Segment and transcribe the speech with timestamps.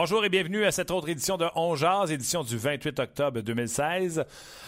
[0.00, 1.74] Bonjour et bienvenue à cette autre édition de On
[2.06, 4.24] édition du 28 octobre 2016.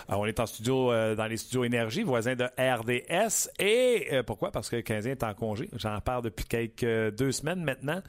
[0.08, 3.48] Alors, on est en studio euh, dans les studios Énergie, voisins de RDS.
[3.60, 4.50] Et euh, pourquoi?
[4.50, 5.70] Parce que le Canadien est en congé.
[5.76, 8.02] J'en parle depuis quelques deux semaines maintenant.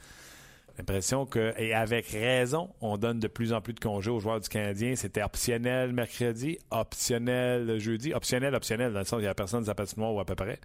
[0.76, 4.40] L'impression que, et avec raison, on donne de plus en plus de congés aux joueurs
[4.40, 4.96] du Canadien.
[4.96, 9.62] C'était optionnel mercredi, optionnel jeudi, optionnel, optionnel, dans le sens où il n'y a personne
[9.62, 10.58] de patinoire ou à peu près.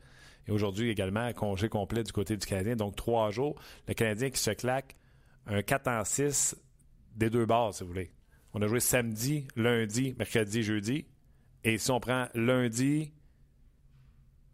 [0.47, 2.75] Et aujourd'hui également, congé complet du côté du Canadien.
[2.75, 3.53] Donc, trois jours.
[3.87, 4.95] Le Canadien qui se claque
[5.47, 6.55] un 4 en 6
[7.15, 8.11] des deux bars, si vous voulez.
[8.53, 11.05] On a joué samedi, lundi, mercredi, jeudi.
[11.63, 13.11] Et si on prend lundi,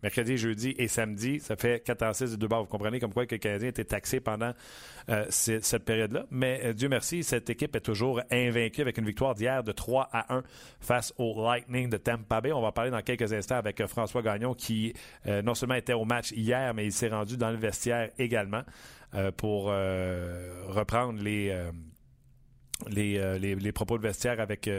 [0.02, 2.61] mercredi, jeudi et samedi, ça fait 4 en 6 des deux bars.
[2.61, 4.53] Vous comprenez comme quoi que le Canadien était taxé pendant
[5.09, 6.25] euh, cette période-là.
[6.31, 10.09] Mais euh, Dieu merci, cette équipe est toujours invaincue avec une victoire d'hier de 3
[10.11, 10.44] à 1
[10.80, 12.52] face au Lightning de Tampa Bay.
[12.52, 14.94] On va parler dans quelques instants avec euh, François Gagnon qui
[15.44, 18.63] non seulement était au match hier, mais il s'est rendu dans le vestiaire également.
[19.16, 21.72] Euh, pour euh, reprendre les, euh,
[22.89, 24.69] les, les, propos de vestiaire avec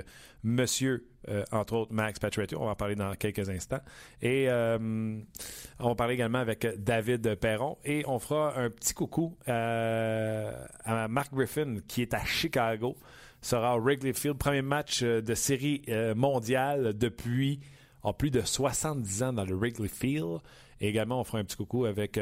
[0.42, 1.06] monsieur,
[1.52, 2.56] entre autres, Max Pacioretty.
[2.56, 3.80] On va en parler dans quelques instants.
[4.20, 7.78] Et on va parler également avec David Perron.
[7.84, 12.96] Et on fera un petit coucou à Mark Griffin, qui est à Chicago.
[13.40, 14.36] Sera au Wrigley Field.
[14.36, 15.82] Premier match de série
[16.14, 17.60] mondiale depuis
[18.02, 20.40] en plus de 70 ans dans le Wrigley Field.
[20.80, 22.18] Et également, on fera un petit coucou avec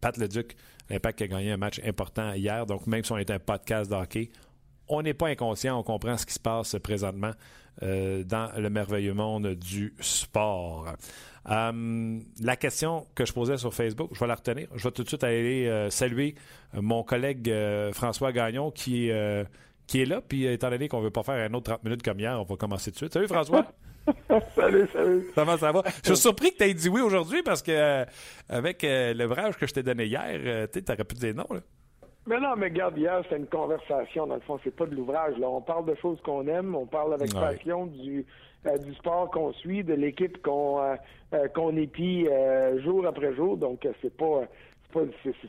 [0.00, 0.56] Pat Leduc,
[0.90, 2.66] l'Impact a gagné un match important hier.
[2.66, 4.30] Donc, même si on est un podcast d'hockey,
[4.88, 7.32] on n'est pas inconscient, on comprend ce qui se passe présentement
[7.82, 10.94] euh, dans le merveilleux monde du sport.
[11.50, 14.68] Euh, la question que je posais sur Facebook, je vais la retenir.
[14.74, 16.34] Je vais tout de suite aller euh, saluer
[16.74, 17.52] mon collègue
[17.92, 19.10] François Gagnon qui,
[19.86, 20.20] qui est là.
[20.20, 22.44] Puis, étant donné qu'on ne veut pas faire un autre 30 minutes comme hier, on
[22.44, 23.12] va commencer tout de suite.
[23.12, 23.66] Salut François!
[24.54, 25.26] salut, salut.
[25.34, 25.82] Comment ça va?
[26.02, 28.04] Je suis surpris que tu aies dit oui aujourd'hui parce que euh,
[28.48, 31.46] avec euh, le l'ouvrage que je t'ai donné hier, euh, tu aurais pu dire non.
[31.50, 31.60] Là.
[32.26, 34.26] Mais non, mais regarde, hier, c'est une conversation.
[34.26, 35.36] Dans le fond, c'est pas de l'ouvrage.
[35.38, 38.24] Là, On parle de choses qu'on aime, on parle avec passion du,
[38.82, 40.96] du sport qu'on suit, de l'équipe qu'on
[41.54, 42.26] qu'on épie
[42.82, 43.58] jour après jour.
[43.58, 44.44] Donc, c'est pas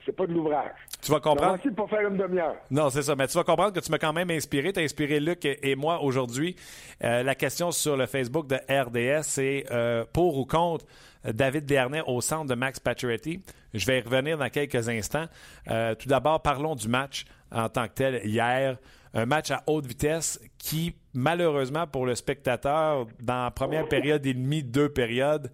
[0.05, 0.71] c'est pas de l'ouvrage.
[1.01, 1.57] Tu vas comprendre?
[1.63, 2.55] C'est pas faire une demi-heure.
[2.71, 3.15] Non, c'est ça.
[3.15, 4.73] Mais tu vas comprendre que tu m'as quand même inspiré.
[4.73, 6.55] Tu as inspiré Luc et, moi aujourd'hui.
[7.03, 10.85] Euh, la question sur le Facebook de RDS, c'est euh, pour ou contre
[11.23, 13.41] David Dernay au centre de Max Pacioretty?
[13.73, 15.25] Je vais y revenir dans quelques instants.
[15.69, 18.77] Euh, tout d'abord, parlons du match en tant que tel hier.
[19.13, 24.33] Un match à haute vitesse qui, malheureusement pour le spectateur, dans la première période et
[24.33, 25.51] demie, deux périodes,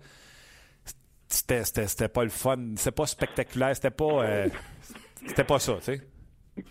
[1.31, 2.57] c'était pas le fun.
[2.75, 3.75] C'était pas spectaculaire.
[3.75, 4.47] C'était pas, euh,
[5.25, 6.01] c'était pas ça, tu sais.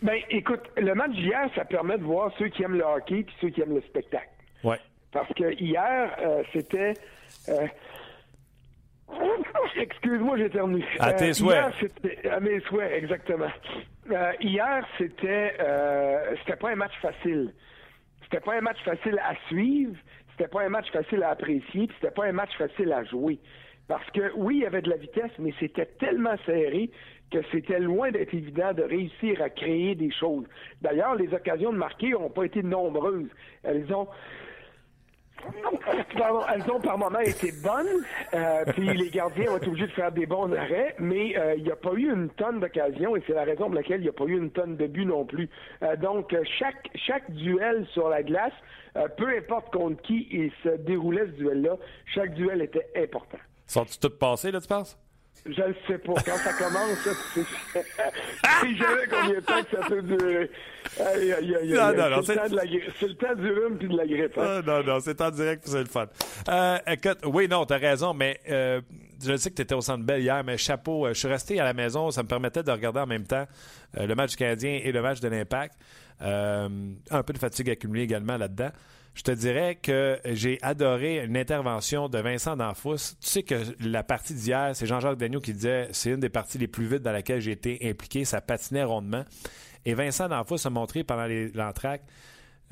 [0.02, 3.26] Ben, écoute, le match d'hier, ça permet de voir ceux qui aiment le hockey et
[3.40, 4.28] ceux qui aiment le spectacle.
[4.62, 4.78] Ouais.
[5.12, 6.94] Parce que hier, euh, c'était.
[7.48, 7.66] Euh,
[9.76, 10.84] excuse-moi, j'ai terminé.
[10.98, 11.64] À tes souhaits.
[12.30, 13.50] à mes souhaits, exactement.
[14.40, 15.56] hier, c'était,
[16.40, 17.52] c'était pas un match facile.
[18.22, 19.96] C'était pas un match facile à suivre.
[20.30, 21.88] C'était pas un match facile à apprécier.
[21.96, 23.38] C'était pas un match facile à jouer.
[23.90, 26.90] Parce que oui, il y avait de la vitesse, mais c'était tellement serré
[27.32, 30.44] que c'était loin d'être évident de réussir à créer des choses.
[30.80, 33.28] D'ailleurs, les occasions de marquer n'ont pas été nombreuses.
[33.64, 34.06] Elles ont
[36.54, 40.12] elles ont par moments été bonnes, euh, puis les gardiens ont été obligés de faire
[40.12, 43.32] des bons arrêts, mais euh, il n'y a pas eu une tonne d'occasions et c'est
[43.32, 45.48] la raison pour laquelle il n'y a pas eu une tonne de buts non plus.
[45.82, 48.52] Euh, donc, chaque, chaque duel sur la glace,
[49.16, 51.76] peu importe contre qui il se déroulait ce duel-là,
[52.06, 53.38] chaque duel était important.
[53.70, 54.98] Sont-ils toutes passées, là, tu penses?
[55.46, 56.14] Je ne sais pas.
[56.26, 57.44] Quand ça commence, c'est
[58.76, 60.50] jamais combien de temps que ça peut durer.
[60.98, 64.36] Aïe, aïe, aïe, non, non, non, c'est le, temps du rhume puis de la grippe.
[64.36, 64.58] Hein?
[64.58, 66.08] Ah, non, non, c'est en direct puis c'est le fun.
[66.48, 68.80] Euh, écoute, oui, non, t'as raison, mais euh,
[69.24, 71.60] je sais que tu étais au Centre Bell hier, mais chapeau, euh, je suis resté
[71.60, 73.46] à la maison, ça me permettait de regarder en même temps
[73.98, 75.74] euh, le match du Canadien et le match de l'Impact.
[76.20, 78.72] un peu de fatigue accumulée également là-dedans
[79.14, 83.16] je te dirais que j'ai adoré une intervention de Vincent D'Anfous.
[83.20, 86.58] Tu sais que la partie d'hier, c'est Jean-Jacques Dagneau qui disait c'est une des parties
[86.58, 88.24] les plus vides dans laquelle j'ai été impliqué.
[88.24, 89.24] Ça patinait rondement.
[89.84, 92.02] Et Vincent D'Anfous a montré pendant l'entraque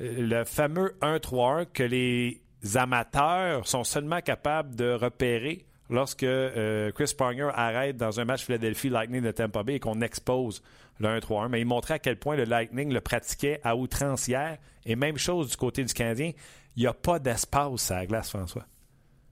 [0.01, 2.41] euh, le fameux 1-3-1 que les
[2.75, 8.89] amateurs sont seulement capables de repérer lorsque euh, Chris Pronger arrête dans un match Philadelphie
[8.89, 10.61] Lightning de Tampa Bay et qu'on expose
[10.99, 11.49] le 1-3-1.
[11.49, 14.57] Mais il montrait à quel point le Lightning le pratiquait à outrance hier.
[14.85, 16.31] Et même chose du côté du Canadien.
[16.75, 18.65] Il n'y a pas d'espace à la glace, François.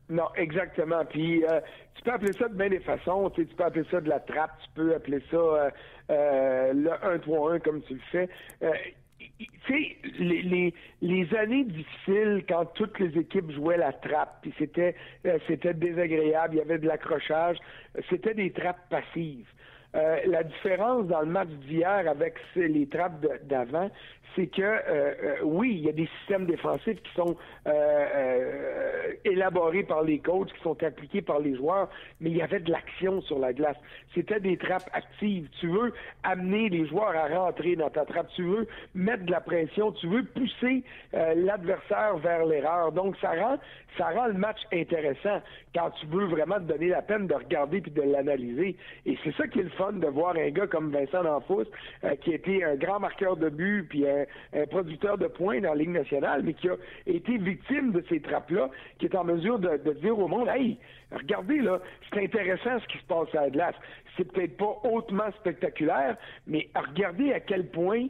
[0.10, 1.04] Non, exactement.
[1.06, 1.60] Puis euh,
[1.96, 3.30] tu peux appeler ça de bien des façons.
[3.31, 5.69] Tu, peux appeler ça de la trappe, tu peux appeler ça euh,
[6.10, 8.30] euh, le 1-3-1 comme tu le fais.
[9.40, 14.96] tu sais, les, années difficiles, quand toutes les équipes jouaient la trappe, puis c'était
[15.48, 17.58] c'était désagréable, il y avait de l'accrochage,
[18.10, 19.48] c'était des trappes passives.
[20.26, 23.90] La différence dans le match d'hier avec les trappes d'avant,
[24.36, 27.36] c'est que euh, euh, oui, il y a des systèmes défensifs qui sont
[27.68, 31.90] euh, élaborés par les coachs, qui sont appliqués par les joueurs,
[32.22, 33.78] mais il y avait de l'action sur la glace.
[34.14, 35.50] C'était des trappes actives.
[35.60, 35.94] Tu veux
[36.24, 40.08] amener les joueurs à rentrer dans ta trappe, tu veux mettre de la pression, tu
[40.08, 40.84] veux pousser
[41.14, 42.92] l'adversaire vers l'erreur.
[42.92, 43.58] Donc ça rend
[43.98, 45.42] ça rend le match intéressant
[45.74, 48.76] quand tu veux vraiment te donner la peine de regarder puis de l'analyser.
[49.08, 51.66] Et c'est ça qui est le fun de voir un gars comme Vincent D'Anfous,
[52.22, 54.06] qui été un grand marqueur de but puis
[54.54, 56.75] un, producteur de points dans la Ligue nationale, mais qui a
[57.06, 58.69] été victime de ces trappes-là,
[59.00, 60.78] qui est en mesure de, dire au monde, hey,
[61.12, 61.80] regardez là,
[62.12, 63.72] c'est intéressant ce qui se passe à la.
[64.16, 68.08] C'est peut-être pas hautement spectaculaire, mais regardez à quel point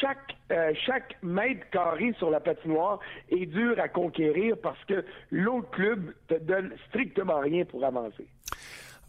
[0.00, 2.98] chaque, euh, chaque mètre carré sur la patinoire
[3.30, 8.26] est dur à conquérir parce que l'autre club te donne strictement rien pour avancer.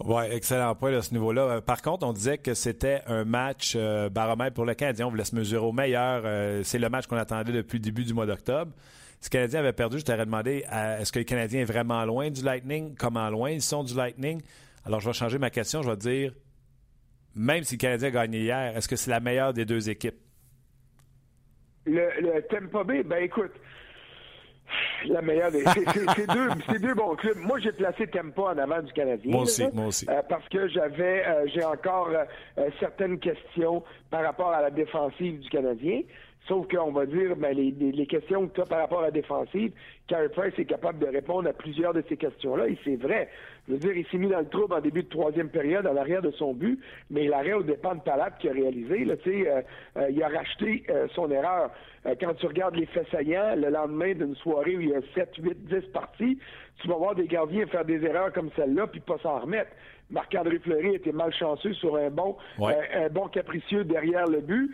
[0.06, 1.42] Oui, excellent point à ce niveau-là.
[1.42, 5.08] Euh, par contre, on disait que c'était un match euh, baromètre pour le Canadien.
[5.08, 6.22] On voulait se mesurer au meilleur.
[6.24, 8.72] Euh, c'est le match qu'on attendait depuis le début du mois d'octobre.
[9.20, 12.30] Si le Canadien avait perdu, je t'aurais demandé est-ce que le Canadien est vraiment loin
[12.30, 12.96] du Lightning?
[12.96, 14.42] Comment loin ils sont du Lightning?
[14.86, 15.82] Alors, je vais changer ma question.
[15.82, 16.34] Je vais dire
[17.38, 20.18] même si le Canadien a gagné hier, est-ce que c'est la meilleure des deux équipes?
[21.86, 23.54] Le, le Tampa Bay, ben écoute,
[25.06, 25.64] la meilleure des.
[25.64, 27.38] C'est deux, deux, bons clubs.
[27.38, 29.31] Moi, j'ai placé Tempa en avant du Canadien.
[29.31, 30.06] Moi aussi, moi aussi.
[30.10, 35.40] Euh, parce que j'avais, euh, j'ai encore euh, certaines questions par rapport à la défensive
[35.40, 36.02] du Canadien.
[36.48, 39.12] Sauf qu'on va dire, ben, les, les, questions que tu as par rapport à la
[39.12, 39.72] défensive,
[40.08, 43.30] Carey Price est capable de répondre à plusieurs de ces questions-là, et c'est vrai.
[43.68, 45.94] Je veux dire, il s'est mis dans le trouble en début de troisième période, à
[45.94, 46.80] l'arrière de son but,
[47.10, 49.66] mais l'arrêt au dépend de Palat qui a réalisé, là, tu sais,
[50.10, 51.72] il a racheté son erreur.
[52.08, 55.02] Euh, quand tu regardes les faits saillants, le lendemain d'une soirée où il y a
[55.14, 56.38] 7, 8, 10 parties,
[56.82, 59.72] tu vas voir des gardiens faire des erreurs comme celle-là, puis pas s'en remettre.
[60.09, 64.71] Marc-André Fleury était malchanceux sur un bon, euh, un bon capricieux derrière le but.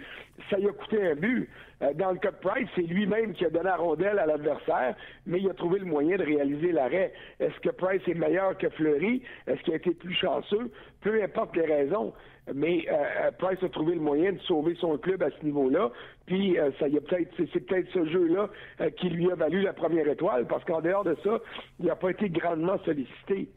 [0.49, 1.49] Ça lui a coûté un but.
[1.81, 4.95] Euh, dans le cas de Price, c'est lui-même qui a donné la rondelle à l'adversaire,
[5.25, 7.13] mais il a trouvé le moyen de réaliser l'arrêt.
[7.39, 9.23] Est-ce que Price est meilleur que Fleury?
[9.47, 10.71] Est-ce qu'il a été plus chanceux?
[11.01, 12.13] Peu importe les raisons
[12.53, 15.89] mais euh, Price a trouvé le moyen de sauver son club à ce niveau-là.
[16.25, 18.49] Puis ça y a peut-être, c'est, peut-être ce jeu-là
[18.97, 21.39] qui lui a valu la première étoile, parce qu'en dehors de ça,
[21.79, 23.47] il n'a pas été grandement sollicité.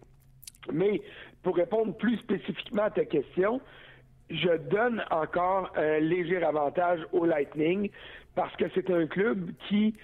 [0.72, 1.00] Mais
[1.46, 3.60] pour répondre plus spécifiquement à ta question,
[4.31, 7.88] je donne encore un léger avantage au Lightning
[8.34, 9.94] parce que c'est un club qui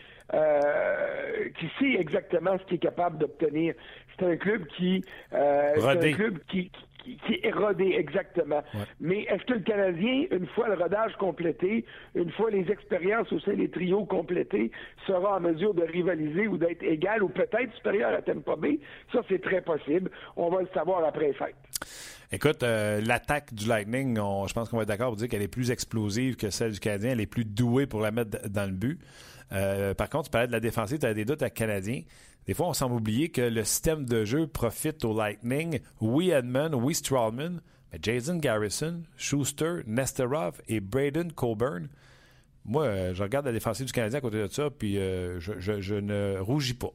[1.59, 3.75] qui sait exactement ce qu'il est capable d'obtenir.
[4.17, 8.63] C'est un club qui, c'est un club qui, qui, est rodé exactement.
[9.01, 11.85] Mais est-ce que le Canadien, une fois le rodage complété,
[12.15, 14.71] une fois les expériences au sein des trios complétés,
[15.07, 18.79] sera en mesure de rivaliser ou d'être égal ou peut-être supérieur à Tampa Bay?
[19.13, 20.11] Ça, c'est très possible.
[20.37, 21.57] On va le savoir après fête.
[22.35, 25.49] Écoute, euh, l'attaque du Lightning, je pense qu'on va être d'accord pour dire qu'elle est
[25.49, 27.11] plus explosive que celle du Canadien.
[27.11, 28.99] Elle est plus douée pour la mettre dans le but.
[29.53, 32.01] Euh, par contre, tu parlais de la défensive, tu as des doutes à Canadien.
[32.47, 35.81] Des fois, on semble oublier que le système de jeu profite au Lightning.
[36.01, 37.61] Oui, Edmund, oui, Strawman,
[37.93, 41.89] mais Jason Garrison, Schuster, Nesterov et Braden Coburn.
[42.65, 45.95] Moi, euh, je regarde la défensive du Canadien à côté de ça, puis euh, je,
[45.95, 46.93] ne rougis pas.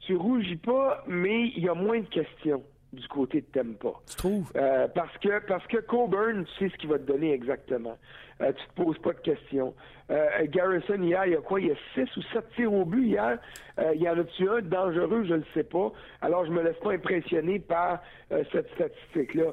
[0.00, 3.92] Tu rougis pas, mais il y a moins de questions du côté de Tempa.
[4.08, 4.52] Tu trouves?
[4.56, 7.96] Euh, parce que parce que Coburn, tu sais ce qu'il va te donner exactement.
[8.42, 9.74] Euh, tu te poses pas de questions.
[10.10, 11.60] Euh, Garrison, hier, il y a quoi?
[11.60, 13.38] Il y a six ou sept tirs au but hier.
[13.78, 15.24] Euh, il y en a-tu un dangereux?
[15.28, 15.92] Je ne sais pas.
[16.20, 18.02] Alors, je me laisse pas impressionner par
[18.50, 19.52] cette statistique-là.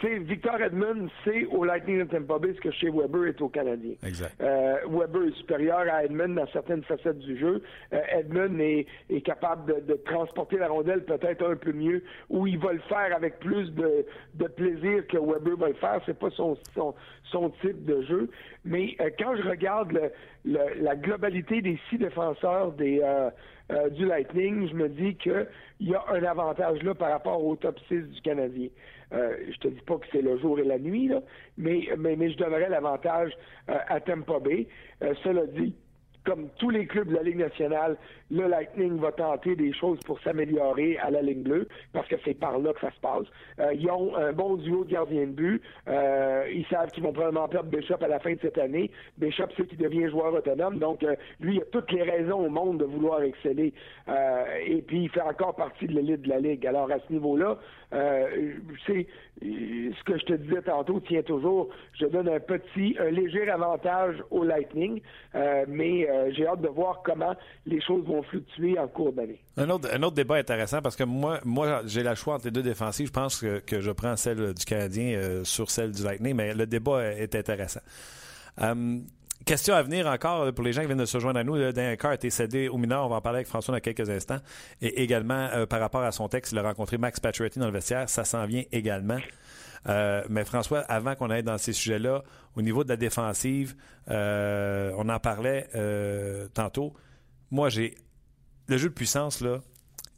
[0.00, 3.40] tu sais, Victor Edmund, c'est au Lightning de Tampa Bay ce que chez Weber est
[3.42, 3.92] au Canadien.
[4.02, 4.34] Exact.
[4.40, 7.62] Weber est supérieur à Edmund dans certaines facettes du jeu.
[7.90, 8.86] Edmund est,
[9.24, 13.38] capable de, transporter la rondelle peut-être un peu mieux, ou il va le faire avec
[13.40, 14.06] plus de,
[14.56, 16.00] plaisir que Weber va le faire.
[16.06, 16.94] C'est pas son, son
[17.60, 18.30] type de jeu.
[18.64, 19.98] Mais euh, quand je regarde
[20.44, 23.30] la globalité des six défenseurs des, euh,
[23.72, 25.46] euh, du Lightning, je me dis qu'il
[25.80, 28.68] y a un avantage là par rapport au top 6 du Canadien.
[29.12, 31.10] je te dis pas que c'est le jour et la nuit,
[31.56, 33.32] mais, mais, je donnerais l'avantage
[33.68, 34.66] à Tampa Bay.
[35.22, 35.74] cela dit,
[36.24, 37.96] comme tous les clubs de la Ligue nationale,
[38.30, 42.34] le Lightning va tenter des choses pour s'améliorer à la ligne bleue, parce que c'est
[42.34, 43.26] par là que ça se passe.
[43.60, 45.62] Euh, ils ont un bon duo de gardiens de but.
[45.88, 48.90] Euh, ils savent qu'ils vont probablement perdre Bishop à la fin de cette année.
[49.18, 52.48] Bishop sait qu'il devient joueur autonome, donc euh, lui, il a toutes les raisons au
[52.48, 53.72] monde de vouloir exceller.
[54.66, 56.66] et puis, il fait encore partie de l'élite de la Ligue.
[56.66, 57.58] Alors, à ce niveau-là,
[58.86, 59.06] c'est
[59.40, 61.68] ce que je te disais tantôt tient toujours.
[61.92, 65.00] Je donne un petit, un léger avantage au Lightning,
[65.68, 67.34] mais j'ai hâte de voir comment
[67.66, 69.40] les choses vont fluctuer en cours d'année.
[69.56, 72.50] Un autre, un autre débat intéressant parce que moi, moi j'ai la choix entre les
[72.50, 73.08] deux défensives.
[73.08, 76.54] Je pense que, que je prends celle du Canadien euh, sur celle du Lightning, mais
[76.54, 77.80] le débat est intéressant.
[78.60, 78.98] Euh,
[79.44, 81.72] question à venir encore pour les gens qui viennent de se joindre à nous.
[81.72, 83.04] D'un cas a été cédé au mineur.
[83.06, 84.38] On va en parler avec François dans quelques instants.
[84.80, 87.72] Et également, euh, par rapport à son texte, il a rencontré Max Pacioretty dans le
[87.72, 88.08] vestiaire.
[88.08, 89.18] Ça s'en vient également.
[90.28, 92.24] mais François, avant qu'on aille dans ces sujets-là,
[92.56, 93.74] au niveau de la défensive,
[94.08, 95.68] on en parlait
[96.54, 96.94] tantôt.
[97.50, 97.94] Moi, j'ai
[98.68, 99.62] le jeu de puissance, là,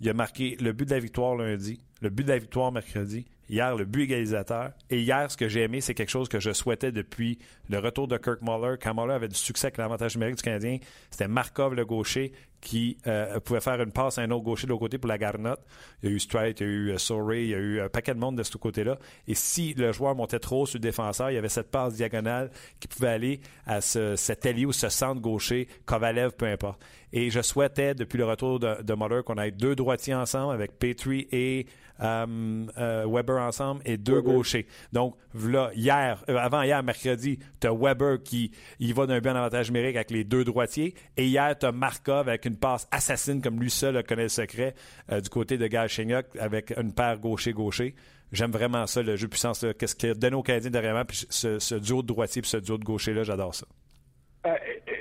[0.00, 3.26] il a marqué le but de la victoire lundi, le but de la victoire mercredi,
[3.48, 4.72] Hier, le but égalisateur.
[4.90, 7.38] Et hier, ce que j'ai aimé, c'est quelque chose que je souhaitais depuis
[7.68, 8.76] le retour de Kirk Muller.
[8.82, 10.78] Quand Muller avait du succès avec l'avantage numérique du Canadien,
[11.10, 14.70] c'était Markov, le gaucher, qui euh, pouvait faire une passe à un autre gaucher de
[14.70, 15.60] l'autre côté pour la garnotte.
[16.02, 17.88] Il y a eu Strite, il y a eu uh, il y a eu un
[17.88, 18.98] paquet de monde de ce côté-là.
[19.28, 22.50] Et si le joueur montait trop sur le défenseur, il y avait cette passe diagonale
[22.80, 26.82] qui pouvait aller à ce, cet allié ou ce centre gaucher, Kovalev, peu importe.
[27.12, 30.78] Et je souhaitais, depuis le retour de, de Muller, qu'on ait deux droitiers ensemble avec
[30.78, 31.66] Petrie et
[32.00, 34.66] euh, euh, Weber ensemble et deux gauchers.
[34.92, 39.36] Donc, là, hier, euh, avant hier, mercredi, tu as Weber qui il va d'un bien
[39.36, 40.94] avantage numérique avec les deux droitiers.
[41.16, 44.74] Et hier, tu as Markov avec une passe assassine, comme lui seul connaît le secret,
[45.10, 47.94] du côté de Galchenyuk avec une paire gaucher-gaucher.
[48.32, 49.64] J'aime vraiment ça, le jeu de puissance.
[49.78, 52.56] Qu'est-ce qu'il a donné aux Canadiens derrière puis ce, ce, duo de droitier puis ce
[52.56, 53.66] duo de gaucher-là, j'adore ça.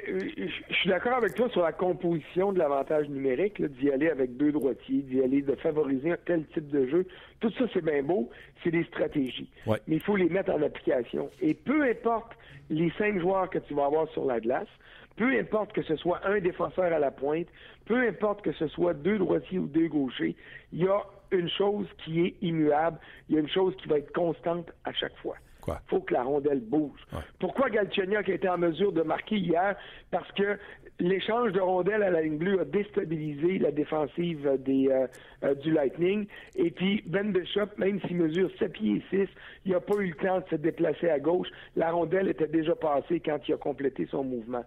[0.08, 4.52] Je suis d'accord avec toi sur la composition de l'avantage numérique, d'y aller avec deux
[4.52, 7.08] droitiers, d'y aller de favoriser un tel type de jeu.
[7.40, 8.30] Tout ça, c'est bien beau,
[8.64, 9.50] c'est des stratégies.
[9.88, 11.30] Mais il faut les mettre en application.
[11.42, 12.34] Et peu importe
[12.70, 14.68] les cinq joueurs que tu vas avoir sur la glace,
[15.16, 17.48] peu importe que ce soit un défenseur à la pointe,
[17.86, 20.36] peu importe que ce soit deux droitiers ou deux gauchers,
[20.74, 22.98] il y a une chose qui est immuable,
[23.30, 25.36] il y a une chose qui va être constante à chaque fois.
[25.67, 27.00] Il faut que la rondelle bouge.
[27.39, 29.75] Pourquoi Galchenyuk a été en mesure de marquer hier?
[30.12, 30.57] Parce que
[31.00, 35.07] l'échange de rondelles à la ligne bleue a déstabilisé la défensive des, euh,
[35.43, 36.27] euh, du Lightning.
[36.55, 39.29] Et puis, Ben Bishop, même s'il mesure 7 pieds et 6,
[39.65, 41.48] il n'a pas eu le temps de se déplacer à gauche.
[41.75, 44.63] La rondelle était déjà passée quand il a complété son mouvement.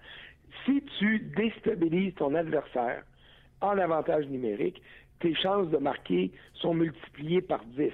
[0.64, 3.04] Si tu déstabilises ton adversaire
[3.60, 4.82] en avantage numérique,
[5.20, 7.90] tes chances de marquer sont multipliées par 10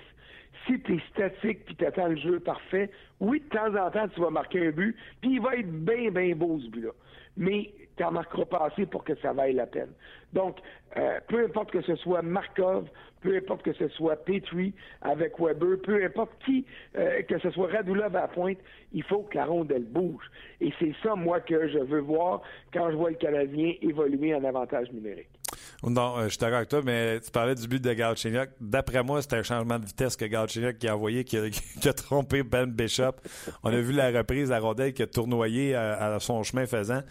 [0.67, 2.91] si tu es statique puis tu attends le jeu parfait,
[3.21, 6.11] oui, de temps en temps, tu vas marquer un but, puis il va être bien,
[6.11, 6.91] bien beau ce but-là.
[7.37, 9.91] Mais tu n'en marqueras pas assez pour que ça vaille la peine.
[10.33, 10.59] Donc,
[10.97, 12.89] euh, peu importe que ce soit Markov,
[13.21, 16.65] peu importe que ce soit Petrie avec Weber, peu importe qui,
[16.97, 18.59] euh, que ce soit Radulov à la pointe,
[18.93, 20.25] il faut que la rondelle bouge.
[20.61, 22.43] Et c'est ça, moi, que je veux voir
[22.73, 25.29] quand je vois le Canadien évoluer en avantage numérique.
[25.83, 28.51] Non, euh, je suis d'accord avec toi, mais tu parlais du but de Galchenyuk.
[28.61, 32.43] D'après moi, c'était un changement de vitesse que Galchenyuk qui a envoyé, qui a, trompé
[32.43, 33.13] Ben Bishop.
[33.63, 37.03] On a vu la reprise à rondelle qui a tournoyé à, son chemin faisant.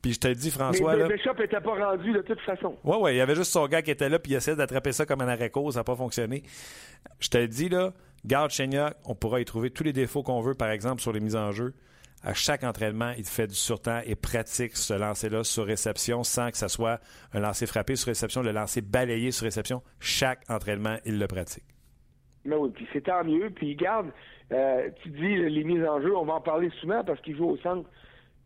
[0.00, 0.96] Puis je te dis, François.
[0.96, 2.76] Mais Bishop n'était pas rendu de toute façon.
[2.84, 4.92] Oui, oui, il y avait juste son gars qui était là, puis il essayait d'attraper
[4.92, 6.42] ça comme un arrêt ça n'a pas fonctionné.
[7.20, 7.92] Je te dis, là,
[8.24, 11.36] Galchenyuk, on pourra y trouver tous les défauts qu'on veut, par exemple, sur les mises
[11.36, 11.74] en jeu
[12.22, 16.56] à chaque entraînement, il fait du surtemps et pratique ce lancer-là sur réception sans que
[16.56, 17.00] ce soit
[17.32, 19.82] un lancer frappé sur réception, le lancer balayé sur réception.
[19.98, 21.64] Chaque entraînement, il le pratique.
[22.44, 23.50] Mais oui, puis c'est tant mieux.
[23.50, 24.10] Puis garde,
[24.52, 27.50] euh, tu dis les mises en jeu, on va en parler souvent parce qu'il joue
[27.50, 27.88] au centre.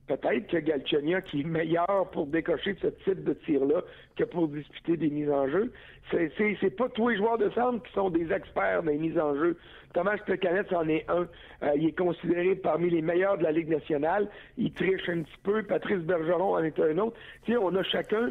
[0.07, 3.83] Peut-être que Galchenia qui est meilleur pour décocher ce type de tir-là
[4.17, 5.73] que pour disputer des mises en jeu.
[6.13, 9.57] C'est, pas tous les joueurs de centre qui sont des experts les mises en jeu.
[9.97, 11.27] Thomas Plekanec en est un.
[11.63, 14.29] Euh, il est considéré parmi les meilleurs de la Ligue nationale.
[14.59, 15.63] Il triche un petit peu.
[15.63, 17.17] Patrice Bergeron en est un autre.
[17.45, 18.31] Tu on a chacun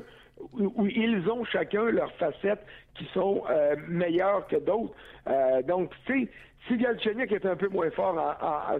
[0.53, 4.93] où ils ont chacun leurs facettes qui sont euh, meilleures que d'autres.
[5.27, 6.29] Euh, donc, tu sais,
[6.67, 8.15] si Galchenyuk est un peu moins fort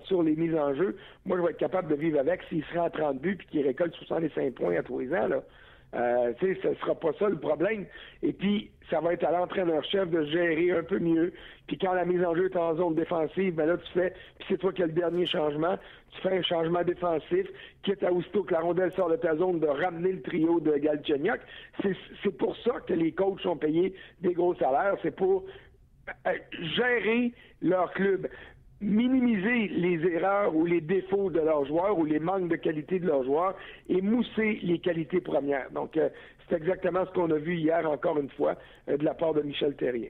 [0.04, 2.80] sur les mises en jeu, moi, je vais être capable de vivre avec s'il serait
[2.80, 5.28] en 30 buts puis qu'il récolte 65 points à tous les ans.
[5.28, 5.42] Là.
[5.96, 7.86] Euh, ce ne sera pas ça le problème.
[8.22, 11.34] Et puis, ça va être à l'entraîneur-chef de gérer un peu mieux.
[11.68, 14.48] Puis quand la mise en jeu est en zone défensive, ben là, tu fais, puis
[14.50, 15.78] c'est toi qui as le dernier changement,
[16.12, 17.48] tu fais un changement défensif,
[17.84, 20.78] quitte à aussitôt que la rondelle sort de ta zone, de ramener le trio de
[20.78, 21.40] Galchenyuk.
[21.82, 24.96] C'est pour ça que les coachs sont payés des gros salaires.
[25.02, 25.46] C'est pour
[26.28, 26.32] euh,
[26.76, 28.28] gérer leur club.
[28.82, 33.08] Minimiser les erreurs ou les défauts de leurs joueurs ou les manques de qualité de
[33.08, 33.56] leurs joueurs
[33.90, 35.72] et mousser les qualités premières.
[35.72, 36.10] Donc, euh,
[36.50, 38.56] c'est exactement ce qu'on a vu hier, encore une fois,
[38.90, 40.10] euh, de la part de Michel Terrien.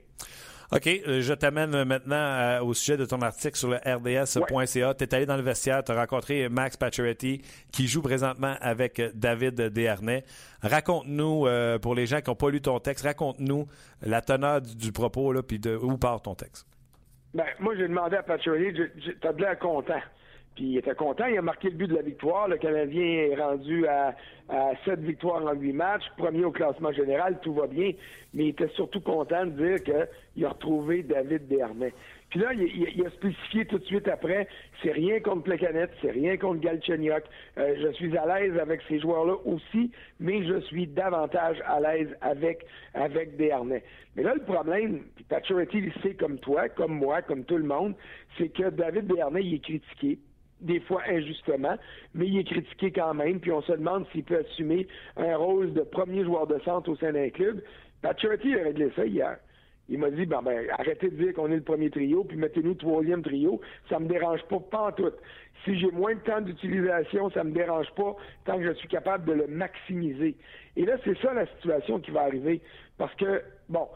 [0.72, 4.94] OK, euh, je t'amène maintenant au sujet de ton article sur le RDS.ca.
[4.94, 9.00] Tu es allé dans le vestiaire, tu as rencontré Max Pacioretty qui joue présentement avec
[9.14, 10.24] David Desharnais.
[10.62, 11.46] Raconte-nous,
[11.80, 13.68] pour les gens qui n'ont pas lu ton texte, raconte-nous
[14.02, 16.66] la teneur du, propos, là, puis de où part ton texte.
[17.34, 18.76] Ben, moi, j'ai demandé à Patrick,
[19.20, 20.00] t'as de l'air content.
[20.56, 22.48] Puis il était content, il a marqué le but de la victoire.
[22.48, 24.14] Le Canadien est rendu à,
[24.86, 27.92] 7 victoires en 8 matchs, premier au classement général, tout va bien.
[28.32, 31.92] Mais il était surtout content de dire qu'il a retrouvé David Desharnais.
[32.36, 34.46] Puis là, il, a spécifié tout de suite après,
[34.82, 37.24] c'est rien contre Plecanet, c'est rien contre Galchenyuk.
[37.56, 39.90] Euh, je suis à l'aise avec ces joueurs-là aussi,
[40.20, 43.38] mais je suis davantage à l'aise avec, avec.
[43.38, 47.64] Mais là, le problème, puis Paturity le sait comme toi, comme moi, comme tout le
[47.64, 47.94] monde,
[48.36, 50.18] c'est que David Desharnais, il est critiqué
[50.60, 51.76] des fois injustement,
[52.12, 55.72] mais il est critiqué quand même, puis on se demande s'il peut assumer un rôle
[55.72, 57.62] de premier joueur de centre au sein d'un club.
[58.02, 59.38] Paturity a réglé ça hier.
[59.88, 62.70] Il m'a dit, ben, ben, arrêtez de dire qu'on est le premier trio, puis mettez-nous
[62.70, 63.60] le troisième trio.
[63.88, 65.12] Ça me dérange pas, pas en tout.
[65.64, 69.24] Si j'ai moins de temps d'utilisation, ça me dérange pas tant que je suis capable
[69.26, 70.36] de le maximiser.
[70.76, 72.60] Et là, c'est ça la situation qui va arriver.
[72.98, 73.86] Parce que, bon,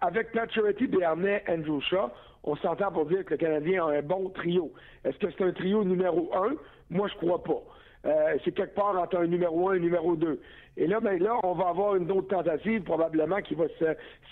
[0.00, 2.10] avec Paturity, Bernay, Andrew Shaw,
[2.42, 4.72] on s'entend pour dire que le Canadien a un bon trio.
[5.04, 6.54] Est-ce que c'est un trio numéro un?
[6.88, 7.62] Moi, je crois pas.
[8.06, 10.40] Euh, c'est quelque part entre un numéro un et un numéro deux.
[10.76, 13.66] Et là, ben là, on va avoir une autre tentative probablement qui va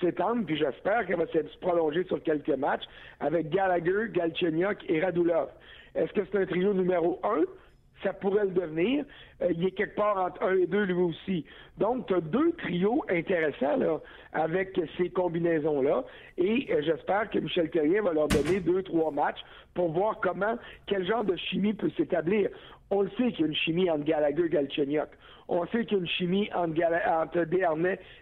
[0.00, 2.84] s'étendre, puis j'espère qu'elle va se prolonger sur quelques matchs
[3.20, 5.48] avec Gallagher, Galchenyuk et Radulov.
[5.94, 7.42] Est-ce que c'est un trio numéro un?
[8.02, 9.04] ça pourrait le devenir.
[9.42, 11.44] Euh, il est quelque part entre un et deux lui aussi.
[11.78, 14.00] Donc, tu as deux trios intéressants là,
[14.32, 16.04] avec ces combinaisons-là.
[16.36, 19.40] Et euh, j'espère que Michel Terrien va leur donner deux, trois matchs
[19.74, 22.50] pour voir comment, quel genre de chimie peut s'établir.
[22.90, 25.08] On le sait qu'il y a une chimie entre Gallagher et Galchenyuk.
[25.48, 27.46] On sait qu'il y a une chimie entre, entre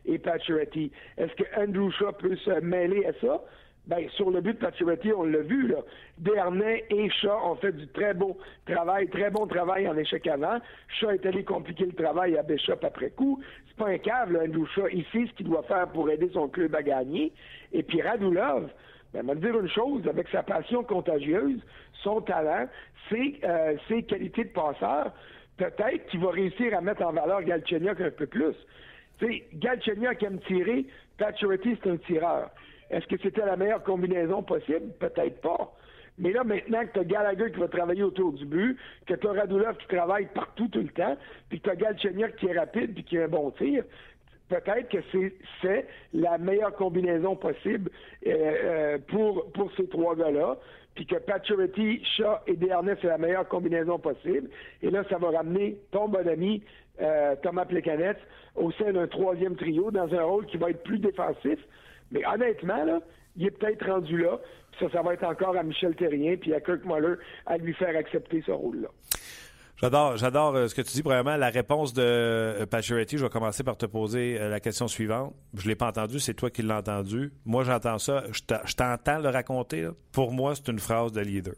[0.06, 0.92] et Pacioretty.
[1.18, 3.42] Est-ce que Andrew Shaw peut se mêler à ça?
[3.86, 5.78] Ben, sur le but de Pacioretty, on l'a vu, là.
[6.18, 10.58] Dernay et Shaw ont fait du très beau travail, très bon travail en échec avant.
[10.98, 13.40] Shaw est allé compliquer le travail à Bishop après coup.
[13.68, 14.88] C'est pas un cave, là, Andrew Shaw.
[14.92, 17.32] Il sait ce qu'il doit faire pour aider son club à gagner.
[17.72, 18.70] Et puis Radulov,
[19.22, 21.60] ben, me dire une chose, avec sa passion contagieuse,
[22.02, 22.66] son talent,
[23.08, 25.12] ses, euh, ses qualités de passeur,
[25.56, 28.54] peut-être qu'il va réussir à mettre en valeur Galchenyuk un peu plus.
[29.18, 30.86] Tu aime tirer,
[31.18, 32.50] Pacioretty, c'est un tireur.
[32.90, 34.92] Est-ce que c'était la meilleure combinaison possible?
[35.00, 35.72] Peut-être pas.
[36.18, 39.26] Mais là, maintenant que tu as Gallagher qui va travailler autour du but, que tu
[39.26, 41.16] as Radulov qui travaille partout tout le temps,
[41.48, 43.84] puis que tu as Galchenyuk qui est rapide puis qui a un bon tir,
[44.48, 44.98] peut-être que
[45.62, 47.90] c'est la meilleure combinaison possible
[48.26, 50.56] euh, euh, pour, pour ces trois gars-là,
[50.94, 54.48] puis que Pacioretty, Shaw et Desharnais, c'est la meilleure combinaison possible.
[54.82, 56.62] Et là, ça va ramener ton bon ami
[57.00, 58.16] euh, Thomas Plekanec
[58.54, 61.58] au sein d'un troisième trio dans un rôle qui va être plus défensif,
[62.10, 63.00] mais honnêtement, là,
[63.36, 64.38] il est peut-être rendu là.
[64.80, 67.96] Ça, ça va être encore à Michel Terrien puis à Kirk Muller à lui faire
[67.96, 68.88] accepter ce rôle-là.
[69.78, 71.02] J'adore, j'adore euh, ce que tu dis.
[71.02, 74.88] Premièrement, la réponse de euh, Pacioretty, je vais commencer par te poser euh, la question
[74.88, 75.34] suivante.
[75.54, 77.32] Je ne l'ai pas entendu, c'est toi qui l'as entendu.
[77.44, 78.24] Moi, j'entends ça.
[78.32, 79.86] Je t'entends le raconter.
[80.12, 81.54] Pour moi, c'est une phrase de leader.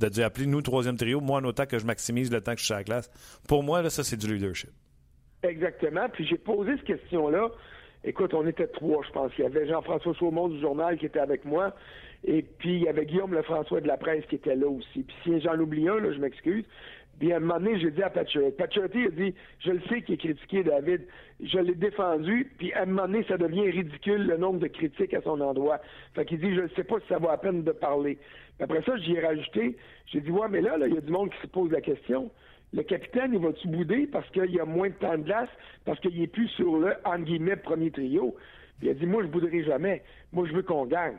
[0.00, 2.66] De dire, appelez-nous troisième trio, moi, en autant que je maximise le temps que je
[2.66, 3.10] suis à la classe.
[3.48, 4.70] Pour moi, là, ça, c'est du leadership.
[5.42, 6.08] Exactement.
[6.10, 7.48] Puis j'ai posé cette question-là
[8.04, 9.32] Écoute, on était trois, je pense.
[9.38, 11.74] Il y avait Jean-François Chaumont du journal qui était avec moi.
[12.24, 15.02] Et puis, il y avait Guillaume Lefrançois de la presse qui était là aussi.
[15.02, 16.64] Puis, si j'en oublie un, là, je m'excuse.
[17.18, 18.56] Puis, à un moment donné, j'ai dit à Patrick.
[18.56, 21.02] Patrick a dit, je le sais qu'il est critiqué, David.
[21.42, 22.50] Je l'ai défendu.
[22.58, 25.80] Puis, à un moment donné, ça devient ridicule, le nombre de critiques à son endroit.
[26.14, 28.18] Fait qu'il dit, je ne sais pas si ça vaut la peine de parler.
[28.60, 29.76] après ça, j'y ai rajouté.
[30.06, 32.30] J'ai dit, ouais, mais là, il y a du monde qui se pose la question
[32.72, 35.48] le capitaine, il va-tu bouder parce qu'il y a moins de temps de glace,
[35.84, 38.34] parce qu'il n'est plus sur le, entre guillemets, premier trio?
[38.78, 40.02] Puis il a dit, moi, je bouderai jamais.
[40.32, 41.16] Moi, je veux qu'on gagne.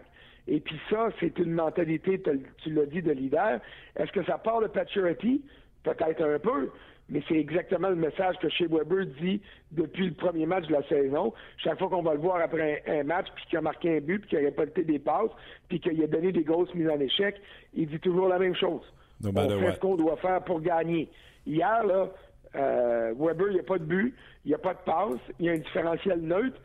[0.47, 2.21] Et puis ça, c'est une mentalité,
[2.63, 3.59] tu l'as dit, de leader.
[3.95, 5.41] Est-ce que ça part de Paturity?
[5.83, 6.69] Peut-être un peu,
[7.09, 10.83] mais c'est exactement le message que Shea Weber dit depuis le premier match de la
[10.83, 11.33] saison.
[11.57, 14.19] Chaque fois qu'on va le voir après un, match, puis qu'il a marqué un but,
[14.19, 15.31] puis qu'il a récolté des passes,
[15.67, 17.35] puis qu'il a donné des grosses mises en échec,
[17.73, 18.81] il dit toujours la même chose.
[19.23, 21.09] On fait ce qu'on doit faire pour gagner.
[21.45, 22.09] Hier, là,
[22.55, 24.13] euh, Weber, il n'y a pas de but,
[24.45, 26.59] il n'y a pas de passe, il y a un différentiel neutre,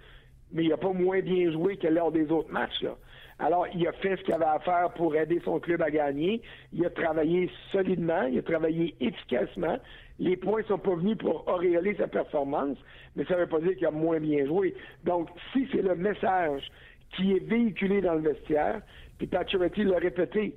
[0.54, 2.80] mais il n'a pas moins bien joué que lors des autres matchs.
[2.80, 2.96] Là.
[3.38, 6.40] Alors, il a fait ce qu'il avait à faire pour aider son club à gagner.
[6.72, 9.78] Il a travaillé solidement, il a travaillé efficacement.
[10.20, 12.78] Les points ne sont pas venus pour auréoler sa performance,
[13.16, 14.74] mais ça ne veut pas dire qu'il a moins bien joué.
[15.02, 16.70] Donc, si c'est le message
[17.16, 18.80] qui est véhiculé dans le vestiaire,
[19.18, 20.54] puis Pacioretty l'a répété,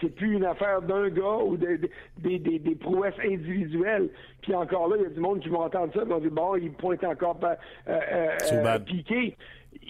[0.00, 1.78] c'est plus une affaire d'un gars ou des,
[2.18, 4.08] des, des, des, prouesses individuelles.
[4.42, 6.30] Puis encore là, il y a du monde qui vont entendre ça, ils vont dire
[6.30, 7.54] bon, il pointe encore euh,
[7.88, 9.36] euh, euh piqué.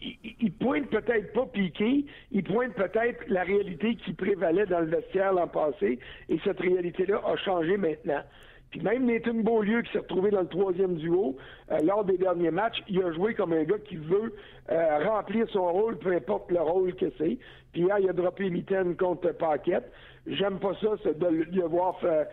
[0.02, 4.86] Il, il, pointe peut-être pas piqué, il pointe peut-être la réalité qui prévalait dans le
[4.86, 8.22] vestiaire l'an passé, et cette réalité-là a changé maintenant.
[8.70, 11.36] Puis même Nathan Beaulieu, qui s'est retrouvé dans le troisième duo,
[11.72, 14.34] euh, lors des derniers matchs, il a joué comme un gars qui veut
[14.70, 17.38] euh, remplir son rôle, peu importe le rôle que c'est.
[17.72, 19.90] Puis hier, il a droppé Mitten contre Paquette.
[20.26, 22.24] J'aime pas ça, de le voir euh,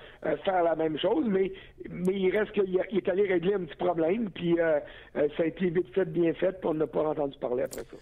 [0.43, 1.53] faire la même chose, mais,
[1.89, 5.93] mais il reste qu'il est allé régler un petit problème, puis ça a été vite
[5.93, 7.97] fait, bien fait, puis on n'a pas entendu parler après ça.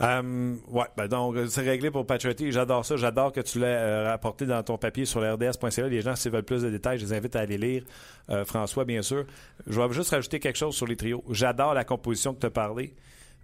[0.00, 2.50] Euh, ouais, ben donc c'est réglé pour Patriotti.
[2.50, 2.96] J'adore ça.
[2.96, 5.88] J'adore que tu l'aies euh, rapporté dans ton papier sur l'RDS.ca.
[5.88, 7.84] Les gens, s'ils veulent plus de détails, je les invite à aller lire.
[8.30, 9.24] Euh, François, bien sûr.
[9.66, 11.22] Je vais juste rajouter quelque chose sur les trios.
[11.30, 12.94] J'adore la composition que tu as parlé.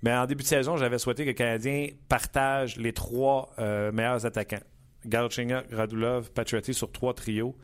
[0.03, 3.51] Mais en début de saison, j'avais souhaité que le Canadien partage les trois
[3.93, 4.63] meilleurs attaquants.
[5.05, 7.55] Galchenyuk, Radulov, Patriotti sur trois trios.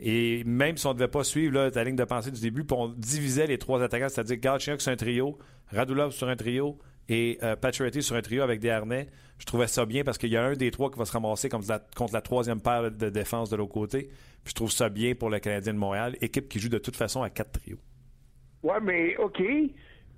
[0.00, 2.88] Et même si on ne devait pas suivre ta ligne de pensée du début, on
[2.88, 5.38] divisait les trois attaquants, c'est-à-dire Galchenyuk sur un trio,
[5.72, 6.76] Radulov sur un trio,
[7.08, 7.56] et euh,
[8.00, 9.06] sur un trio avec des harnais.
[9.38, 11.48] Je trouvais ça bien parce qu'il y a un des trois qui va se ramasser
[11.48, 14.08] contre la troisième paire de défense de l'autre côté.
[14.44, 16.96] Puis je trouve ça bien pour le Canadien de Montréal, équipe qui joue de toute
[16.96, 17.78] façon à quatre trios.
[18.62, 19.42] Ouais, mais OK.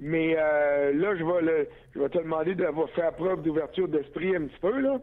[0.01, 4.81] Mais euh, là, je vais, te demander de faire preuve d'ouverture d'esprit un petit peu.
[4.81, 5.01] Là.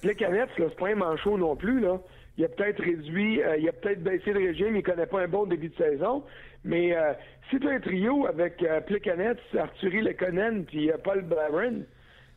[0.00, 1.80] Plekanec, c'est pas un manchot non plus.
[1.80, 2.00] Là.
[2.40, 5.28] Il a peut-être réduit, euh, il a peut-être baissé le régime, il connaît pas un
[5.28, 6.24] bon début de saison.
[6.64, 7.12] Mais euh,
[7.50, 11.84] si tu as un trio avec euh, Plekanec, Arthurie Lekonen puis euh, Paul Byron,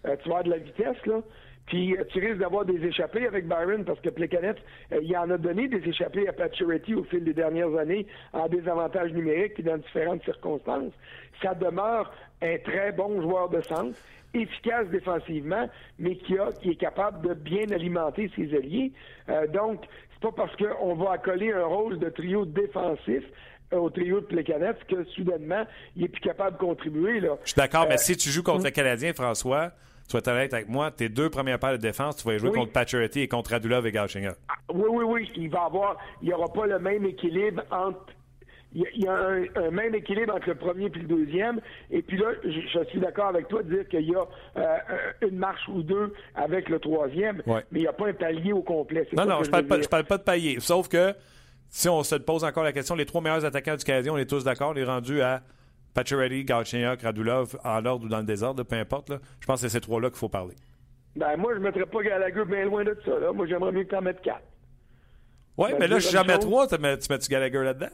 [0.04, 1.22] tu vas avoir de la vitesse, là.
[1.68, 4.58] Puis tu risques d'avoir des échappées avec Byron parce que Plekanec,
[5.02, 9.14] il en a donné des échappées à Pacioretty au fil des dernières années en désavantage
[9.14, 10.94] numérique et dans différentes circonstances.
[11.42, 13.98] Ça demeure un très bon joueur de centre
[14.34, 18.92] efficace défensivement, mais qui, est capable de bien alimenter ses alliés.
[19.54, 23.24] donc, c'est pas parce qu'on va accoler un rôle de trio défensif
[23.72, 27.20] au trio de Plekanec que soudainement, il est plus capable de contribuer.
[27.20, 27.38] Là.
[27.44, 28.66] Je suis d'accord, mais euh, si tu joues contre hum.
[28.66, 29.72] le Canadien, François,
[30.08, 32.72] tu vas t'arrêter avec moi, tes deux premières paires de défense, tu vas jouer contre
[32.72, 34.36] Pacioretty et contre Radulov et Galchenyuk.
[34.48, 35.32] Ah, oui, oui, oui.
[35.36, 38.14] Il va avoir, il n'y aura pas le même équilibre entre
[38.74, 41.60] il y a, un, même équilibre entre le premier et le deuxième.
[41.92, 44.26] Et puis là, je, suis d'accord avec toi de dire qu'il y a
[44.58, 44.78] euh,
[45.22, 48.62] une marche ou deux avec le troisième, mais il n'y a pas un palier au
[48.62, 49.08] complet.
[49.16, 50.58] Non, non, je ne parle, parle, pas de palier.
[50.60, 51.14] Sauf que
[51.70, 54.30] si on se pose encore la question, les trois meilleurs attaquants du Canadien, on est
[54.30, 55.42] tous d'accord, on est rendu à
[55.94, 59.12] Pacioretty, Galchenyuk, Radulov, en ordre ou dans le désordre, peu importe.
[59.40, 60.56] Je pense que c'est ces trois-là qu'il faut parler.
[61.16, 63.20] Ben, moi, je ne mettrais pas Gallagher bien loin de ça.
[63.20, 63.32] Là.
[63.32, 64.42] Moi, j'aimerais mieux que tu en mettes quatre.
[65.58, 66.68] Oui, ben, mais là, je suis jamais trois.
[66.68, 67.92] Tu mets-tu Gallagher là-dedans?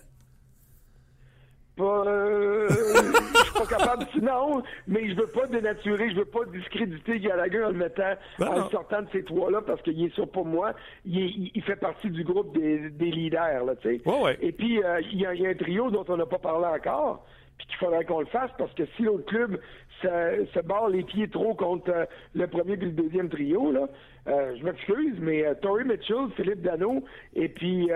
[1.81, 7.19] Euh, je suis pas capable, sinon, mais je veux pas dénaturer, je veux pas discréditer
[7.19, 10.73] Gallagher en le mettant, en sortant de ces trois-là parce qu'il est sûr pour moi,
[11.05, 14.01] il, il, fait partie du groupe des, des leaders, là, tu sais.
[14.41, 17.25] Et puis, euh, il y, a un trio dont on n'a pas parlé encore,
[17.57, 19.59] puis qu'il faudrait qu'on le fasse parce que si l'autre club
[20.01, 23.87] se, se barre les pieds trop contre euh, le premier et le deuxième trio, là,
[24.27, 27.03] euh, je m'excuse, mais euh, Tory Mitchell, Philippe Dano
[27.35, 27.89] et puis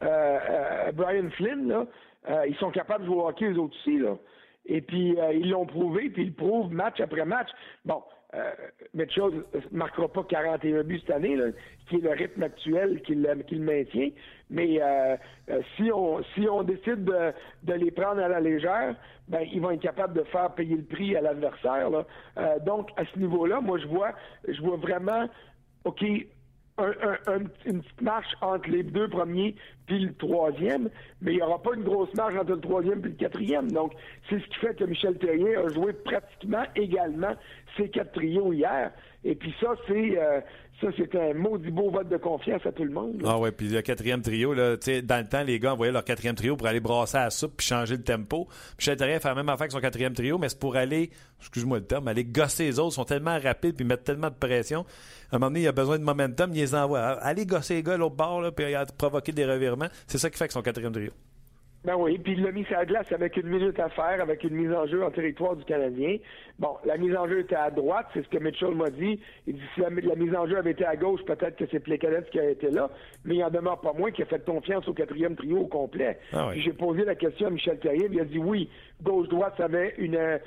[0.00, 1.86] Brian Flynn, là,
[2.28, 4.16] euh, ils sont capables de jouer hockey, eux autres aussi, là.
[4.66, 7.48] Et puis, euh, ils l'ont prouvé, puis ils le prouvent match après match.
[7.84, 8.02] Bon,
[8.34, 8.50] euh,
[8.94, 11.36] Mitchell ne marquera pas 41 buts cette année,
[11.88, 13.20] qui est le rythme actuel qu'il
[13.62, 14.10] maintient.
[14.50, 15.16] Mais euh,
[15.76, 17.32] si, on, si on décide de,
[17.64, 18.96] de, les prendre à la légère,
[19.28, 21.90] ben, ils vont être capables de faire payer le prix à l'adversaire.
[22.64, 24.12] donc, à ce niveau-là, moi, je vois,
[24.48, 25.28] je vois vraiment,
[25.84, 26.02] OK,
[26.78, 27.48] une
[27.82, 29.54] petite marche entre les deux premiers
[29.86, 30.88] puis le troisième,
[31.20, 33.70] mais il n'y aura pas une grosse marge entre le troisième et le quatrième.
[33.70, 33.92] Donc,
[34.28, 37.34] c'est ce qui fait que Michel Terrien a joué pratiquement également
[37.76, 38.92] ces quatre trios hier.
[39.24, 40.40] Et puis ça, c'est euh,
[40.80, 43.22] ça, c'est un maudit beau vote de confiance à tout le monde.
[43.24, 46.34] Ah ouais, puis le quatrième trio, là, dans le temps, les gars envoyaient leur quatrième
[46.34, 48.48] trio pour aller brasser à la soupe puis changer le tempo.
[48.78, 51.78] Michel Terrien fait la même affaire que son quatrième trio, mais c'est pour aller, excuse-moi
[51.78, 52.92] le terme, aller gosser les autres.
[52.92, 54.84] Ils sont tellement rapides puis mettent tellement de pression.
[55.30, 57.00] À un moment donné, il y a besoin de momentum, il les envoie.
[57.00, 58.64] Allez gosser les gars à l'autre bord, là, puis
[58.98, 59.88] provoquer des revirements.
[60.06, 61.12] C'est ça qui fait que son quatrième trio.
[61.84, 64.42] Ben oui, puis il l'a mis sur la glace avec une minute à faire, avec
[64.42, 66.16] une mise en jeu en territoire du Canadien.
[66.60, 69.18] Bon, la mise en jeu était à droite, c'est ce que Mitchell m'a dit.
[69.48, 72.30] Il dit si la, mise en jeu avait été à gauche, peut-être que c'est Plekanec
[72.30, 72.90] qui a été là,
[73.24, 76.16] mais il en demeure pas moins qu'il a fait confiance au quatrième trio au complet.
[76.32, 78.68] Ah j'ai posé la question à Michel Terrier, il a dit oui,
[79.02, 80.38] gauche-droite, ça avait une, euh,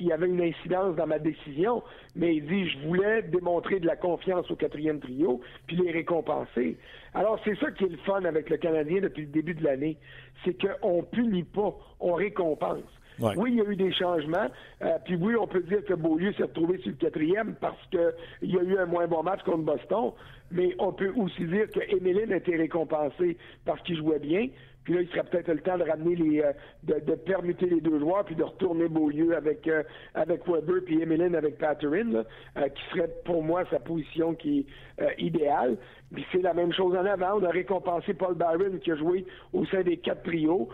[0.00, 1.84] il y avait une incidence dans ma décision,
[2.16, 6.76] mais il dit je voulais démontrer de la confiance au quatrième trio, puis les récompenser.
[7.14, 9.96] Alors c'est ça qui est le fun avec le Canadien depuis le début de l'année,
[10.44, 12.82] c'est qu'on punit pas, on récompense.
[13.18, 14.48] Oui, il y a eu des changements.
[14.82, 18.50] Euh, puis oui, on peut dire que Beaulieu s'est retrouvé sur le quatrième parce qu'il
[18.50, 20.12] y a eu un moins bon match contre Boston.
[20.50, 24.48] Mais on peut aussi dire que Emeline a été récompensé parce qu'il jouait bien.
[24.86, 26.52] Puis là, il serait peut-être le temps de ramener les, euh,
[26.84, 29.82] de, permuter les deux joueurs, puis de retourner Beaulieu avec euh,
[30.14, 32.24] avec Weber, puis Emeline avec Patterson,
[32.56, 34.60] euh, qui serait pour moi sa position qui
[34.98, 35.76] est idéale.
[36.14, 37.40] Puis c'est la même chose en avant.
[37.40, 40.68] On a récompensé Paul Barron qui a joué au sein des quatre trios.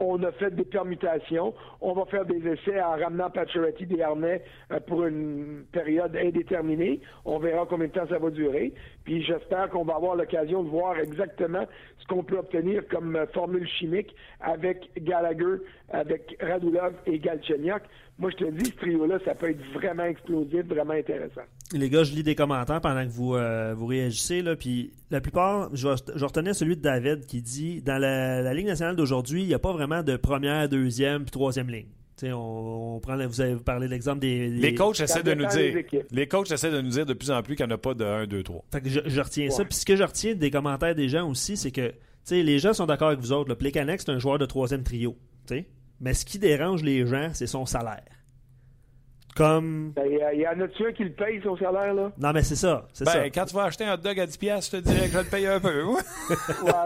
[0.00, 1.54] On, a fait des permutations.
[1.80, 4.42] On va faire des essais en ramenant Pacioretty des harnais
[4.86, 7.00] pour une période indéterminée.
[7.24, 8.74] On verra combien de temps ça va durer.
[9.04, 11.64] Puis j'espère qu'on va avoir l'occasion de voir exactement
[11.98, 17.82] ce qu'on peut obtenir comme formule chimique avec Gallagher, avec Radulov et Galchenyuk.
[18.18, 21.42] Moi, je te dis, ce trio-là, ça peut être vraiment explosif, vraiment intéressant.
[21.72, 24.40] Les gars, je lis des commentaires pendant que vous, euh, vous réagissez.
[24.40, 28.66] Là, puis la plupart, je, je, retenais celui de David qui dit dans la, Ligue
[28.66, 31.88] nationale d'aujourd'hui, il n'y a pas vraiment de première, deuxième puis troisième ligne.
[32.22, 35.84] On, prend, vous avez parlé de l'exemple des, Les coachs essaient de nous dire.
[36.10, 37.92] Les coachs essaient de nous dire de plus en plus qu'il n'y en a pas
[37.92, 38.64] de 1, 2, 3.
[38.72, 39.66] Fait que je, retiens ça.
[39.66, 41.92] Puis ce que je retiens des commentaires des gens aussi, c'est que
[42.30, 43.50] les gens sont d'accord avec vous autres.
[43.50, 45.14] Le Plekanec, c'est un joueur de troisième trio.
[46.00, 48.02] Mais ce qui dérange les gens, c'est son salaire.
[49.36, 49.92] Comme.
[49.94, 52.10] Ben, il y, en a-tu un qui le paye, son salaire, là?
[52.16, 52.86] Non, mais c'est ça.
[53.00, 53.24] Ben, ça.
[53.30, 55.24] quand tu vas acheter un hot dog à 10$, je te dirais que je le
[55.24, 55.84] payer un peu.
[55.90, 55.96] ouais,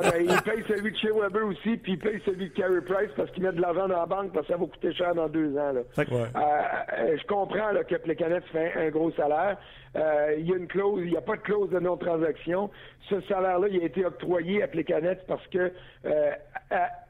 [0.02, 3.10] ben, il paye celui de chez Weber aussi, puis il paye celui de Carey Price
[3.16, 5.28] parce qu'il met de l'argent dans la banque parce que ça va coûter cher dans
[5.28, 5.72] deux ans.
[5.72, 5.80] Là.
[5.96, 6.06] ouais.
[6.10, 9.56] euh, je comprends là, que Plekanec fait un gros salaire.
[9.96, 12.70] Euh, il y a une clause, il n'y a pas de clause de non-transaction.
[13.08, 15.72] Ce salaire-là, il a été octroyé à Plekanec parce que
[16.04, 16.30] euh,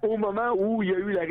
[0.02, 1.22] au moment où il y a eu la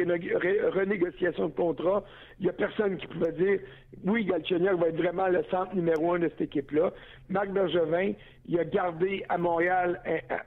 [0.72, 2.04] renégociation de contrat,
[2.40, 3.60] il n'y a personne qui pouvait dire
[4.06, 6.92] oui, Galchenyuk va être vraiment le centre numéro un de cette équipe-là.
[7.30, 8.14] Marc Bergevin,
[8.48, 10.00] il a gardé à Montréal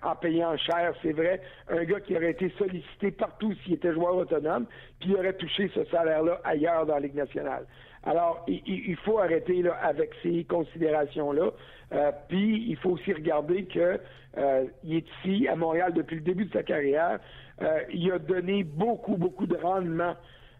[0.02, 4.16] en payant cher, c'est vrai, un gars qui aurait été sollicité partout s'il était joueur
[4.16, 4.66] autonome,
[5.00, 7.66] puis il aurait touché ce salaire-là ailleurs dans la Ligue nationale.
[8.04, 11.50] Alors, il, faut arrêter là, avec ces considérations-là.
[11.92, 14.00] Euh, puis, il faut aussi regarder qu'il
[14.38, 17.20] euh, est ici, à Montréal, depuis le début de sa carrière.
[17.60, 20.16] Euh, il a donné beaucoup, beaucoup de rendement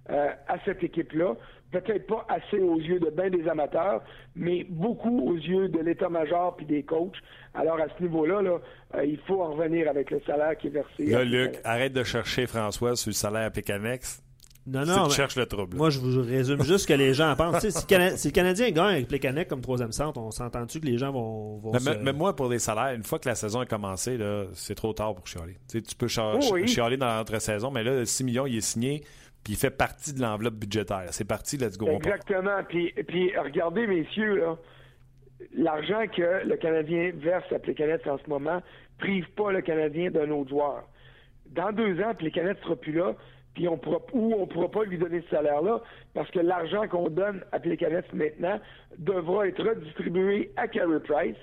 [0.09, 1.37] à cette équipe-là.
[1.71, 4.03] Peut-être pas assez aux yeux de bien des amateurs,
[4.35, 7.17] mais beaucoup aux yeux de l'état-major puis des coachs.
[7.55, 8.59] Alors, à ce niveau-là, là,
[9.05, 11.07] il faut en revenir avec le salaire qui est versé.
[11.07, 14.25] Là, Luc, arrête de chercher François sur le salaire Pécanex.
[14.67, 15.09] Non, non.
[15.09, 15.77] Tu cherches le trouble.
[15.77, 17.69] Moi, je vous résume juste ce que les gens pensent.
[17.69, 17.85] si,
[18.29, 21.59] le Canadien gagne avec Plekanec comme troisième centre, on s'entend-tu que les gens vont.
[21.59, 21.73] vont
[22.03, 24.19] mais, moi, pour les salaires, une fois que la saison a commencé,
[24.55, 25.57] c'est trop tard pour chialer.
[25.69, 29.03] tu peux oh chialer dans l'entre-saison, mais là, 6 millions, il est signé,
[29.43, 31.07] puis il fait partie de l'enveloppe budgétaire.
[31.11, 31.89] C'est parti, let's go.
[31.89, 32.63] Exactement.
[32.69, 34.45] Puis, puis regardez, messieurs,
[35.57, 38.63] l'argent que le Canadien verse à Plekanec en ce moment
[38.99, 40.85] prive pas le Canadien d'un autre joueur.
[41.47, 43.17] Dans deux ans, Plekanec ne sera plus là
[43.55, 45.81] puis on pourra, ou on ne pourra pas lui donner ce salaire-là,
[46.15, 48.59] parce que l'argent qu'on donne à Plekanec maintenant
[48.99, 51.37] devra être redistribué à Carey Price,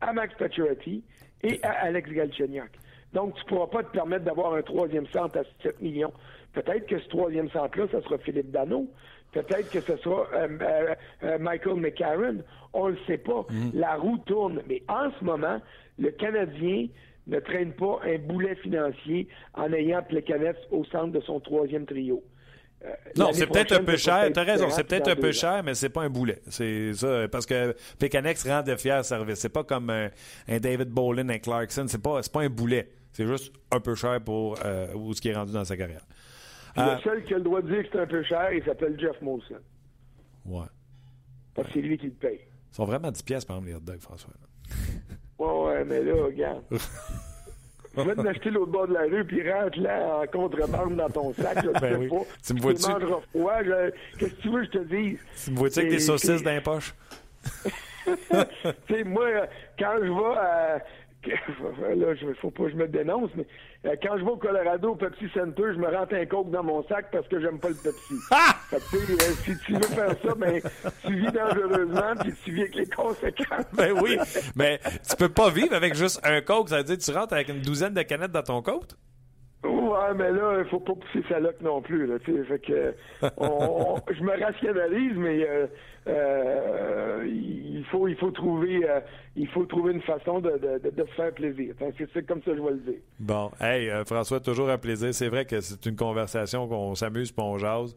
[0.00, 1.02] à Max Pacioretty
[1.42, 2.70] et à Alex Galchenyuk.
[3.12, 6.12] Donc, tu ne pourras pas te permettre d'avoir un troisième centre à 7 millions.
[6.52, 8.88] Peut-être que ce troisième centre-là, ce sera Philippe Dano.
[9.32, 12.38] Peut-être que ce sera euh, euh, euh, Michael McCarron.
[12.72, 13.44] On ne le sait pas.
[13.50, 13.70] Mm.
[13.74, 14.62] La roue tourne.
[14.68, 15.60] Mais en ce moment,
[15.98, 16.86] le Canadien
[17.26, 22.22] ne traîne pas un boulet financier en ayant Plekanec au centre de son troisième trio.
[22.84, 24.30] Euh, non, c'est peut-être un peu cher.
[24.32, 26.40] Tu as raison, c'est peut-être un peu cher, mais c'est pas un boulet.
[26.48, 29.40] C'est ça, parce que Plekanec rend de fiers services.
[29.40, 30.10] C'est pas comme un,
[30.46, 31.86] David Bolin, un Clarkson.
[31.88, 32.88] C'est pas, pas un boulet.
[33.12, 36.06] C'est juste un peu cher pour euh, ce qui est rendu dans sa carrière.
[36.76, 38.62] Le euh, seul qui a le droit de dire que c'est un peu cher, il
[38.62, 39.54] s'appelle Jeff Molson.
[40.44, 40.66] Ouais.
[41.54, 42.40] Parce que c'est lui qui le paye.
[42.70, 44.34] Ils sont vraiment 10 pièces par exemple, les hot dogs, François.
[45.38, 46.62] Ouais, ouais, mais là, regarde.
[47.96, 51.32] Je vais t'acheter l'autre bord de la rue, puis rentre là en contrebande dans ton
[51.32, 51.64] sac.
[51.64, 52.08] Là, ben oui.
[52.08, 52.24] pas.
[52.46, 52.82] Tu me vois-tu?
[52.82, 53.62] froid.
[54.18, 55.18] Qu'est-ce que tu veux que je te dise?
[55.44, 56.94] Tu me vois-tu avec des saucisses dans les poches?
[57.96, 59.26] tu sais, moi,
[59.78, 60.78] quand je vais à
[61.96, 63.46] là, il faut pas que je me dénonce, mais
[63.86, 66.62] euh, quand je vais au Colorado, au Pepsi Center, je me rentre un coke dans
[66.62, 68.14] mon sac parce que j'aime pas le Pepsi.
[68.72, 68.78] Euh,
[69.44, 70.60] si tu veux faire ça, ben,
[71.04, 73.66] tu vis dangereusement puis tu vis avec les conséquences.
[73.72, 74.18] ben oui,
[74.54, 76.68] mais tu peux pas vivre avec juste un coke.
[76.68, 78.92] Ça veut dire que tu rentres avec une douzaine de canettes dans ton coke?
[79.64, 82.06] Ouais, mais là, il faut pas pousser sa loque non plus.
[82.06, 85.66] Là, fait que, je me rationalise, mais euh,
[86.06, 89.00] euh, il faut il faut trouver euh,
[89.34, 91.74] il faut trouver une façon de, de, de, se faire plaisir.
[92.12, 93.00] C'est comme ça que je vais le dire.
[93.18, 95.12] Bon, hey François, toujours un plaisir.
[95.12, 97.94] C'est vrai que c'est une conversation qu'on s'amuse et on jase.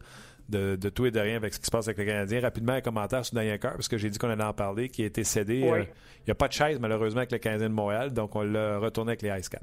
[0.50, 2.40] De, de, tout et de rien avec ce qui se passe avec le Canadien.
[2.40, 5.02] Rapidement, un commentaire sur Daniel Carr, parce que j'ai dit qu'on allait en parler, qui
[5.02, 5.58] a été cédé.
[5.58, 5.86] il
[6.26, 9.12] n'y a pas de chaise, malheureusement, avec le Canadien de Montréal, donc on l'a retourné
[9.12, 9.62] avec les Ice Cap.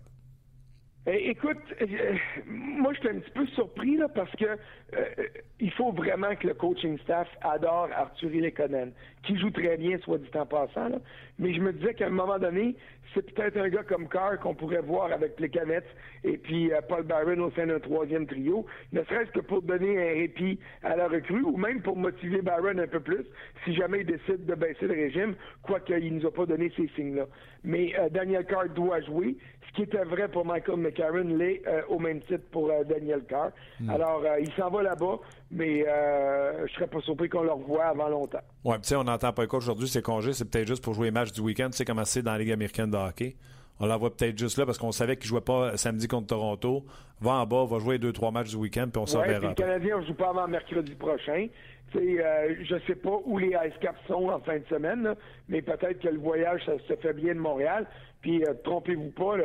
[1.10, 2.18] Eh, écoute, euh,
[2.54, 5.06] moi je suis un petit peu surpris là, parce que euh,
[5.58, 8.92] il faut vraiment que le coaching staff adore Arthur Lekonen,
[9.24, 10.90] qui joue très bien, soit dit en passant.
[10.90, 10.98] Là.
[11.40, 12.76] Mais je me disais qu'à un moment donné,
[13.14, 15.84] c'est peut-être un gars comme Carr qu'on pourrait voir avec Plekanec
[16.24, 19.98] et puis euh, Paul Barron au sein d'un troisième trio, ne serait-ce que pour donner
[19.98, 23.26] un répit à la recrue ou même pour motiver Barron un peu plus
[23.64, 26.88] si jamais il décide de baisser le régime, quoique il nous a pas donné ces
[26.96, 27.26] signes-là.
[27.64, 32.00] Mais Daniel Carr doit jouer ce qui était vrai pour Michael McCarron l'est euh, au
[32.00, 33.52] même titre pour euh, Daniel Carr.
[33.80, 33.90] Hmm.
[33.90, 35.20] Alors, euh, il s'en va là-bas,
[35.52, 38.42] mais je serais pas surpris qu'on le revoie avant longtemps.
[38.64, 40.94] Ouais, tu sais, on n'entend pas le coach aujourd'hui, c'est congé, c'est peut-être juste pour
[40.94, 41.70] jouer les matchs du week-end.
[41.72, 43.36] Tu sais comment c'est dans la Ligue américaine de hockey.
[43.80, 46.86] On l'envoie peut-être juste là parce qu'on savait qu'il ne jouait pas samedi contre Toronto.
[47.22, 49.50] Va en bas, va jouer deux, trois matchs du week-end, puis on s'en verra.
[49.50, 51.48] Le Canadien ne joue pas avant mercredi prochain.
[51.96, 55.16] Euh, je ne sais pas où les Ice Caps sont en fin de semaine,
[55.48, 57.86] mais peut-être que le voyage se fait bien de Montréal.
[58.22, 59.36] Puis euh, trompez-vous pas,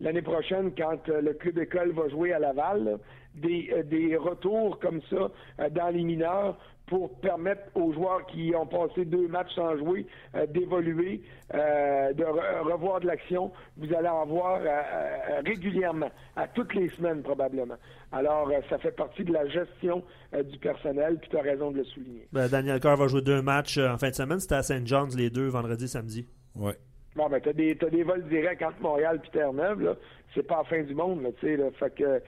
[0.00, 2.98] l'année prochaine, quand euh, le club école va jouer à Laval,
[3.36, 5.30] des, des retours comme ça
[5.70, 10.46] dans les mineurs pour permettre aux joueurs qui ont passé deux matchs sans jouer euh,
[10.46, 11.20] d'évoluer,
[11.54, 13.50] euh, de revoir de l'action.
[13.76, 17.76] Vous allez en voir euh, régulièrement, à toutes les semaines probablement.
[18.12, 21.84] Alors, ça fait partie de la gestion du personnel, puis tu as raison de le
[21.84, 22.28] souligner.
[22.32, 24.38] Ben, Daniel Carr va jouer deux matchs en fin de semaine.
[24.38, 24.86] C'était à St.
[24.86, 26.26] John's les deux, vendredi, samedi.
[26.54, 26.72] Oui.
[27.16, 29.94] Bon, ben, t'as des, des vols directs entre Montréal et Terre-Neuve, là.
[30.34, 31.70] C'est pas la fin du monde, là, tu sais, là.
[31.78, 32.22] Fait que,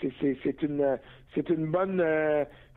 [0.00, 0.98] c'est une,
[1.34, 2.02] c'est une bonne,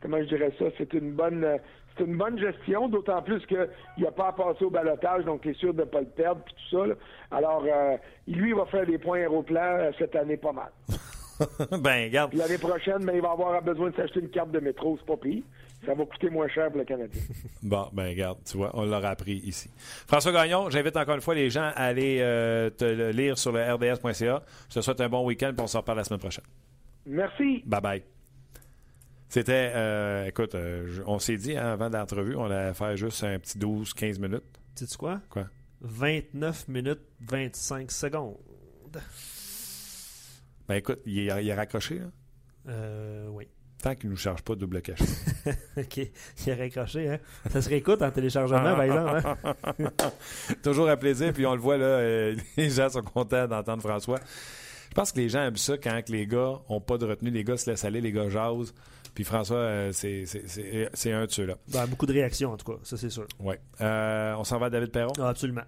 [0.00, 1.58] comment je dirais ça, c'est une bonne
[1.98, 3.68] c'est une bonne gestion, d'autant plus qu'il
[3.98, 6.40] n'a pas à passer au balotage, donc il est sûr de ne pas le perdre,
[6.44, 6.94] puis tout ça.
[7.30, 10.70] Alors, euh, lui, il va faire des points aéroplans euh, cette année pas mal.
[11.80, 12.34] ben, regarde.
[12.34, 15.16] L'année prochaine, ben, il va avoir besoin de s'acheter une carte de métro, c'est pas
[15.16, 15.42] pire.
[15.86, 17.20] Ça va coûter moins cher pour le Canadien.
[17.62, 19.70] bon, ben regarde, tu vois, on l'aura appris ici.
[20.06, 23.52] François Gagnon, j'invite encore une fois les gens à aller euh, te le lire sur
[23.52, 24.42] le rds.ca.
[24.68, 26.44] Je te souhaite un bon week-end, puis on se reparle la semaine prochaine.
[27.06, 27.62] Merci.
[27.64, 28.02] Bye bye.
[29.28, 33.38] C'était, euh, écoute, euh, on s'est dit hein, avant l'entrevue, on allait faire juste un
[33.38, 34.42] petit 12-15 minutes.
[34.74, 35.20] Tu sais quoi?
[35.28, 35.44] Quoi?
[35.82, 38.36] 29 minutes 25 secondes.
[40.66, 42.06] Ben écoute, il a, raccroché, là?
[42.68, 43.48] Euh, oui.
[43.82, 45.04] Tant qu'il ne nous charge pas double cachet.
[45.76, 46.00] OK.
[46.46, 47.18] Il a raccroché, hein?
[47.50, 49.22] Ça se réécoute en téléchargement, par exemple.
[49.78, 49.92] Hein?
[50.64, 54.18] Toujours un plaisir, puis on le voit, là, euh, les gens sont contents d'entendre François.
[54.88, 57.44] Je pense que les gens aiment ça quand les gars n'ont pas de retenue, les
[57.44, 58.74] gars se laissent aller, les gars jasent.
[59.14, 61.54] Puis François, euh, c'est un de ceux-là.
[61.68, 63.26] Ben, beaucoup de réactions, en tout cas, ça c'est sûr.
[63.38, 63.54] Oui.
[63.80, 65.12] Euh, on s'en va à David Perron?
[65.20, 65.64] Ah, absolument.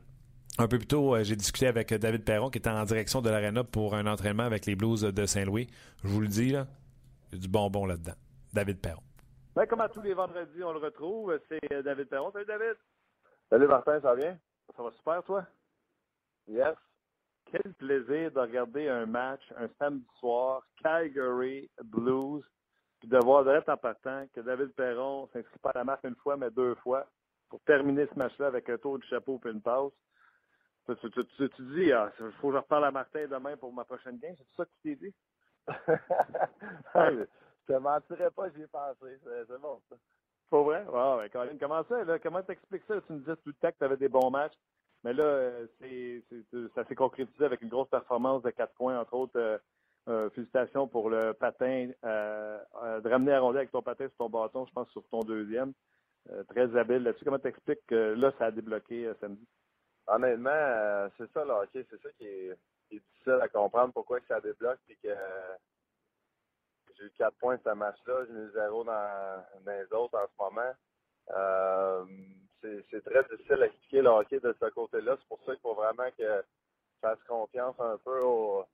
[0.58, 3.62] Un peu plus tôt, j'ai discuté avec David Perron, qui était en direction de l'Arena
[3.62, 5.68] pour un entraînement avec les Blues de Saint-Louis.
[6.02, 6.66] Je vous le dis, là,
[7.30, 8.14] il y a du bonbon là-dedans.
[8.52, 9.02] David Perron.
[9.54, 11.38] Ben, comme à tous les vendredis, on le retrouve.
[11.48, 12.30] C'est David Perron.
[12.32, 12.76] Salut, David.
[13.48, 14.38] Salut, Martin, ça va bien?
[14.76, 15.46] Ça va super, toi?
[16.48, 16.76] Yes.
[17.46, 22.44] Quel plaisir de regarder un match un samedi soir, Calgary Blues
[23.00, 26.16] puis de voir direct en partant que David Perron s'inscrit pas à la marque une
[26.16, 27.06] fois, mais deux fois,
[27.48, 29.92] pour terminer ce match-là avec un tour du chapeau et une passe.
[30.86, 34.34] Tu, dis, ah, il faut que je reparle à Martin demain pour ma prochaine game.
[34.36, 35.14] C'est ça que tu t'es dit?
[36.94, 37.26] je
[37.66, 39.18] te mentirais pas, j'y ai pensé.
[39.24, 39.96] C'est bon, ça.
[40.50, 40.84] Pas vrai?
[40.92, 42.02] Ah, ben, Colin, comment ça?
[42.04, 42.18] Là?
[42.18, 43.00] Comment t'expliques ça?
[43.02, 44.58] Tu me disais tout le temps que tu avais des bons matchs.
[45.04, 46.22] Mais là, euh, c'est,
[46.74, 49.38] ça s'est concrétisé avec une grosse performance de quatre points, entre autres.
[49.38, 49.58] Euh,
[50.08, 52.58] euh, félicitations pour le patin, euh,
[53.00, 55.72] de ramener à rondelle avec ton patin sur ton bâton, je pense, sur ton deuxième.
[56.48, 57.24] très habile là-dessus.
[57.24, 59.46] Comment t'expliques que là, ça a débloqué samedi?
[60.06, 61.86] Honnêtement, c'est ça le hockey.
[61.90, 62.56] C'est ça qui est,
[62.98, 65.08] difficile à comprendre pourquoi ça débloque que
[67.00, 70.72] j'ai eu quatre points ce match-là, j'ai eu zéro dans, les autres en ce moment.
[72.90, 75.16] c'est très difficile à expliquer le hockey de ce côté-là.
[75.18, 78.66] C'est pour ça qu'il faut vraiment que je fasse confiance un peu au,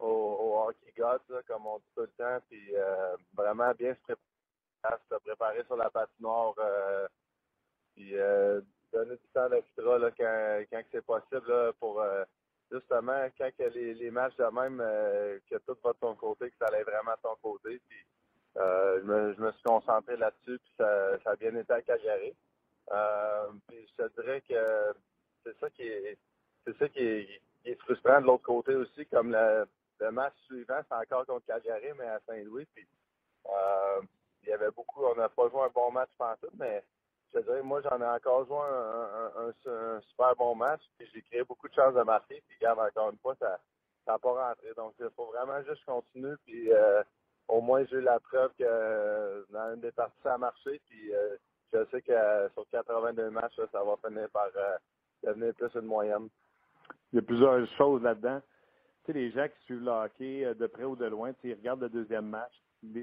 [0.00, 5.14] hockey gods, comme on dit tout le temps, puis euh, vraiment bien se préparer, se
[5.16, 7.06] préparer sur la patinoire, euh,
[7.94, 8.60] puis euh,
[8.92, 12.02] donner du temps extra là, quand, quand c'est possible pour
[12.70, 14.78] justement quand que les, les matchs de même
[15.48, 17.80] que tout va de ton côté, que ça allait vraiment de ton côté.
[17.88, 17.98] Puis
[18.56, 22.34] je me, je, me, suis concentré là-dessus, puis ça, ça, a bien été à Calgary.
[23.68, 24.94] puis je te dirais que
[25.44, 26.18] c'est ça qui est
[26.66, 27.40] c'est ça qui est,
[27.80, 29.64] frustrant de l'autre côté aussi, comme la,
[30.00, 32.66] le match suivant, c'est encore contre Calgary, mais à Saint-Louis.
[32.74, 32.86] Puis,
[33.46, 34.00] euh,
[34.42, 36.10] il y avait beaucoup, on n'a pas joué un bon match
[36.40, 36.84] tout, mais
[37.34, 40.82] je dirais, moi, j'en ai encore joué un, super bon match.
[40.98, 42.42] Puis j'ai créé beaucoup de chances de marquer.
[42.46, 43.58] Puis, regarde, encore une fois, ça
[44.06, 44.72] n'a pas rentré.
[44.76, 46.34] Donc, il faut vraiment juste continuer.
[46.44, 47.02] Puis, euh,
[47.48, 50.80] au moins, j'ai eu la preuve que dans une des parties, ça a marché.
[50.88, 51.36] Puis, euh,
[51.72, 54.48] je sais que sur 82 matchs, ça va finir par
[55.22, 56.28] devenir plus une moyenne.
[57.12, 58.40] Il y a plusieurs choses là-dedans
[59.06, 61.82] sais, les gens qui suivent le hockey euh, de près ou de loin, ils regardent
[61.82, 62.52] le deuxième match.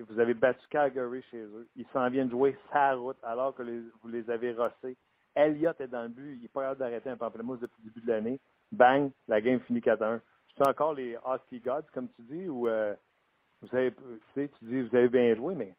[0.08, 1.68] Vous avez battu Calgary chez eux.
[1.76, 4.98] Ils s'en viennent jouer sa route alors que vous les avez rossés.
[5.36, 6.36] Elliott est dans le but.
[6.36, 8.40] Il n'est pas hâte d'arrêter un pamplemousse depuis le début de l'année.
[8.72, 10.20] Bang, la game finit 4-1.
[10.56, 12.94] C'est encore les hockey gods, comme tu dis, ou euh,
[13.62, 13.94] tu, sais,
[14.36, 15.76] tu dis vous avez bien joué, mais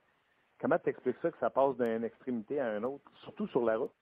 [0.60, 3.76] comment tu expliques ça que ça passe d'une extrémité à une autre, surtout sur la
[3.76, 3.92] route?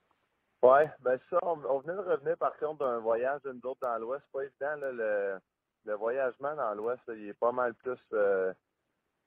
[0.63, 4.25] Oui, ben ça, on, venait de revenir par contre d'un voyage d'une autre dans l'Ouest.
[4.33, 5.39] Pas évident, là, le,
[5.85, 8.55] le voyagement dans l'Ouest, il est pas mal plus euh,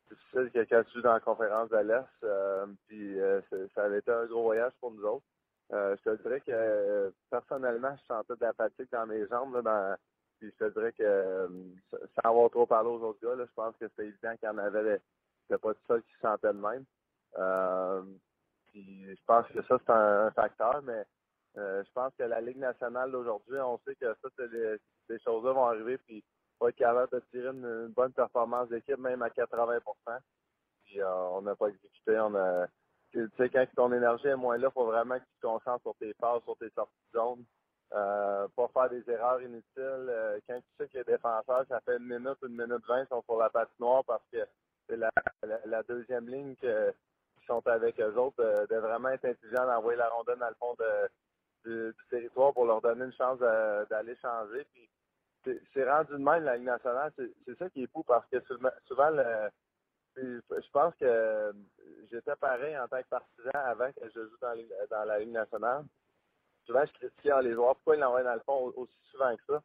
[0.10, 2.24] difficile que quand tu dans la conférence de l'Est.
[2.24, 3.42] Euh, puis euh,
[3.74, 5.26] ça avait été un gros voyage pour nous autres.
[5.72, 9.56] je te dirais que personnellement, je sentais de la fatigue dans mes jambes.
[9.64, 9.98] Là,
[10.40, 11.50] puis je te dirais que
[11.92, 14.58] sans avoir trop parlé aux autres gars, je pense que c'était évident qu'il y en
[14.58, 15.00] avait
[15.50, 16.86] pas tout seul qui se sentait de même.
[18.72, 21.06] puis je pense que ça, c'est un facteur, mais
[21.58, 24.30] euh, je pense que la Ligue nationale d'aujourd'hui, on sait que ça,
[25.08, 26.24] ces choses-là vont arriver, puis
[26.60, 29.82] faut être capable de tirer une, bonne performance d'équipe, même à 80%
[30.84, 32.18] Puis euh, on n'a pas exécuté.
[32.20, 32.68] On a,
[33.12, 35.82] tu sais, quand ton énergie est moins là, il faut vraiment que tu te concentres
[35.82, 37.46] sur tes passes, sur tes sorties de zone.
[37.94, 39.64] Euh, pas faire des erreurs inutiles.
[39.78, 43.22] Euh, quand tu sais que les défenseurs, ça fait une minute, une minute vingt, sont
[43.24, 44.40] sur la patinoire parce que
[44.88, 45.12] c'est la,
[45.66, 50.10] la, deuxième ligne que, qui sont avec eux autres, de, vraiment être intelligent d'envoyer la
[50.10, 54.66] rondelle dans le fond de, du, territoire pour leur donner une chance d'aller changer.
[54.74, 54.90] Puis
[55.74, 57.12] c'est rendu de même la Ligue nationale.
[57.18, 59.12] C'est ça qui est fou parce que souvent,
[60.18, 61.54] je pense que
[62.12, 64.38] j'étais pareil en tant que partisan avant que je joue
[64.90, 65.84] dans, la Ligue nationale.
[66.66, 69.62] Souvent, je critiquais les joueurs pourquoi ils l'envoient dans le fond aussi souvent que ça?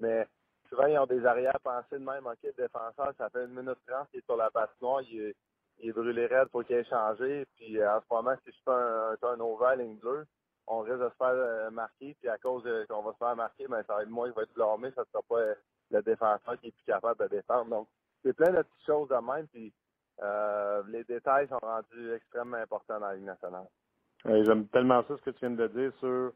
[0.00, 0.26] Mais
[0.68, 2.26] souvent, ils ont des arrière-pensées de même.
[2.26, 5.36] OK, le défenseur, ça fait une minute trente qu'il est sur la patinoire, il est,
[5.78, 7.44] il est brûlé raide pour qu'il ait changé.
[7.56, 10.26] Puis en ce moment, si je fais un, un ligne bleue,
[10.66, 13.66] on risque de se faire euh, marquer, puis à cause qu'on va se faire marquer,
[13.68, 15.54] ben, ça va être moi qui va être blâmé, ça ne sera pas euh,
[15.90, 17.70] le défenseur qui est plus capable de défendre.
[17.70, 17.88] Donc,
[18.22, 19.72] c'est plein de petites choses de même, puis
[20.22, 23.66] euh, les détails sont rendus extrêmement importants dans la Ligue nationale.
[24.24, 26.32] J'aime tellement ça ce que tu viens de dire sur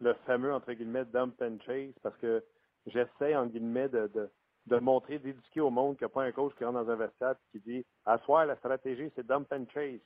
[0.00, 2.42] le fameux, entre guillemets, dump and chase, parce que
[2.86, 4.30] j'essaie, entre guillemets, de,
[4.66, 6.96] de, montrer, d'éduquer au monde qu'il n'y a pas un coach qui rentre dans un
[6.96, 10.00] vestiaire et qui dit «À soir, la stratégie, c'est dump and chase»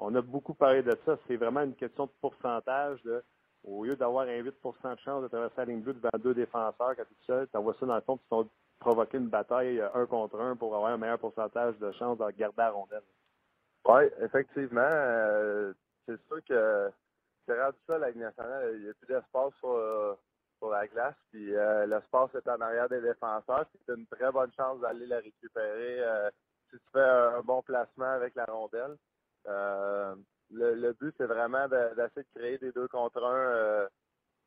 [0.00, 1.18] on a beaucoup parlé de ça.
[1.26, 3.00] C'est vraiment une question de pourcentage.
[3.62, 6.96] au lieu d'avoir un 8% de chance de traverser la ligne bleue devant deux défenseurs
[6.96, 8.44] quand tu seul, tu envoies ça dans le fond, tu vas
[8.80, 12.30] provoquer une bataille euh, un contre un pour avoir un meilleur pourcentage de chance de
[12.30, 13.02] garder la rondelle.
[13.84, 14.80] Oui, effectivement.
[14.80, 15.74] Euh,
[16.06, 16.90] c'est sûr que
[17.46, 18.16] c'est rendu ça, la Ligue.
[18.16, 20.14] Il n'y a plus d'espace sur, euh,
[20.62, 21.14] la glace.
[21.30, 21.52] Puis
[21.86, 23.66] l'espace est en arrière des défenseurs.
[23.86, 26.02] C'est une très bonne chance d'aller la récupérer
[26.70, 28.96] si tu fais un bon placement avec la rondelle.
[29.46, 30.14] Euh,
[30.50, 33.88] le, but, c'est vraiment d'essayer de créer des deux contre un euh,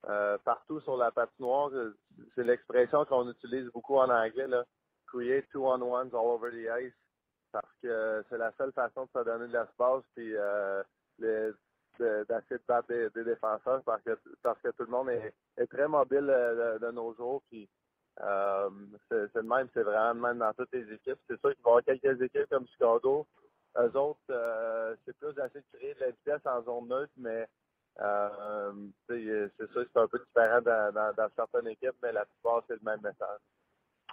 [0.10, 1.72] euh, partout sur la patinoire.
[2.36, 4.64] C'est l'expression qu'on utilise beaucoup en anglais, là.
[5.08, 6.94] Create two on ones all over the ice.
[7.52, 10.32] Parce que c'est la seule façon de se donner de l'espace puis
[11.20, 11.54] d'essayer
[12.00, 16.92] de, battre des, défenseurs parce que parce que tout le monde est, très mobile de,
[16.92, 17.44] nos jours.
[17.52, 17.70] C'est
[18.18, 21.20] le même, c'est vraiment le même dans toutes les équipes.
[21.30, 23.28] C'est sûr qu'il va y avoir quelques équipes comme Chicago
[23.78, 27.48] eux autres, euh, c'est plus d'essayer de créer de la vitesse en zone neutre, mais
[28.02, 28.72] euh,
[29.08, 33.02] c'est ça, c'est un peu différent dans, certaines équipes, mais la plupart, c'est le même
[33.02, 33.40] message.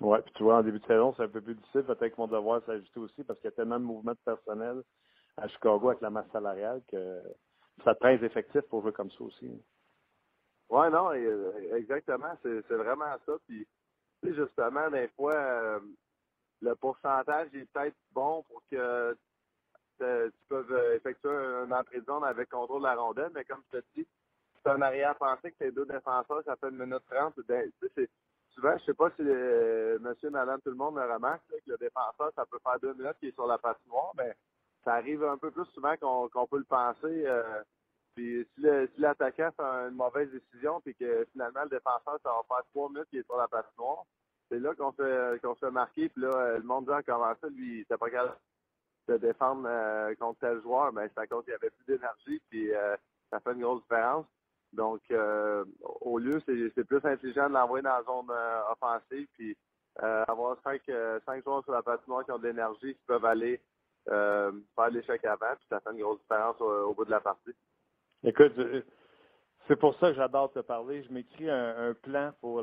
[0.01, 1.83] Oui, puis tu vois, en début de saison, c'est un peu plus difficile.
[1.83, 4.83] Peut-être qu'ils vont devoir s'ajuster aussi parce qu'il y a tellement de mouvements de personnel
[5.37, 7.21] à Chicago avec la masse salariale que
[7.85, 9.63] ça te prend effectifs pour jouer comme ça aussi.
[10.71, 12.35] Oui, non, euh, exactement.
[12.43, 13.33] C'est vraiment ça.
[13.47, 13.67] Puis,
[14.23, 15.81] justement, des fois,
[16.63, 19.17] le pourcentage est peut-être bon pour que
[20.01, 23.85] tu peux euh, effectuer un entrée avec contrôle de la rondelle, mais comme je te
[23.95, 24.07] dis,
[24.63, 27.35] c'est un arrière-pensée que tes deux défenseurs, ça fait une minute trente.
[27.47, 27.71] Ben,
[28.55, 31.77] souvent, je sais pas si euh, monsieur, madame, tout le monde me remarque que le
[31.77, 34.35] défenseur, ça peut faire deux minutes qu'il est sur la patinoire, mais
[34.85, 37.27] ça arrive un peu plus souvent qu'on peut le penser.
[37.27, 37.63] Euh,
[38.15, 42.65] puis si l'attaquant fait une mauvaise décision, puis que finalement le défenseur, ça va faire
[42.71, 44.05] trois minutes qu'il est sur la patinoire,
[44.51, 47.49] c'est là qu'on se, qu'on se fait marquer, puis là, le monde dit ah, ça,
[47.49, 48.37] lui, il pas capable
[49.11, 52.41] de défendre euh, contre tel joueur, ben, c'est à cause qu'il n'y avait plus d'énergie,
[52.49, 52.97] puis euh,
[53.31, 54.27] ça fait une grosse différence.
[54.73, 55.65] Donc, euh,
[56.01, 58.31] au lieu, c'est plus intelligent de l'envoyer dans la zone
[58.71, 59.57] offensive, puis
[59.97, 60.81] avoir cinq,
[61.27, 63.61] cinq joueurs sur la patinoire qui ont de l'énergie, qui peuvent aller
[64.07, 67.51] faire l'échec avant, puis ça fait une grosse différence au, bout de la partie.
[68.23, 68.53] Écoute,
[69.67, 71.03] c'est pour ça que j'adore te parler.
[71.03, 72.63] Je m'écris un, plan pour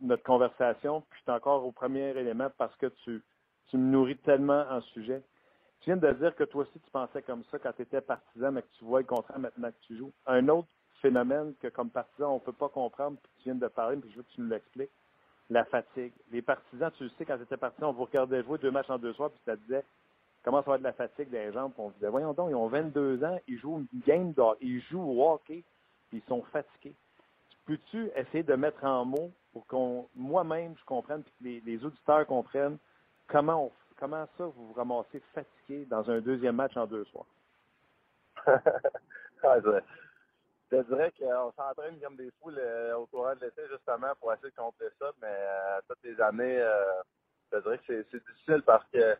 [0.00, 3.20] notre conversation, puis je suis encore au premier élément parce que tu
[3.68, 5.22] tu me nourris tellement en sujet.
[5.80, 8.52] Tu viens de dire que toi aussi, tu pensais comme ça quand tu étais partisan,
[8.52, 10.12] mais que tu vois le contraire maintenant que tu joues.
[10.26, 10.68] Un autre
[11.02, 14.10] phénomène que, comme partisan, on ne peut pas comprendre, puis tu viens de parler, puis
[14.10, 14.90] je veux que tu nous l'expliques.
[15.50, 16.12] la fatigue.
[16.30, 18.98] Les partisans, tu le sais, quand c'était parti, on vous regardait jouer deux matchs en
[18.98, 19.84] deux soirs, puis ça disait
[20.42, 21.72] comment ça va de la fatigue des jambes?
[21.72, 24.80] Puis on disait, voyons donc, ils ont 22 ans, ils jouent une game d'or, ils
[24.82, 25.64] jouent au hockey,
[26.08, 26.94] puis ils sont fatigués.
[27.66, 32.26] Peux-tu essayer de mettre en mots pour qu'on, moi-même, je comprenne, puis que les auditeurs
[32.26, 32.78] comprennent
[33.28, 37.26] comment, on, comment ça vous vous ramassez fatigué dans un deuxième match en deux soirs?
[39.44, 39.80] je
[40.70, 42.50] te dirais qu'on s'entraîne comme des fous
[42.96, 46.58] au courant de l'été, justement, pour essayer de contrer ça, mais euh, toutes les années,
[46.60, 47.02] euh,
[47.52, 49.16] je dirais que c'est difficile parce que,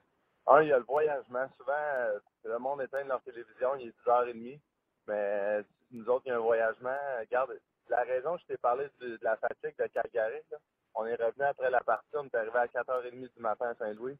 [0.46, 1.46] un, il y a le voyagement.
[1.58, 4.60] Souvent, euh, le monde éteint leur télévision, il est 10h30,
[5.06, 6.96] mais nous autres, il y a un voyagement.
[7.20, 10.40] Regarde, la raison, je t'ai parlé de, la fatigue de Calgary,
[10.94, 14.18] on est revenu après la partie, on est arrivé à 4h30 du matin à Saint-Louis.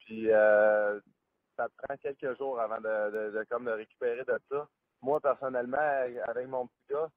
[0.00, 4.68] Puis, ça prend quelques jours avant de, de, comme de récupérer de ça
[5.02, 5.78] moi, personnellement,
[6.28, 7.08] avec mon petit gars,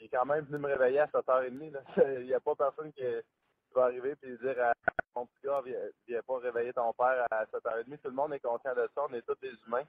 [0.00, 1.76] est quand même venu me réveiller à 7h30.
[2.18, 3.04] Il n'y a pas personne qui,
[3.74, 4.72] va arriver et dire à
[5.16, 5.62] mon petit gars,
[6.06, 7.98] viens, pas réveiller ton père à 7h30.
[7.98, 9.02] Tout le monde est conscient de ça.
[9.08, 9.84] On est tous des humains.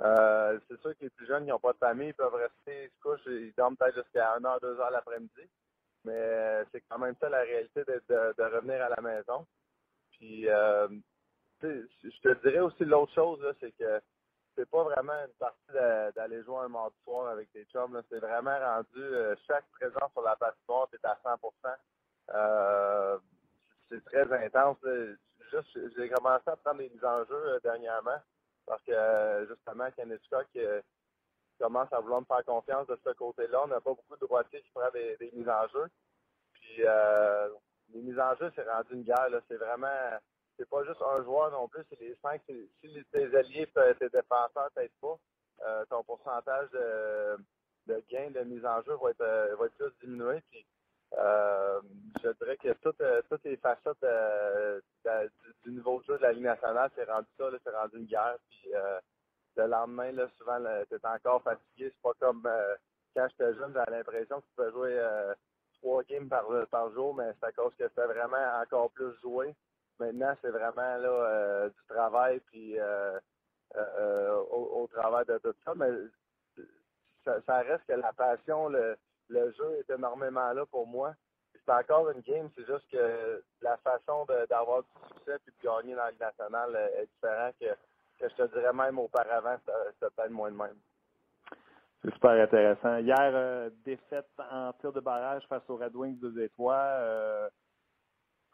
[0.00, 2.84] Euh, c'est sûr que les plus jeunes, ils n'ont pas de famille, ils peuvent rester,
[2.84, 5.48] ils se couchent, ils dorment peut-être jusqu'à 1h, 2h l'après-midi.
[6.04, 9.46] Mais c'est quand même ça la réalité de, de, revenir à la maison.
[10.12, 10.88] Puis, euh,
[11.62, 14.00] je te dirais aussi l'autre chose, c'est que
[14.56, 18.00] c'est pas vraiment une partie d'aller jouer un mardi soir avec tes chums.
[18.10, 21.76] C'est vraiment rendu euh, chaque présence sur la patinoire, c'est à 100%
[22.34, 23.18] euh,
[23.88, 24.78] C'est très intense.
[25.50, 28.20] Juste, j'ai commencé à prendre des mises en jeu euh, dernièrement
[28.66, 30.60] parce que justement, Kenneth qui
[31.58, 33.62] commence à vouloir me faire confiance de ce côté-là.
[33.64, 35.86] On n'a pas beaucoup de droitiers qui prennent des, mises en jeu.
[36.54, 36.82] Puis
[37.92, 39.28] les mises en jeu, c'est rendu une guerre.
[39.48, 40.18] C'est vraiment
[40.56, 42.40] c'est pas juste un joueur non plus, c'est les cinq.
[42.46, 45.18] Si tes alliés, tes défenseurs t'aident pas,
[45.64, 47.36] euh, ton pourcentage de,
[47.86, 50.42] de gain, de mise en jeu va être, euh, va être plus diminué.
[50.50, 50.64] Puis,
[51.16, 51.80] euh,
[52.22, 54.04] je dirais que toutes, toutes les facettes
[55.64, 58.36] du, niveau de jeu de la Ligue nationale, c'est rendu ça, c'est rendu une guerre.
[58.48, 58.70] Puis,
[59.56, 61.92] le lendemain, là, souvent, tu es encore fatigué.
[61.92, 62.48] C'est pas comme
[63.14, 65.00] quand j'étais jeune, j'avais l'impression que tu peux jouer
[65.80, 69.54] trois games par, par jour, mais c'est à cause que c'était vraiment encore plus joué.
[69.98, 73.18] Maintenant, c'est vraiment là euh, du travail puis euh,
[73.76, 75.72] euh, au, travail de tout ça.
[75.76, 75.90] Mais
[77.24, 78.96] ça, reste que la passion, le,
[79.30, 81.14] jeu est énormément là pour moi.
[81.54, 85.94] C'est encore une game, c'est juste que la façon d'avoir du succès et de gagner
[85.94, 87.66] dans le national est différente que,
[88.28, 90.76] je te dirais même auparavant, c'était peut-être moins de même.
[92.02, 92.98] C'est super intéressant.
[92.98, 97.50] Hier, défaite en tir de barrage face au Red Wings de Détroit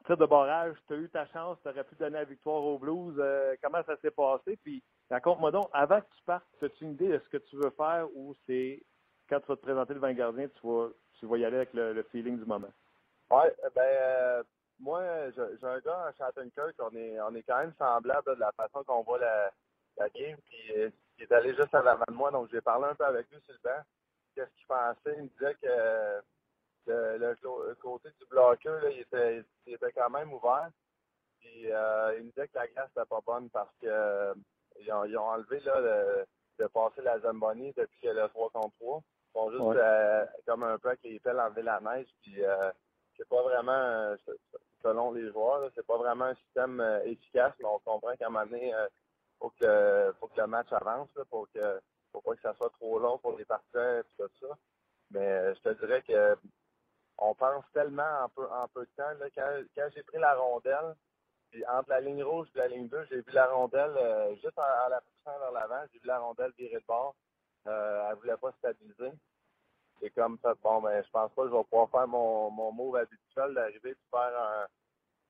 [0.06, 2.78] tir de barrage, tu as eu ta chance, tu aurais pu donner la victoire aux
[2.78, 3.14] Blues.
[3.18, 4.58] Euh, comment ça s'est passé?
[4.62, 7.70] Puis, raconte-moi donc, avant que tu partes, as-tu une idée de ce que tu veux
[7.70, 8.82] faire ou c'est
[9.28, 11.72] quand tu vas te présenter le 20 gardien, tu vas, tu vas y aller avec
[11.74, 12.72] le, feeling du moment?
[13.30, 13.44] Oui,
[13.74, 14.42] ben, euh,
[14.80, 18.52] moi, j'ai un gars à Kirk, on est, on est quand même semblable de la
[18.52, 19.52] façon qu'on voit la,
[19.96, 20.36] la game.
[20.46, 23.04] Puis, euh, il est allé juste à l'avant de moi, donc j'ai parlé un peu
[23.04, 23.82] avec lui sur le banc.
[24.34, 25.16] Qu'est-ce qu'il pensait?
[25.18, 26.22] Il me disait que
[26.86, 30.70] le, côté du bloqueur, il, était, il était quand même ouvert.
[31.40, 34.34] Puis euh, il me disait que la glace n'était pas bonne parce que euh,
[34.80, 36.24] ils, ont, ils, ont, enlevé là,
[36.58, 39.02] de passer la Zamboni depuis le 3 contre 3.
[39.02, 42.08] Ils font juste euh, comme un peu avec les pelles enlever la neige.
[42.22, 42.42] Puis
[43.16, 44.16] c'est pas vraiment,
[44.82, 48.46] selon les joueurs, c'est pas vraiment un système efficace, mais on comprend qu'à un moment
[48.46, 48.88] donné, il
[49.38, 51.80] faut que, faut que le match avance, pour que
[52.12, 54.56] faut pas que ça soit trop long pour les partisans et tout ça.
[55.10, 56.36] Mais je te dirais que
[57.20, 59.12] on pense tellement en peu, en peu de temps.
[59.18, 60.94] Là, quand, j'ai pris la rondelle,
[61.50, 64.58] puis entre la ligne rouge et la ligne bleue, j'ai vu la rondelle euh, juste
[64.58, 67.14] en, la poussant vers l'avant, j'ai vu la rondelle virer de bord.
[67.66, 69.12] Euh, elle voulait pas stabiliser.
[70.00, 72.72] C'est comme ça, bon, ben, je pense pas que je vais pouvoir faire mon, mon
[72.72, 74.68] move habituel d'arriver de faire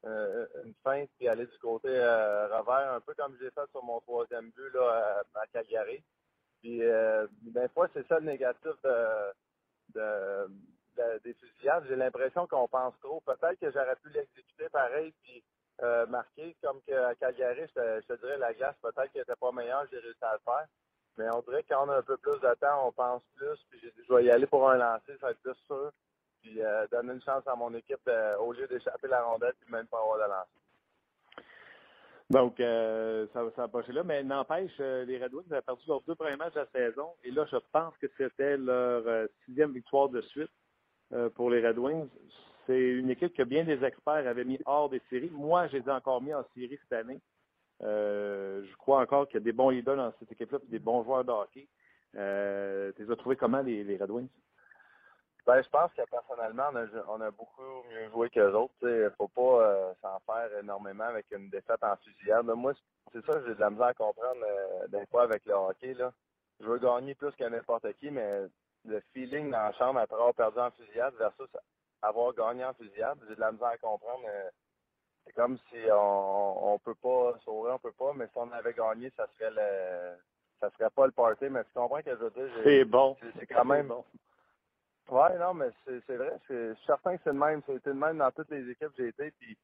[0.05, 4.01] une feinte puis aller du côté euh, revers, un peu comme j'ai fait sur mon
[4.01, 6.03] troisième but là, à, Calgary.
[6.63, 8.73] Puis, des fois, c'est ça le négatif
[9.95, 10.49] de
[11.25, 13.21] des fusillades, j'ai l'impression qu'on pense trop.
[13.21, 15.43] Peut-être que j'aurais pu l'exécuter pareil puis
[15.83, 19.87] euh, marquer comme qu'à Calgary, je te, dirais la glace, peut-être qu'elle n'était pas meilleure,
[19.91, 20.67] j'ai réussi à le faire.
[21.19, 24.15] Mais on dirait qu'on a un peu plus de temps, on pense plus, puis je
[24.15, 25.91] vais y aller pour un lancer, ça va être plus sûr.
[26.41, 29.87] Puis euh, donner une chance à mon équipe au lieu d'échapper la rondelle puis même
[29.89, 30.51] pas avoir de lancer.
[32.31, 34.05] Donc, euh, ça, va passer là.
[34.05, 37.11] Mais n'empêche, les Red Wings ont perdu leurs deux premiers matchs de la saison.
[37.25, 40.51] Et là, je pense que c'était leur sixième victoire de suite.
[41.13, 42.09] Euh, pour les Red Wings.
[42.67, 45.31] C'est une équipe que bien des experts avaient mis hors des séries.
[45.33, 47.21] Moi, je les ai encore mis en série cette année.
[47.83, 51.03] Euh, je crois encore qu'il y a des bons leaders dans cette équipe-là des bons
[51.05, 51.69] joueurs de hockey.
[52.17, 54.29] Euh, tu les as trouvés comment, les, Red Wings?
[55.47, 56.71] Ben, je pense que personnellement,
[57.09, 58.75] on a, beaucoup mieux joué que les autres.
[58.83, 62.47] Il ne faut pas euh, s'en faire énormément avec une défaite en fusillade.
[62.47, 62.73] Moi,
[63.13, 65.95] c'est ça j'ai de la misère à comprendre euh, des fois avec le hockey.
[65.95, 66.13] Là.
[66.61, 68.47] Je veux gagner plus que n'importe qui, mais
[68.85, 71.49] le feeling dans la chambre après avoir perdu en fusillade versus
[72.03, 74.25] avoir gagné en fusillade, j'ai de la misère à comprendre.
[74.29, 74.51] Euh,
[75.25, 78.75] c'est comme si on, on peut pas sauver, on peut pas, mais si on avait
[78.75, 80.17] gagné, ça serait le
[80.61, 82.51] ça serait pas le party, mais tu comprends que je veux dire?
[82.63, 83.17] C'est bon.
[83.39, 84.05] C'est quand même bon.
[85.09, 86.39] Ouais, non, mais c'est vrai.
[86.49, 87.63] Je suis certain que c'est le même.
[87.67, 89.31] C'était le même dans toutes les équipes que j'ai été.
[89.33, 89.57] Puis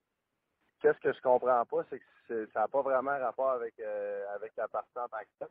[0.80, 4.52] qu'est-ce que je comprends pas, c'est que ça n'a pas vraiment rapport avec euh, avec
[4.56, 5.46] la partie en tant que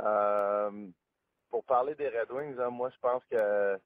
[0.00, 0.86] euh,
[1.50, 3.78] pour parler des Red Wings, moi je pense que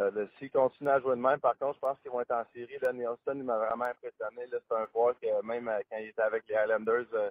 [0.00, 2.44] euh, s'ils continuent à jouer de même, par contre, je pense qu'ils vont être en
[2.54, 2.78] série.
[2.80, 4.48] Là, Nielsen, il m'a vraiment impressionné.
[4.50, 7.30] C'est un joueur que même euh, quand il était avec les Highlanders, euh,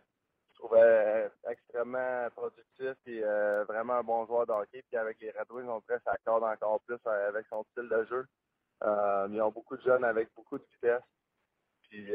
[0.52, 3.22] je trouvais extrêmement productif et
[3.68, 4.84] vraiment un bon joueur de hockey.
[4.88, 8.06] Puis avec les Red Wings, on dirait ça accorde encore plus avec son style de
[8.06, 8.28] jeu.
[9.32, 11.02] ils ont beaucoup de jeunes avec beaucoup de vitesse.
[11.90, 12.14] Puis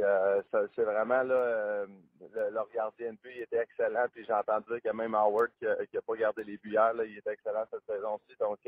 [0.77, 1.87] c'est vraiment là,
[2.53, 4.07] leur gardien de but, il était excellent.
[4.13, 7.33] Puis j'ai entendu dire que même Howard qui n'a pas gardé les buts il était
[7.33, 8.37] excellent cette saison-ci.
[8.39, 8.61] Donc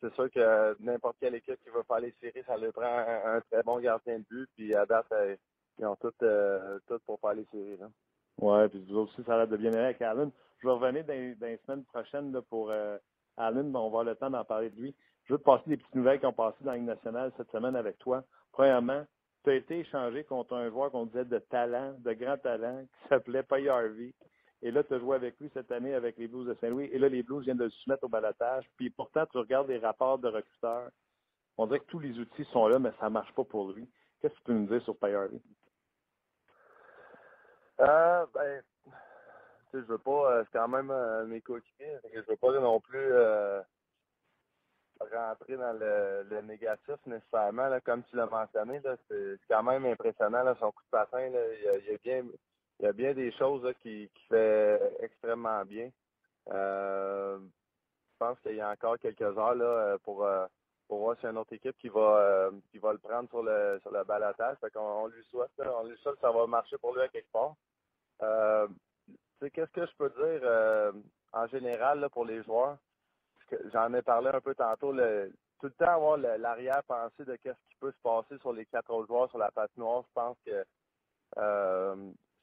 [0.00, 3.40] c'est sûr que n'importe quelle équipe qui veut faire les séries, ça leur prend un,
[3.50, 4.48] très bon gardien de but.
[4.56, 5.36] Puis à date, euh,
[5.78, 7.76] ils ont tout, euh, tout pour faire les séries.
[7.78, 7.88] Là.
[8.40, 10.30] Ouais, puis vous aussi, ça a l'air de bien avec Allen.
[10.58, 12.96] Je vais revenir dans, dans les semaines prochaines pour euh,
[13.36, 14.94] Allen, on va avoir le temps d'en parler de lui.
[15.24, 17.76] Je veux te passer des petites nouvelles qui ont passé dans la nationale cette semaine
[17.76, 18.24] avec toi.
[18.52, 19.04] Premièrement,
[19.44, 23.08] tu as été échangé contre un joueur qu'on disait de talent, de grand talent, qui
[23.08, 24.12] s'appelait Pay Harvey.
[24.62, 26.90] Et là, tu as joué avec lui cette année avec les Blues de Saint-Louis.
[26.92, 28.64] Et là, les Blues viennent de le soumettre au balatage.
[28.76, 30.90] Puis pourtant, tu regardes les rapports de recruteurs.
[31.56, 33.88] On dirait que tous les outils sont là, mais ça ne marche pas pour lui.
[34.20, 35.40] Qu'est-ce que tu peux nous dire sur Payarly?
[37.80, 38.62] Euh, ben,
[39.72, 42.98] je veux pas, euh, c'est quand même euh, mes coéquipiers, je veux pas non plus
[42.98, 43.62] euh,
[45.00, 50.82] rentrer dans le, négatif nécessairement, comme tu l'as mentionné, c'est quand même impressionnant, son coup
[50.84, 52.24] de patin, il, il, a bien,
[52.80, 55.90] il y a bien des choses qui, qui fait extrêmement bien.
[56.50, 60.46] Euh, je pense qu'il y a encore quelques heures là, pour, euh,
[60.88, 63.78] pour voir si une autre équipe qui va, euh, qui va le prendre sur le,
[63.82, 64.02] sur le.
[64.04, 67.30] Fait on lui souhaite, on lui souhaite que ça va marcher pour lui à quelque
[67.30, 67.54] part.
[69.40, 70.94] Qu'est-ce que je peux dire
[71.32, 72.78] en général là, pour les joueurs?
[73.72, 74.92] J'en ai parlé un peu tantôt.
[74.92, 78.90] Le, tout le temps avoir l'arrière-pensée de qu'est-ce qui peut se passer sur les quatre
[78.90, 80.64] autres joueurs sur la patinoire, je pense que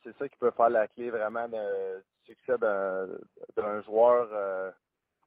[0.07, 1.57] c'est ça qui peut faire la clé vraiment du
[2.25, 4.71] succès d'un joueur euh,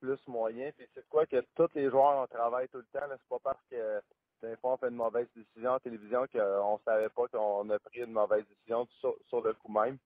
[0.00, 0.70] plus moyen.
[0.76, 3.06] Puis c'est quoi que tous les joueurs on travaille tout le temps.
[3.10, 4.00] C'est pas parce que
[4.42, 7.78] des fois on fait une mauvaise décision en télévision qu'on ne savait pas qu'on a
[7.78, 9.98] pris une mauvaise décision sur, le coup même.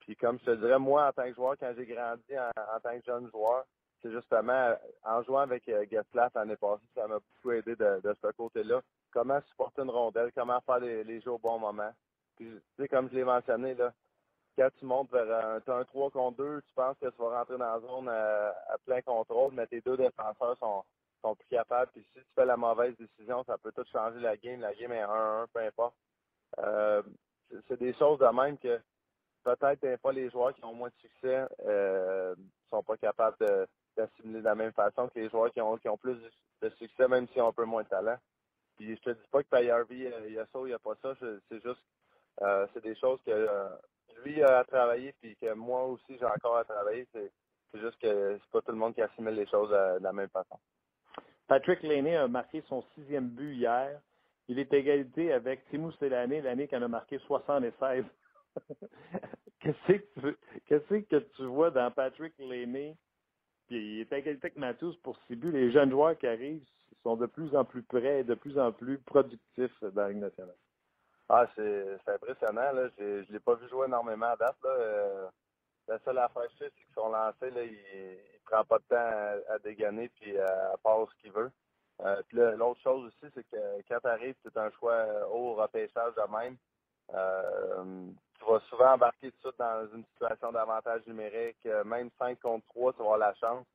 [0.00, 2.98] Puis comme je te dirais, moi en tant que joueur, quand j'ai grandi en, tant
[2.98, 3.64] que jeune joueur,
[4.00, 8.80] c'est justement en jouant avec euh, l'année passée, ça m'a beaucoup aidé de, ce côté-là.
[9.12, 11.92] Comment supporter une rondelle, comment faire les, les jeux au bon moment.
[12.36, 13.92] Puis, tu sais, comme je l'ai mentionné, là,
[14.56, 17.58] quand tu montes vers un, un 3 contre 2, tu penses que tu vas rentrer
[17.58, 20.84] dans la zone à, plein contrôle, mais tes deux défenseurs sont,
[21.22, 21.90] sont plus capables.
[21.92, 24.60] Puis si tu fais la mauvaise décision, ça peut tout changer la game.
[24.60, 25.94] La game est 1-1, peu importe.
[26.58, 27.02] Euh,
[27.68, 28.80] c'est des choses de même que
[29.42, 32.34] peut-être des les joueurs qui ont moins de succès euh,
[32.70, 33.36] sont pas capables
[33.96, 36.16] d'assimiler de, la même façon que les joueurs qui ont, qui ont plus
[36.62, 38.16] de succès, même s'ils ont un peu moins de talent.
[38.76, 40.78] Puis je te dis pas que Pay il y a ça ou il n'y a
[40.78, 41.14] pas ça.
[41.20, 41.82] C'est juste
[42.42, 43.68] euh, c'est des choses que euh,
[44.24, 47.06] lui a travaillé, puis que moi aussi j'ai encore à travailler.
[47.12, 47.30] C'est,
[47.74, 50.58] juste que c'est pas tout le monde qui assimile les choses de la même façon.
[51.48, 54.00] Patrick Laney a marqué son sixième but hier.
[54.46, 58.04] Il est égalité avec Timou l'année, l'année qu'il a marqué 76.
[59.60, 60.36] qu'est-ce, que tu,
[60.66, 62.96] qu'est-ce que tu vois dans Patrick Laney?
[63.66, 65.50] Puis il est égalité avec Matthews pour six buts.
[65.50, 66.64] Les jeunes joueurs qui arrivent
[67.02, 70.18] sont de plus en plus près et de plus en plus productifs dans la Ligue
[70.18, 70.56] nationale.
[71.28, 72.72] Ah, c'est impressionnant.
[72.72, 72.88] Là.
[72.98, 74.56] Je ne l'ai pas vu jouer énormément à date.
[74.64, 75.28] Euh,
[75.88, 79.58] la seule affaire c'est qu'ils sont lancés, là, il ne prend pas de temps à,
[79.58, 81.50] dégainer puis à, faire ce qu'il veut.
[82.02, 86.36] Euh, l'autre chose aussi, c'est que quand tu arrives, c'est un choix au repêchage de
[86.36, 86.56] même.
[87.14, 88.06] Euh,
[88.38, 91.64] tu vas souvent embarquer tout de suite dans une situation d'avantage numérique.
[91.84, 93.66] Même 5 contre 3, tu vas avoir la chance.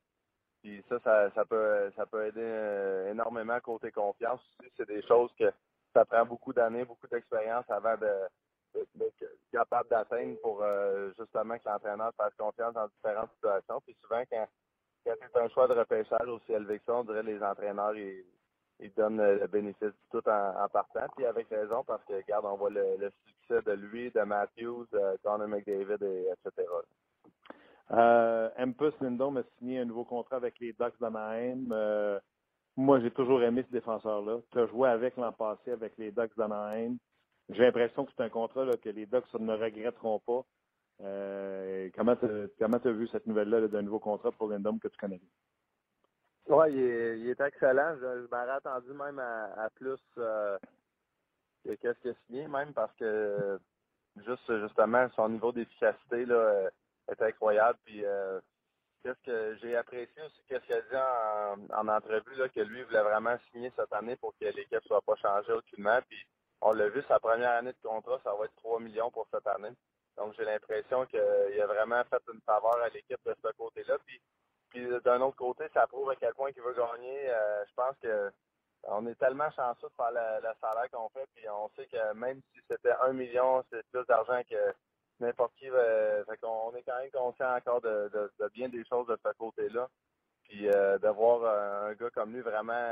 [0.62, 4.42] Puis ça, ça, ça peut ça peut aider énormément côté confiance.
[4.76, 5.52] C'est des choses que
[5.94, 12.14] ça prend beaucoup d'années, beaucoup d'expérience avant d'être capable d'atteindre pour euh, justement que l'entraîneur
[12.16, 13.82] fasse confiance dans différentes situations.
[13.86, 14.48] Puis souvent, quand,
[15.06, 18.24] quand c'est un choix de repêchage aussi élevé que ça, on dirait les entraîneurs, ils,
[18.96, 21.06] donnent le bénéfice du tout en, partant.
[21.16, 25.18] Puis avec raison, parce que, regarde, on voit le, succès de lui, de Matthews, de
[25.24, 26.68] Connor McDavid, et, etc.
[27.92, 31.68] Euh, Empus Lindon a signé un nouveau contrat avec les Ducks d'Anaheim.
[31.72, 32.20] Euh,
[32.80, 34.40] moi, j'ai toujours aimé ce défenseur-là.
[34.52, 36.96] Tu as joué avec l'an passé avec les Ducks d'Anaheim.
[37.50, 40.46] J'ai l'impression que c'est un contrat que les Ducks ne regretteront pas.
[41.02, 45.20] Euh, comment tu as vu cette nouvelle-là d'un nouveau contrat pour Lindom que tu connais
[46.48, 47.98] Oui, il, est, excellent.
[48.00, 50.58] Je, m'aurais attendu même à, plus euh,
[51.66, 53.60] que qu'est-ce qu'il a signé, même parce que
[54.26, 56.26] juste justement son niveau d'efficacité
[57.10, 57.78] est incroyable.
[57.84, 58.40] Puis euh,
[59.04, 63.02] qu'est-ce que j'ai apprécié aussi, qu'est-ce qu'il a dit en, entrevue là, que lui voulait
[63.02, 66.00] vraiment signer cette année pour que l'équipe soit pas changée aucunement.
[66.08, 66.26] Puis
[66.62, 69.48] on l'a vu, sa première année de contrat, ça va être 3 millions pour cette
[69.48, 69.74] année.
[70.18, 73.98] Donc j'ai l'impression qu'il a vraiment fait une faveur à l'équipe de ce côté-là.
[74.06, 74.22] Puis,
[74.70, 77.30] puis d'un autre côté, ça prouve à quel point il veut gagner.
[77.30, 78.32] Euh, je pense que
[78.84, 82.42] on est tellement chanceux de faire le, salaire qu'on fait, puis on sait que même
[82.54, 84.74] si c'était un million, c'est plus d'argent que
[85.20, 85.70] n'importe qui.
[85.70, 88.10] Euh, fait on est quand même conscient encore de,
[88.54, 89.88] bien des choses de ce côté-là.
[90.44, 92.92] Puis euh, de voir un gars comme lui vraiment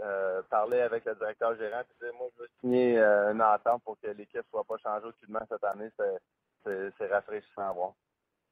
[0.00, 3.98] euh, parler avec le directeur gérant et dire moi je veux signer une entente pour
[4.00, 5.90] que l'équipe soit pas changée aucunement cette année,
[6.64, 7.92] c'est rafraîchissant à voir.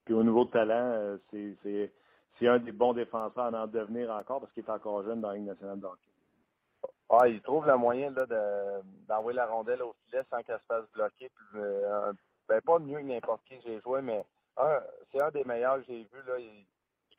[0.04, 4.52] Puis au niveau de talent, c'est un des bons défenseurs à en devenir encore parce
[4.52, 6.10] qu'il est encore jeune dans la Ligue nationale de hockey.
[7.08, 11.30] Ah, il trouve le moyen d'envoyer la rondelle au filet sans qu'elle se fasse bloquer.
[11.54, 12.12] Euh,
[12.48, 14.24] ben, pas mieux que n'importe qui j'ai joué, mais
[15.12, 16.22] c'est un des meilleurs que j'ai vu.
[16.26, 16.38] Là.
[16.38, 16.66] Il,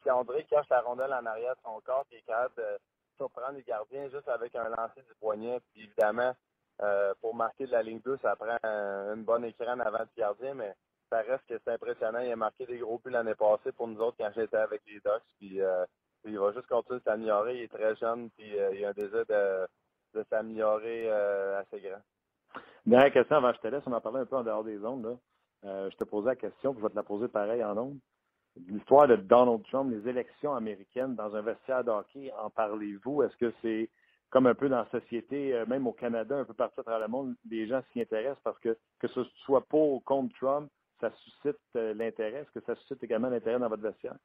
[0.09, 2.79] André cache la rondelle en arrière de son corps, puis il est capable de
[3.17, 5.59] surprendre les gardiens juste avec un lancer du poignet.
[5.73, 6.33] Puis évidemment,
[6.81, 10.53] euh, pour marquer de la ligne 2, ça prend une bonne écran avant du gardien,
[10.53, 10.73] mais
[11.09, 12.19] ça reste que c'est impressionnant.
[12.19, 15.01] Il a marqué des gros buts l'année passée pour nous autres quand j'étais avec les
[15.01, 15.23] Ducks.
[15.39, 15.85] Puis, euh,
[16.23, 17.57] il va juste continuer de s'améliorer.
[17.57, 22.01] Il est très jeune, puis il a un désir de s'améliorer euh, assez grand.
[22.85, 24.83] Dernière question avant que je te laisse, on en parlait un peu en dehors des
[24.83, 25.17] ondes.
[25.65, 27.97] Euh, je te posais la question, puis je vais te la poser pareil en ondes.
[28.67, 33.23] L'histoire de Donald Trump, les élections américaines dans un vestiaire de hockey, en parlez-vous?
[33.23, 33.89] Est-ce que c'est
[34.29, 37.01] comme un peu dans la société, euh, même au Canada, un peu partout à travers
[37.01, 40.69] le monde, les gens s'y intéressent parce que que ce soit pour ou contre Trump,
[40.99, 42.39] ça suscite l'intérêt?
[42.39, 44.15] Est-ce que ça suscite également l'intérêt dans votre vestiaire?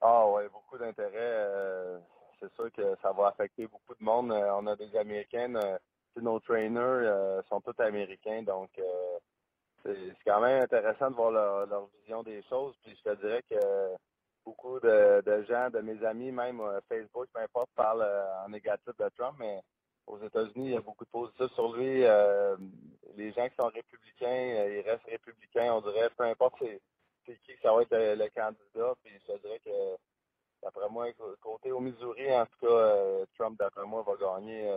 [0.00, 1.98] Ah oui, beaucoup d'intérêt
[2.40, 4.32] c'est sûr que ça va affecter beaucoup de monde.
[4.32, 5.78] Euh, on a des Américains, euh,
[6.16, 8.70] nos trainers euh, sont tous américains, donc
[9.84, 12.74] c'est quand même intéressant de voir leur, vision des choses.
[12.82, 13.56] Puis je te dirais que
[14.44, 18.06] beaucoup de, gens, de mes amis, même Facebook, peu importe, parlent
[18.44, 19.60] en négatif de Trump, mais
[20.06, 22.00] aux États-Unis, il y a beaucoup de positifs sur lui.
[23.16, 26.56] les gens qui sont républicains, ils restent républicains, on dirait, peu importe
[27.26, 28.94] c'est qui ça va être le, candidat.
[29.02, 29.96] Puis je te dirais que
[30.62, 31.06] D'après moi,
[31.40, 34.68] côté au Missouri, en tout cas, euh, Trump, d'après moi, va gagner.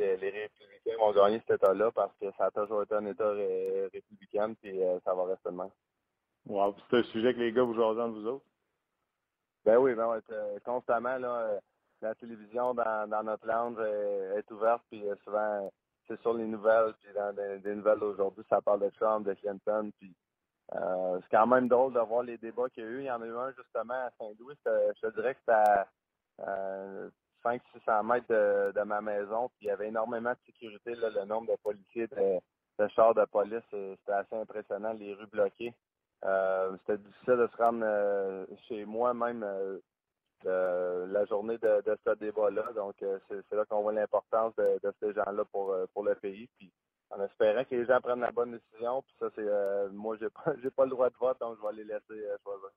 [0.00, 3.30] Euh, les, républicains vont gagner cet État-là parce que ça a toujours été un État
[3.92, 5.70] républicain, puis euh, ça va rester demain.
[6.46, 6.74] Wow.
[6.90, 8.44] C'est un sujet que les gars vous jasent entre vous autres?
[9.64, 10.20] Ben oui, ben
[10.64, 11.60] constamment, là,
[12.00, 13.78] la télévision dans, notre lounge
[14.36, 15.70] est, ouverte, puis souvent,
[16.08, 19.92] c'est sur les nouvelles, puis dans des, nouvelles d'aujourd'hui, ça parle de Trump, de Clinton,
[20.00, 20.12] puis
[20.74, 22.98] euh, c'est quand même drôle de voir les débats qu'il y a eu.
[23.00, 24.56] Il y en a eu un justement à Saint-Louis.
[24.64, 25.84] Je te dirais que c'était
[26.40, 27.10] euh,
[27.44, 29.48] 500-600 mètres de, ma maison.
[29.48, 30.94] Puis il y avait énormément de sécurité.
[30.94, 34.92] le nombre de policiers, de, chars de police, euh, c'était assez impressionnant.
[34.92, 35.74] Les rues bloquées.
[36.24, 39.44] Euh, c'était difficile de se rendre chez moi même
[40.44, 42.64] la journée de, ce débat-là.
[42.74, 46.48] Donc c'est là qu'on voit l'importance de, ces gens-là pour, le pays.
[46.58, 46.72] Puis
[47.12, 49.02] en espérant que les gens prennent la bonne décision.
[49.02, 51.74] Puis ça, c'est euh, moi, j'ai pas, pas le droit de vote, donc je vais
[51.74, 52.70] les laisser euh, choisir.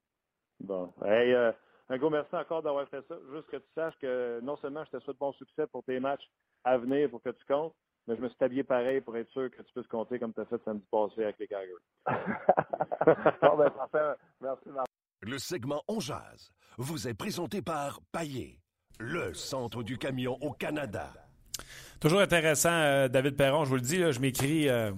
[0.60, 0.94] Bon.
[1.04, 1.52] Hey, euh,
[1.90, 3.16] un gros merci encore d'avoir fait ça.
[3.34, 6.28] Juste que tu saches que non seulement je te souhaite bon succès pour tes matchs
[6.64, 7.76] à venir pour que tu comptes,
[8.08, 10.42] mais je me suis habillé pareil pour être sûr que tu puisses compter comme tu
[10.42, 11.72] as fait samedi passé avec les Calgary.
[13.42, 14.20] bon, ben, parfait.
[14.42, 14.70] Merci,
[15.22, 18.60] Le segment On Jazz vous est présenté par Paillé,
[19.00, 21.14] le centre du camion au Canada.
[22.00, 23.64] Toujours intéressant, euh, David Perron.
[23.64, 24.68] Je vous le dis, je m'écris.
[24.68, 24.92] Euh,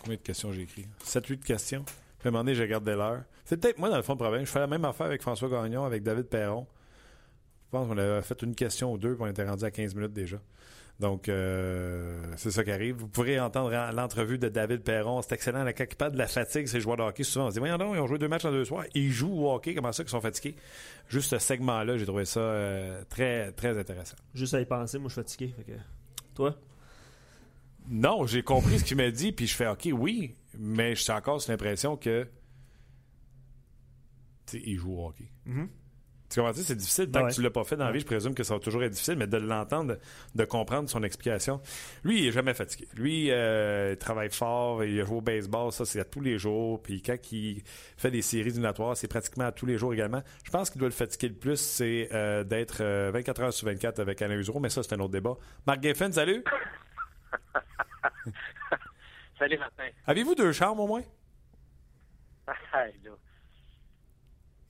[0.00, 0.86] combien de questions j'ai écrit?
[1.04, 1.84] 7-8 questions.
[2.18, 3.22] Puis à un moment donné, je regarde l'heure.
[3.44, 4.44] C'est peut-être moi, dans le fond, le problème.
[4.44, 6.66] Je fais la même affaire avec François Gagnon, avec David Perron.
[7.66, 9.94] Je pense qu'on avait fait une question ou deux, puis on était rendu à 15
[9.94, 10.38] minutes déjà.
[11.00, 12.96] Donc, euh, c'est ça qui arrive.
[12.96, 15.22] Vous pourrez entendre l'entrevue de David Perron.
[15.22, 15.62] C'est excellent.
[15.62, 17.94] La quand de la fatigue, ces joueurs de hockey, souvent, on se dit, voyons donc,
[17.94, 18.84] ils ont joué deux matchs en deux soirs.
[18.94, 19.74] Ils jouent au hockey.
[19.74, 20.56] Comment ça qu'ils sont fatigués?
[21.08, 24.16] Juste ce segment-là, j'ai trouvé ça euh, très, très intéressant.
[24.34, 25.54] Juste à y penser, moi, je suis fatigué.
[26.34, 26.56] Toi?
[27.90, 31.42] Non, j'ai compris ce qu'il m'a dit, puis je fais, OK, oui, mais j'ai encore
[31.48, 32.28] l'impression que,
[34.46, 35.30] tu sais, il joue au hockey.
[35.46, 35.68] Mm-hmm.
[36.28, 36.52] Tu comprends?
[36.54, 37.10] C'est difficile.
[37.10, 38.60] Tant que tu ne l'as pas fait dans la vie, je présume que ça va
[38.60, 39.96] toujours être difficile, mais de l'entendre,
[40.34, 41.60] de, comprendre son explication.
[42.04, 42.86] Lui, il n'est jamais fatigué.
[42.94, 46.82] Lui, euh, il travaille fort, il joue au baseball, ça, c'est à tous les jours.
[46.82, 47.62] Puis quand il
[47.96, 50.22] fait des séries éliminatoires, c'est pratiquement à tous les jours également.
[50.44, 53.66] Je pense qu'il doit le fatiguer le plus, c'est euh, d'être 24 euh, heures sur
[53.66, 55.36] 24 avec Alain Usereau, mais ça, c'est un autre débat.
[55.66, 56.44] Marc Giffen, salut!
[59.38, 59.88] salut, Martin.
[60.06, 61.02] Avez-vous deux chambres au moins?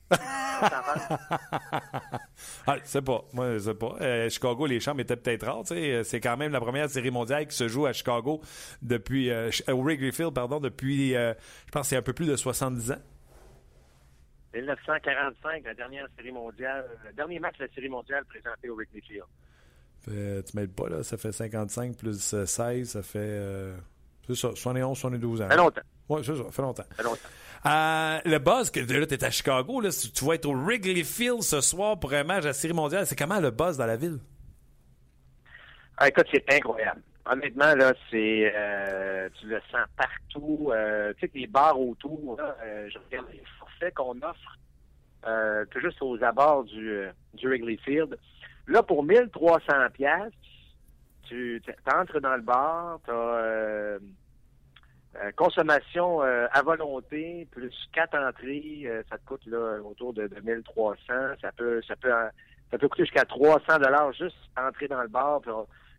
[2.67, 3.25] ah, c'est pas.
[3.33, 3.97] Moi, je sais pas.
[4.01, 5.67] Euh, Chicago, les chambres étaient peut-être rares.
[5.67, 8.41] C'est quand même la première série mondiale qui se joue à Chicago
[8.81, 11.35] depuis euh, au Wrigley Field, pardon, depuis euh,
[11.67, 13.03] je pense c'est un peu plus de 70 ans.
[14.55, 19.03] 1945, la dernière série mondiale, le dernier match de la série mondiale présenté au Wrigley
[19.03, 19.25] Field.
[20.05, 23.73] Tu m'aides pas là, ça fait 55 plus 16, ça fait
[24.29, 25.45] c'est ça, 71, 72 ans.
[25.45, 25.83] Ça fait longtemps.
[26.09, 26.83] Oui, c'est ça, ça fait longtemps.
[26.91, 27.29] Ça fait longtemps.
[27.67, 31.43] Euh, le buzz, que là, t'es à Chicago, là, tu vas être au Wrigley Field
[31.43, 33.07] ce soir pour un match à la Série mondiale.
[33.07, 34.19] C'est comment le buzz dans la ville?
[35.97, 37.01] Ah, écoute, c'est incroyable.
[37.27, 40.71] Honnêtement, là, c'est euh, tu le sens partout.
[40.73, 42.57] Euh, tu sais, les bars autour, là,
[42.89, 44.59] je regarde les forfaits qu'on offre
[45.71, 48.17] tout juste aux abords du, du Wrigley Field.
[48.69, 50.33] Là, pour 1300 pièces,
[51.25, 51.61] tu
[51.93, 53.99] entres dans le bar, tu as
[55.17, 60.29] euh, consommation euh, à volonté, plus quatre entrées, euh, ça te coûte là, autour de,
[60.29, 61.13] 2300.
[61.41, 62.13] Ça peut, ça peut,
[62.71, 65.41] ça peut coûter jusqu'à 300 dollars juste entrer dans le bar.
[65.41, 65.51] Puis,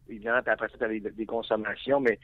[0.09, 1.99] évidemment, après ça, tu as des, consommations.
[1.99, 2.17] Mais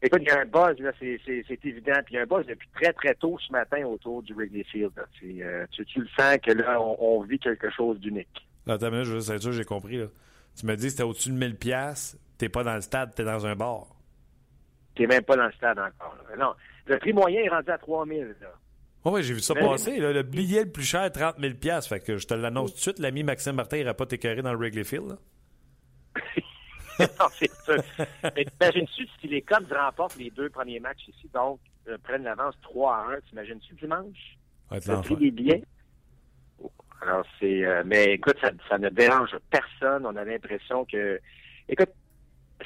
[0.00, 1.18] écoute, il y a un buzz, là, c'est,
[1.64, 2.00] évident.
[2.04, 4.64] Puis il y a un buzz depuis très, très tôt ce matin autour du Wrigley
[4.64, 4.92] Field.
[5.18, 5.42] Tu,
[5.86, 8.45] tu, le sens que là, on, vit quelque chose d'unique.
[8.66, 10.00] Attends, je veux sûr, j'ai compris.
[10.58, 12.18] Tu me dis que c'était au-dessus de 1000 pièces.
[12.38, 13.96] T'es pas dans le stade, t'es dans un bar
[15.02, 16.16] n'est même pas dans le stade encore.
[16.38, 16.54] Non.
[16.86, 18.30] Le prix moyen est rendu à 3 000.
[19.04, 19.98] oui, j'ai vu ça passer.
[19.98, 22.98] Le billet le plus cher, 30 000 Fait que je te l'annonce tout de suite.
[22.98, 25.16] L'ami Maxime Martin n'ira pas t'écœurer dans le Wrigley Field.
[26.98, 27.82] non, c'est sûr.
[28.34, 32.54] Mais t'imagines-tu si les Cubs remportent les deux premiers matchs ici, donc euh, prennent l'avance
[32.62, 34.38] 3 à 1, t'imagines-tu dimanche?
[34.70, 35.62] Ouais, le prix des billets?
[37.02, 37.64] Alors, c'est...
[37.64, 40.06] Euh, mais écoute, ça, ne dérange personne.
[40.06, 41.20] On a l'impression que...
[41.68, 41.90] Écoute,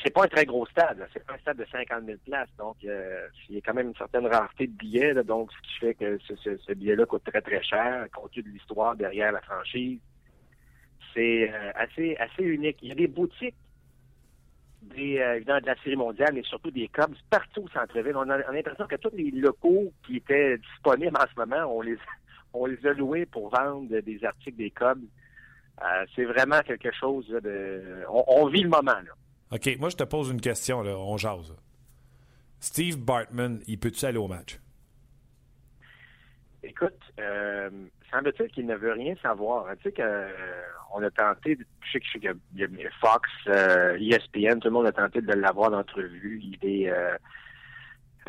[0.03, 1.07] c'est pas un très gros stade.
[1.13, 2.49] C'est pas un stade de 50 000 places.
[2.59, 5.15] Donc, euh, il y a quand même une certaine rareté de billets.
[5.25, 8.95] donc, ce qui fait que ce, billet-là coûte très, très cher, compte tenu de l'histoire
[8.97, 9.99] derrière la franchise.
[11.15, 12.79] C'est euh, assez, assez unique.
[12.83, 13.57] Il y a des boutiques
[14.83, 18.17] des, euh, de la Série mondiale, mais surtout des Cubs partout au centre-ville.
[18.17, 21.99] On a, l'impression que tous les locaux qui étaient disponibles en ce moment, on les,
[22.53, 25.05] on les a loués pour vendre des articles des Cubs.
[26.15, 28.05] c'est vraiment quelque chose de...
[28.09, 29.13] On, on vit le moment, là.
[29.53, 30.97] OK, moi, je te pose une question, là.
[30.97, 31.55] On jase.
[32.61, 34.61] Steve Bartman, il peut-tu aller au match?
[36.63, 37.71] Écoute, euh,
[38.11, 39.67] semble-t-il qu'il ne veut rien savoir.
[39.79, 44.87] Tu sais qu'on euh, a tenté, je sais a Fox, euh, ESPN, tout le monde
[44.87, 46.41] a tenté de l'avoir d'entrevue.
[46.43, 46.93] Il est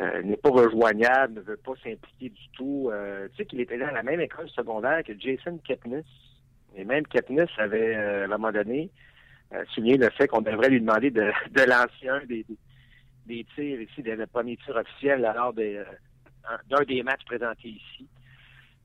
[0.00, 2.90] euh, n'est pas rejoignable, ne veut pas s'impliquer du tout.
[3.30, 6.04] tu sais qu'il était dans la même école secondaire que Jason Kepnis.
[6.74, 8.90] Et même Kepnis avait, à un moment donné,
[9.54, 12.46] euh, souligner le fait qu'on devrait lui demander de, de lancer un des,
[13.26, 15.84] des, tirs ici, le premier tir officiel lors euh,
[16.70, 18.08] d'un des matchs présentés ici.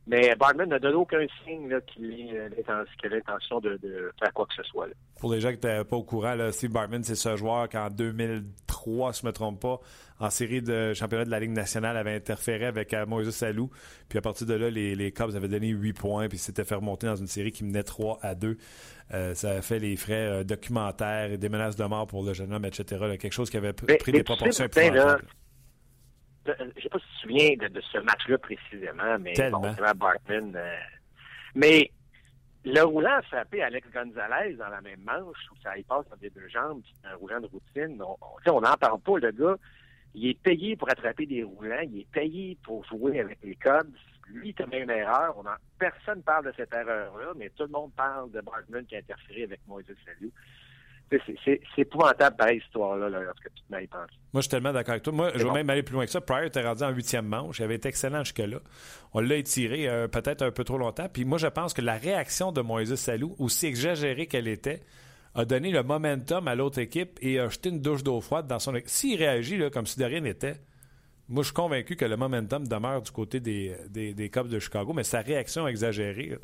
[0.07, 2.49] Mais Bartman n'a donné aucun signe qu'il ait
[3.09, 3.77] l'intention de,
[4.17, 4.87] faire quoi que ce soit.
[5.19, 9.13] Pour les gens qui n'étaient pas au courant, Steve Bartman, c'est ce joueur qu'en 2003,
[9.13, 9.81] si je ne me trompe pas,
[10.19, 13.69] en série de championnat de la Ligue nationale, avait interféré avec euh, Moïse Salou.
[14.07, 16.75] Puis à partir de là, les, les Cubs avaient donné 8 points, puis s'était fait
[16.75, 18.57] remonter dans une série qui menait 3 à 2.
[19.13, 22.33] Euh, ça a fait les frais euh, documentaires et des menaces de mort pour le
[22.33, 23.17] jeune homme, etc.
[23.19, 25.21] quelque chose qui avait pris des proportions importantes.
[26.47, 29.59] Je ne sais pas si tu te souviens de, ce match-là précisément, mais Tellement.
[29.59, 30.55] bon, Bartman.
[30.55, 30.77] Euh,
[31.55, 31.91] mais
[32.65, 36.17] le roulant a frappé Alex Gonzalez dans la même manche, où ça y passe dans
[36.21, 38.01] les deux jambes, un roulant de routine.
[38.47, 39.55] On n'en parle pas, le gars.
[40.13, 43.93] Il est payé pour attraper des roulants, il est payé pour jouer avec les Cubs.
[44.29, 45.37] Lui, il commet une erreur.
[45.37, 45.43] On
[45.77, 48.99] personne ne parle de cette erreur-là, mais tout le monde parle de Bartman qui a
[48.99, 50.31] interféré avec Moïse Salou.
[51.09, 54.13] C'est épouvantable, pareille histoire-là, lorsque tu te penser.
[54.33, 55.13] Moi, je suis tellement d'accord avec toi.
[55.13, 56.19] Moi, je vais même aller plus loin que ça.
[56.19, 57.59] Pryor était rendu en huitième manche.
[57.59, 58.59] Il avait été excellent jusque-là.
[59.13, 61.07] On l'a étiré euh, peut-être un peu trop longtemps.
[61.11, 64.81] Puis moi, je pense que la réaction de Moïse Salou, aussi exagérée qu'elle était,
[65.33, 68.59] a donné le momentum à l'autre équipe et a jeté une douche d'eau froide dans
[68.59, 68.89] son équipe.
[68.89, 70.57] S'il réagit là, comme si de rien n'était,
[71.29, 74.93] moi, je suis convaincu que le momentum demeure du côté des, des, Cubs de Chicago,
[74.93, 76.37] mais sa réaction exagérée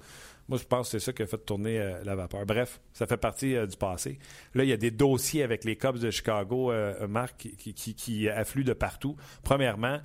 [0.49, 2.45] Moi, je pense que c'est ça qui a fait tourner euh, la vapeur.
[2.45, 4.19] Bref, ça fait partie euh, du passé.
[4.53, 8.65] Là, il y a des dossiers avec les Cubs de Chicago, euh, Marc, qui, affluent
[8.65, 9.15] de partout.
[9.43, 9.99] Premièrement,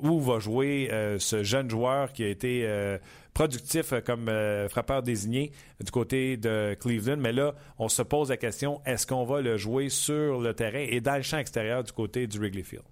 [0.00, 2.98] où va jouer ce jeune joueur qui a été
[3.34, 4.30] productif comme
[4.68, 7.18] frappeur désigné du côté de Cleveland?
[7.18, 10.84] Mais là, on se pose la question, est-ce qu'on va le jouer sur le terrain
[10.88, 12.84] et dans le champ extérieur du côté du Wrigley Field?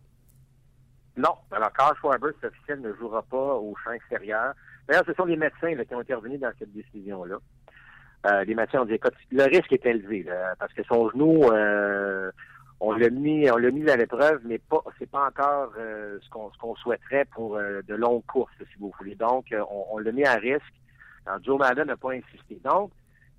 [1.16, 1.34] Non.
[1.50, 4.54] Alors, Carl Schwarber, c'est officiel, ne jouera pas au champ extérieur.
[4.88, 7.36] D'ailleurs, ce sont les médecins qui ont intervenu dans cette décision-là.
[8.26, 10.26] Euh, les médecins ont dit, écoute, le risque est élevé,
[10.58, 12.32] parce que son genou, euh,
[12.80, 16.30] on l'a mis, on l'a mis à l'épreuve, mais pas, c'est pas encore euh, ce
[16.30, 19.14] qu'on, ce qu'on souhaiterait pour de longues courses, si vous voulez.
[19.14, 20.64] Donc, on, l'a mis à risque.
[21.26, 22.58] Alors, Joe Madden n'a pas insisté.
[22.64, 22.90] Donc,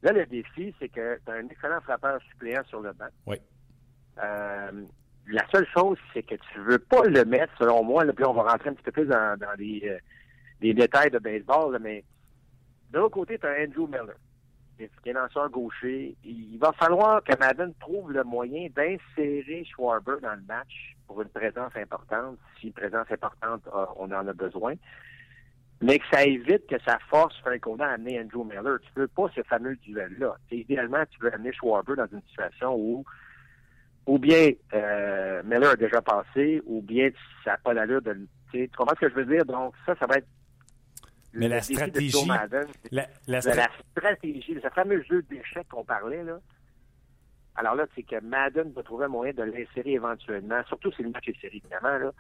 [0.04, 3.08] là, le défi, c'est que tu as un excellent frappeur suppléant sur le banc.
[3.26, 3.38] Oui.
[4.18, 8.34] la seule chose, c'est que tu veux pas le mettre, selon moi, là, puis on
[8.34, 10.00] va rentrer un petit peu plus dans, dans les
[10.60, 12.04] des détails de baseball, mais
[12.92, 14.16] de l'autre côté, tu as Andrew Miller,
[14.78, 16.16] qui est lanceur gaucher.
[16.24, 21.30] Il va falloir que Madden trouve le moyen d'insérer Schwarber dans le match pour une
[21.30, 22.38] présence importante.
[22.60, 24.74] Si une présence importante, euh, on en a besoin.
[25.82, 28.80] Mais que ça évite que ça force Francona à amener Andrew Miller.
[28.82, 30.36] Tu veux pas ce fameux duel-là.
[30.52, 33.06] Idéalement, tu veux amener Schwarber dans une situation où
[34.06, 37.12] ou bien euh, Miller a déjà passé, ou bien
[37.44, 38.18] ça n'a pas l'allure de...
[38.52, 39.46] Tu comprends ce que je veux dire?
[39.46, 40.28] Donc, ça, ça va être
[41.34, 42.28] mais la stratégie,
[42.92, 46.40] la, la, stratégie, ce fameux jeu d'échecs qu'on parlait, là.
[47.56, 51.10] Alors là, c'est que Madden va trouver un moyen de l'insérer éventuellement, surtout si le
[51.10, 52.12] match est série, évidemment, là,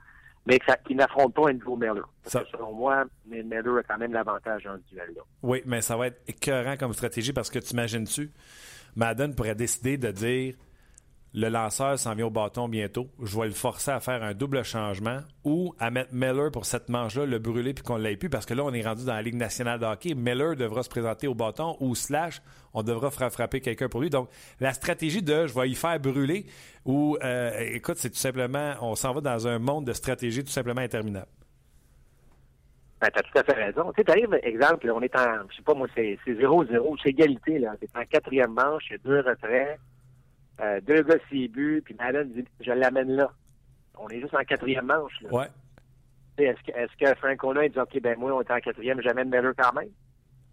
[0.45, 2.07] mais qu'il n'affronte pas Andrew Miller.
[2.24, 5.22] Parce que selon moi, Miller a quand même l'avantage dans ce duel-là.
[5.41, 8.32] Oui, mais ça va être écœurant comme stratégie parce que tu imagines-tu,
[8.95, 10.55] Madden pourrait décider de dire
[11.34, 13.07] le lanceur s'en vient au bâton bientôt.
[13.21, 16.89] Je vais le forcer à faire un double changement ou à mettre Miller pour cette
[16.89, 19.21] manche-là, le brûler puis qu'on l'ait plus parce que là, on est rendu dans la
[19.21, 20.15] Ligue nationale de hockey.
[20.15, 22.41] Miller devra se présenter au bâton ou slash,
[22.73, 24.09] on devra faire frapper quelqu'un pour lui.
[24.09, 26.45] Donc, la stratégie de je vais y faire brûler
[26.86, 30.49] ou, euh, écoute, c'est tout simplement, on s'en va dans un monde de stratégie tout
[30.49, 31.27] simplement interminable.
[33.01, 33.91] Ben, t'as tout à fait raison.
[33.93, 37.59] Tu sais, t'arrives, exemple, on est en, je sais pas moi, c'est 0-0, c'est égalité,
[37.59, 37.73] là.
[37.80, 39.80] C'est en quatrième manche, il y a deux retraits.
[40.62, 43.32] Euh, deux gars, six buts, puis Madden dit Je l'amène là.
[43.97, 45.22] On est juste en quatrième manche.
[45.22, 45.34] Là.
[45.34, 45.47] Ouais.
[46.38, 49.53] Est-ce que, est-ce que Francola dit OK, ben moi, on est en quatrième, j'amène Miller
[49.57, 49.89] quand même?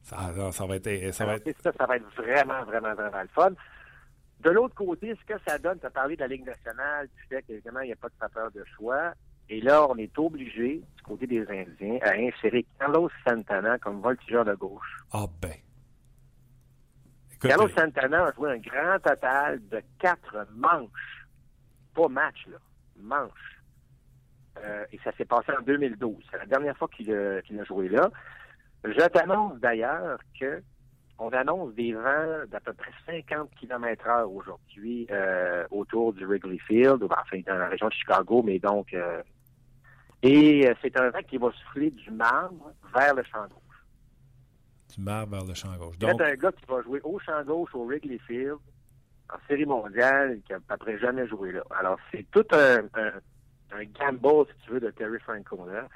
[0.03, 1.13] Ça, ça va être.
[1.13, 1.63] Ça, va être...
[1.63, 3.51] Ça, ça va être vraiment, vraiment, vraiment le fun.
[4.41, 7.27] De l'autre côté, ce que ça donne, tu as parlé de la Ligue nationale, tu
[7.29, 9.13] sais qu'évidemment, il n'y a pas de frappeur de choix.
[9.49, 14.45] Et là, on est obligé, du côté des Indiens, à insérer Carlos Santana comme voltigeur
[14.45, 14.99] de gauche.
[15.13, 15.53] Ah ben.
[17.41, 21.27] Carlos Santana a joué un grand total de quatre manches.
[21.95, 22.59] Pas matchs, là.
[22.99, 23.61] Manches.
[24.65, 26.17] Euh, et ça s'est passé en 2012.
[26.31, 28.11] C'est la dernière fois qu'il a, joué là.
[28.85, 30.63] Je t'annonce d'ailleurs que
[31.19, 36.59] on annonce des vents d'à peu près 50 km heure aujourd'hui euh, autour du Wrigley
[36.59, 39.23] Field, enfin dans la région de Chicago, mais donc euh,
[40.23, 43.47] et c'est un vent qui va souffler du marbre vers le champ
[44.97, 45.99] du vers le champ gauche.
[45.99, 46.21] Donc...
[46.21, 48.59] un gars qui va jouer au champ gauche au Wrigley Field
[49.33, 51.63] en série mondiale qui n'a jamais joué là.
[51.79, 55.89] Alors, c'est tout un, un, gamble, si tu veux, de Terry Francona.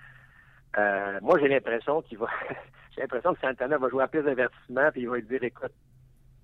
[0.78, 2.26] Euh, moi, j'ai l'impression qu'il va.
[2.94, 5.72] j'ai l'impression que Santana va jouer à plus d'avertissement puis il va dire écoute,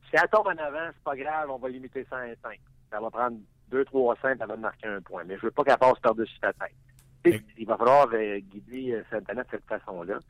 [0.09, 2.61] si elle tombe en avant, c'est pas grave, on va limiter ça à un 5.
[2.91, 3.39] Ça va prendre
[3.71, 5.25] 2, 3, 5, elle va marquer un point.
[5.25, 7.43] Mais je veux pas qu'elle passe par-dessus ta tête.
[7.59, 10.21] Il va falloir euh, guider euh, Santana de cette façon-là.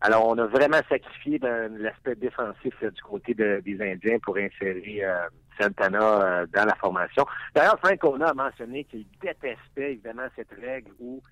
[0.00, 5.26] Alors, on a vraiment sacrifié l'aspect défensif du côté des Indiens pour insérer euh,
[5.58, 7.24] Santana euh, dans la formation.
[7.54, 11.22] D'ailleurs, Frank Ona a mentionné qu'il détestait évidemment cette règle où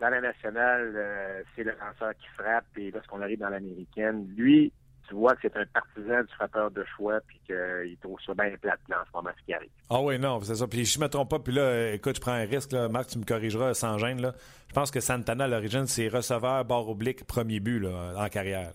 [0.00, 4.72] dans la nationale, euh, c'est le lanceur qui frappe et lorsqu'on arrive dans l'américaine, lui,
[5.12, 8.56] tu vois que c'est un partisan du frappeur de choix puis qu'il trouve ça bien
[8.56, 9.68] plate en ce moment ce qui arrive.
[9.90, 10.66] Ah oui, non, c'est ça.
[10.66, 13.08] Puis je ne me trompe pas, puis là, écoute, je prends un risque, là, Marc,
[13.08, 14.22] tu me corrigeras sans gêne.
[14.22, 14.32] Là.
[14.68, 18.72] Je pense que Santana, à l'origine, c'est receveur, barre oblique, premier but là, en carrière.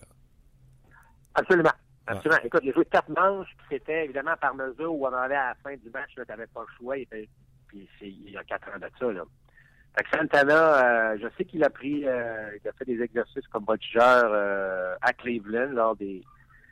[1.34, 1.72] Absolument.
[2.06, 2.40] Absolument.
[2.44, 5.48] Écoute, il a joué quatre manches, puis c'était évidemment par mesure où on allait à
[5.48, 7.28] la fin du match, tu n'avais pas le choix, puis
[8.00, 9.12] il y a quatre ans de ça.
[9.12, 9.24] Là.
[10.12, 14.30] Santana, euh, je sais qu'il a pris, euh, il a fait des exercices comme voltigeur
[14.32, 16.22] euh, à Cleveland lors des,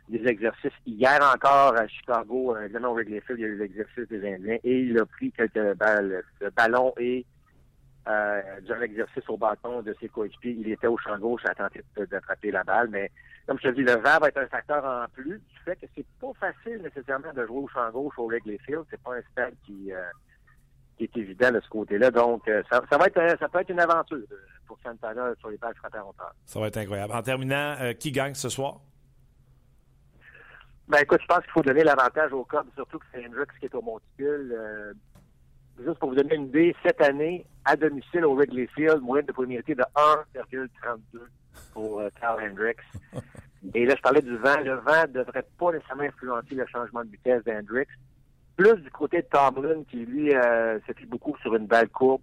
[0.09, 0.73] exercices.
[0.87, 4.59] Hier encore à Chicago, évidemment au Wrigley Field, il y a eu l'exercice des Indiens
[4.63, 7.27] et il a pris quelques balles, de ballon et
[8.09, 11.83] euh, durant l'exercice au bâton de ses coéquipiers, il était au champ gauche à tenter
[11.97, 12.89] d'attraper la balle.
[12.91, 13.11] Mais
[13.49, 15.87] comme je te dis, le vent va être un facteur en plus du fait que
[15.97, 18.85] c'est pas facile nécessairement de jouer au champ gauche au Wrigley Field.
[18.91, 19.91] C'est pas un stade qui
[20.97, 22.11] qui est évident de ce côté-là.
[22.11, 24.19] Donc, euh, ça, ça, va être, ça peut être une aventure
[24.67, 25.99] pour Santana sur les pages frappées
[26.47, 27.13] Ça va être incroyable.
[27.13, 28.81] En terminant, qui gagne ce soir?
[30.89, 33.67] Ben écoute, je pense qu'il faut donner l'avantage au Cubs, surtout que c'est Hendricks qui
[33.67, 34.55] est au monticule.
[34.57, 34.93] Euh,
[35.85, 39.33] juste pour vous donner une idée, cette année, à domicile au Wrigley Field, moyenne de
[39.33, 40.99] premiérité de 1,32
[41.73, 42.79] pour euh, Carl Hendricks.
[43.75, 44.61] Et là, je parlais du vent.
[44.61, 47.89] Le vent ne devrait pas nécessairement influencer le changement de vitesse d'Hendricks.
[48.57, 52.23] Plus du côté de Tomlin, qui lui euh, s'appuie beaucoup sur une balle courbe.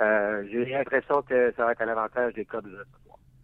[0.00, 2.66] Euh, J'ai l'impression que ça va être à l'avantage des Cubs.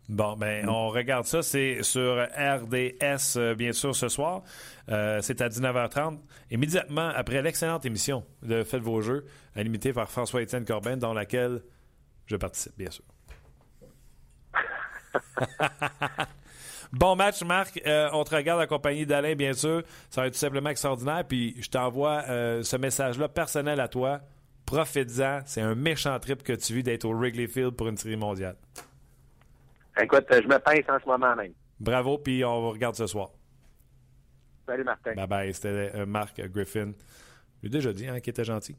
[0.09, 1.43] Bon, ben, on regarde ça.
[1.43, 4.43] C'est sur RDS, euh, bien sûr, ce soir.
[4.89, 6.21] Euh, c'est à 19h30.
[6.51, 9.25] Immédiatement après l'excellente émission de Faites vos jeux,
[9.57, 11.63] animée par François-Étienne Corbin, dans laquelle
[12.27, 13.05] je participe, bien sûr.
[16.93, 17.81] bon match, Marc.
[17.87, 19.83] Euh, on te regarde en compagnie d'Alain, bien sûr.
[20.11, 21.25] Ça va être tout simplement extraordinaire.
[21.27, 24.21] Puis je t'envoie ce message-là personnel à toi.
[24.67, 25.41] Profite-en.
[25.47, 28.57] C'est un méchant trip que tu vis d'être au Wrigley Field pour une série mondiale.
[30.01, 31.53] Écoute, je me pince en ce moment même.
[31.79, 33.31] Bravo, puis on regarde ce soir.
[34.67, 35.15] Salut, Martin.
[35.15, 35.55] Bye bye.
[35.55, 36.93] C'était euh, Marc Griffin.
[37.63, 38.77] J'ai déjà dit hein, qu'il était gentil.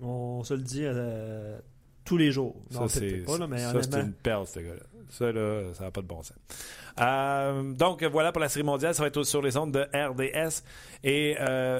[0.00, 1.58] On se le dit euh,
[2.04, 2.54] tous les jours.
[2.70, 4.82] ça, c'est une perle, ce gars-là.
[5.10, 6.36] Ça, là, ça n'a pas de bon sens.
[7.00, 8.94] Euh, donc, voilà pour la Série mondiale.
[8.94, 10.62] Ça va être sur les ondes de RDS.
[11.04, 11.36] Et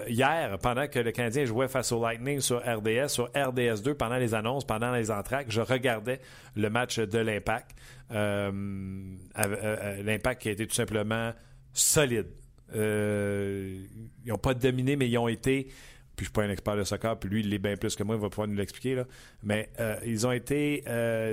[0.09, 4.35] hier, pendant que le Canadien jouait face au Lightning sur RDS, sur RDS2, pendant les
[4.35, 6.21] annonces, pendant les entraques, je regardais
[6.55, 7.75] le match de l'Impact.
[8.13, 8.53] Euh,
[9.39, 11.33] euh, l'impact qui a été tout simplement
[11.73, 12.29] solide.
[12.75, 13.83] Euh,
[14.25, 15.69] ils n'ont pas dominé, mais ils ont été
[16.17, 18.03] puis je suis pas un expert de soccer, puis lui, il l'est bien plus que
[18.03, 19.03] moi, il va pouvoir nous l'expliquer.
[19.43, 19.71] Mais
[20.05, 20.83] ils ont été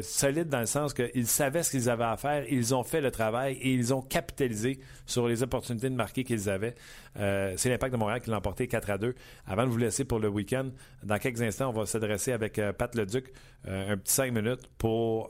[0.01, 3.11] solides dans le sens qu'ils savaient ce qu'ils avaient à faire, ils ont fait le
[3.11, 6.75] travail et ils ont capitalisé sur les opportunités de marquer qu'ils avaient.
[7.17, 9.15] Euh, c'est l'Impact de Montréal qui l'a emporté 4 à 2.
[9.45, 10.69] Avant de vous laisser pour le week-end,
[11.03, 13.31] dans quelques instants, on va s'adresser avec euh, Pat Leduc
[13.67, 15.29] euh, un petit 5 minutes pour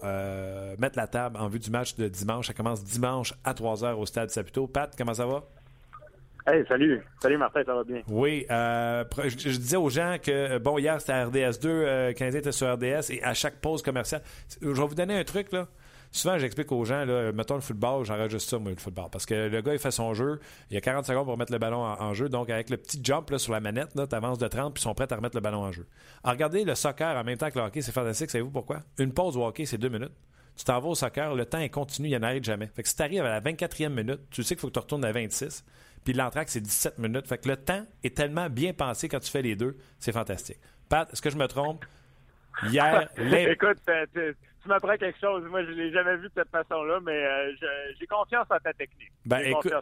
[0.80, 2.48] mettre la table en vue du match de dimanche.
[2.48, 4.68] Ça commence dimanche à 3 h au Stade Saputo.
[4.68, 5.44] Pat, comment ça va?
[6.48, 7.02] Hey, salut.
[7.22, 8.02] Salut Martin, ça va bien?
[8.08, 13.12] Oui, je, disais aux gens que, bon, hier c'était RDS 2, euh, était sur RDS
[13.12, 14.22] et à chaque pause commerciale,
[14.62, 15.68] je vais vous donner un truc, là.
[16.14, 19.06] Souvent, j'explique aux gens, là, mettons le football, juste ça, moi, le football.
[19.10, 20.40] Parce que le gars, il fait son jeu,
[20.70, 22.28] il y a 40 secondes pour mettre le ballon en, jeu.
[22.28, 24.94] Donc, avec le petit jump sur la manette, tu avances de 30 puis ils sont
[24.94, 25.88] prêts à remettre le ballon en jeu.
[26.24, 28.30] Alors, regardez le soccer en même temps que le hockey, c'est fantastique.
[28.30, 28.82] Savez-vous pourquoi?
[29.00, 30.12] Une pause au hockey, c'est deux minutes.
[30.58, 32.68] Tu t'en vas au soccer, le temps est continu, il n'arrête jamais.
[32.68, 34.80] Fait que si tu arrives à la 24e minute, tu sais qu'il faut que tu
[34.80, 35.64] retournes à 26.
[36.04, 37.28] Puis l'entraque, c'est 17 minutes.
[37.28, 40.58] Fait que le temps est tellement bien pensé quand tu fais les deux, c'est fantastique.
[40.90, 41.86] Pat, est-ce que je me trompe?
[42.64, 43.78] Hier, Écoute,
[44.62, 45.44] tu m'apprends quelque chose.
[45.50, 47.52] Moi, je ne l'ai jamais vu de cette façon-là, mais euh,
[48.00, 49.12] j'ai confiance en ta technique.
[49.26, 49.74] Ben, écoute,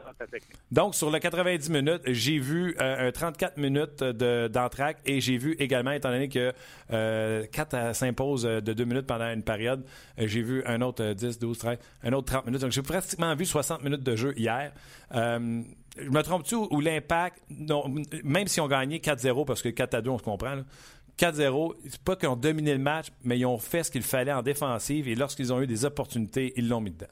[0.72, 5.55] Donc, sur le 90 minutes, j'ai vu euh, un 34 minutes d'entraque et j'ai vu
[5.59, 6.53] également, étant donné que
[6.91, 9.86] euh, 4 s'impose de 2 minutes pendant une période,
[10.17, 12.61] euh, j'ai vu un autre 10, 12, 13, un autre 30 minutes.
[12.61, 14.72] Donc, j'ai pratiquement vu 60 minutes de jeu hier.
[15.98, 17.44] Je me trompe-tu ou l'impact,
[18.24, 20.64] même si on gagnait 4-0, parce que 4 à 2, on se comprend, là,
[21.18, 21.76] 4-0.
[21.88, 24.42] C'est pas qu'ils ont dominé le match, mais ils ont fait ce qu'il fallait en
[24.42, 27.12] défensive et lorsqu'ils ont eu des opportunités, ils l'ont mis dedans.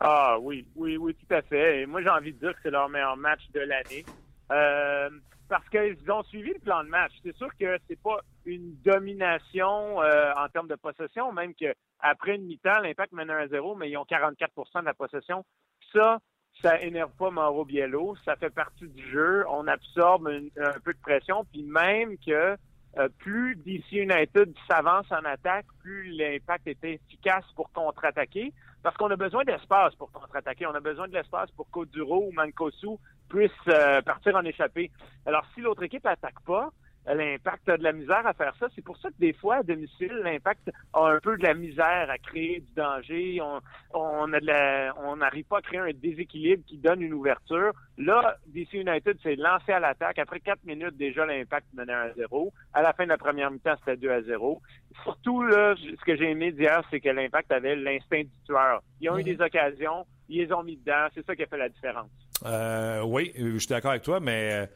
[0.00, 1.82] Ah oui, oui, oui, tout à fait.
[1.82, 4.04] Et moi, j'ai envie de dire que c'est leur meilleur match de l'année.
[4.50, 5.10] Euh,
[5.48, 7.12] parce qu'ils ont suivi le plan de match.
[7.22, 12.46] C'est sûr que c'est pas une domination euh, en termes de possession, même qu'après une
[12.46, 15.44] mi-temps, l'impact mène 1-0, mais ils ont 44% de la possession.
[15.92, 16.18] Ça,
[16.60, 18.16] ça énerve pas Mauro Biello.
[18.24, 19.44] Ça fait partie du jeu.
[19.48, 21.44] On absorbe un peu de pression.
[21.52, 22.56] Puis même que
[22.98, 29.10] euh, plus DC United s'avance en attaque, plus l'impact est efficace pour contre-attaquer, parce qu'on
[29.10, 30.66] a besoin d'espace pour contre-attaquer.
[30.66, 32.98] On a besoin de l'espace pour qu'Oduro ou Mancosu
[33.30, 34.90] puissent euh, partir en échappée.
[35.24, 36.70] Alors, si l'autre équipe n'attaque pas,
[37.06, 38.66] l'impact a de la misère à faire ça.
[38.74, 42.08] C'est pour ça que des fois, à domicile, l'impact a un peu de la misère
[42.08, 43.40] à créer du danger.
[43.40, 43.60] On,
[43.94, 47.72] on a de on n'arrive pas à créer un déséquilibre qui donne une ouverture.
[47.98, 50.18] Là, DC United s'est lancé à l'attaque.
[50.18, 52.52] Après quatre minutes, déjà, l'impact menait 1 à 0.
[52.72, 54.60] À la fin de la première mi-temps, c'était 2 à 0.
[55.02, 58.82] Surtout, là, ce que j'ai aimé dire, c'est que l'impact avait l'instinct du tueur.
[59.00, 61.08] Ils ont eu des occasions, ils les ont mis dedans.
[61.14, 62.10] C'est ça qui a fait la différence.
[62.44, 64.68] Euh, oui, je suis d'accord avec toi, mais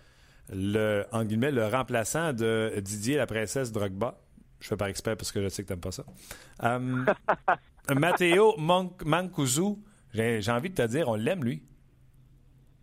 [0.53, 4.19] le, en guillemets, le remplaçant de Didier, la princesse Drogba.
[4.61, 6.05] Je fais par exprès parce que je sais que tu n'aimes pas ça.
[6.63, 7.07] Um,
[7.95, 9.79] Matteo Mancuso,
[10.15, 11.63] j'ai envie de te dire, on l'aime, lui.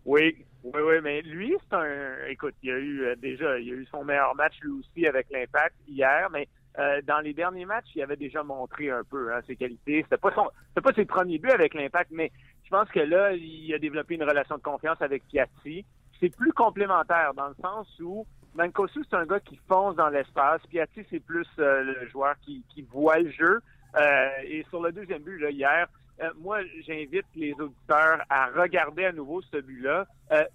[0.04, 2.26] Oui, oui, oui, mais lui, c'est un.
[2.28, 5.26] Écoute, il a eu euh, déjà, il a eu son meilleur match lui aussi avec
[5.30, 9.40] l'Impact hier, mais euh, dans les derniers matchs, il avait déjà montré un peu hein,
[9.46, 10.02] ses qualités.
[10.02, 10.48] C'était pas son,
[10.80, 12.32] pas ses premiers buts avec l'Impact, mais
[12.64, 15.84] je pense que là, il a développé une relation de confiance avec Piatti
[16.24, 20.62] c'est plus complémentaire dans le sens où Mancosu, c'est un gars qui fonce dans l'espace.
[20.70, 23.60] Piatti, c'est plus le joueur qui, qui voit le jeu.
[24.44, 25.86] et sur le deuxième but, là, hier,
[26.40, 30.06] moi, j'invite les auditeurs à regarder à nouveau ce but-là,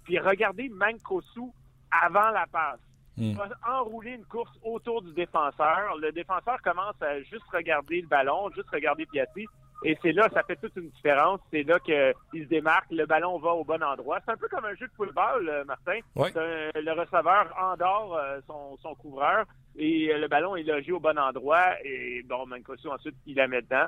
[0.04, 1.52] puis regarder Mancosu
[1.90, 2.80] avant la passe.
[3.16, 5.96] Il va enrouler une course autour du défenseur.
[6.00, 9.46] Le défenseur commence à juste regarder le ballon, juste regarder Piatti.
[9.82, 11.40] Et c'est là, ça fait toute une différence.
[11.50, 14.18] C'est là qu'il se démarque, le ballon va au bon endroit.
[14.24, 16.00] C'est un peu comme un jeu de football, euh, Martin.
[16.16, 19.46] le receveur endort euh, son, son, couvreur
[19.76, 21.80] et le ballon est logé au bon endroit.
[21.82, 23.86] Et bon, Mancosu, ensuite, il la met dedans.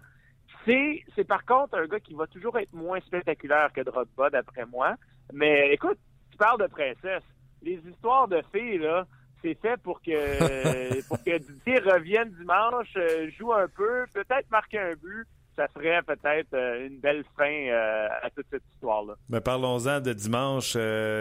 [0.64, 4.64] C'est, c'est par contre un gars qui va toujours être moins spectaculaire que Drogba, d'après
[4.64, 4.94] moi.
[5.32, 5.98] Mais écoute,
[6.31, 7.24] tu parles de princesse.
[7.62, 9.06] Les histoires de filles, là,
[9.43, 14.78] c'est fait pour que pour que Didier revienne dimanche, euh, joue un peu, peut-être marquer
[14.78, 15.27] un but.
[15.57, 19.15] Ça serait peut-être euh, une belle fin euh, à toute cette histoire-là.
[19.29, 20.77] Mais parlons-en de dimanche,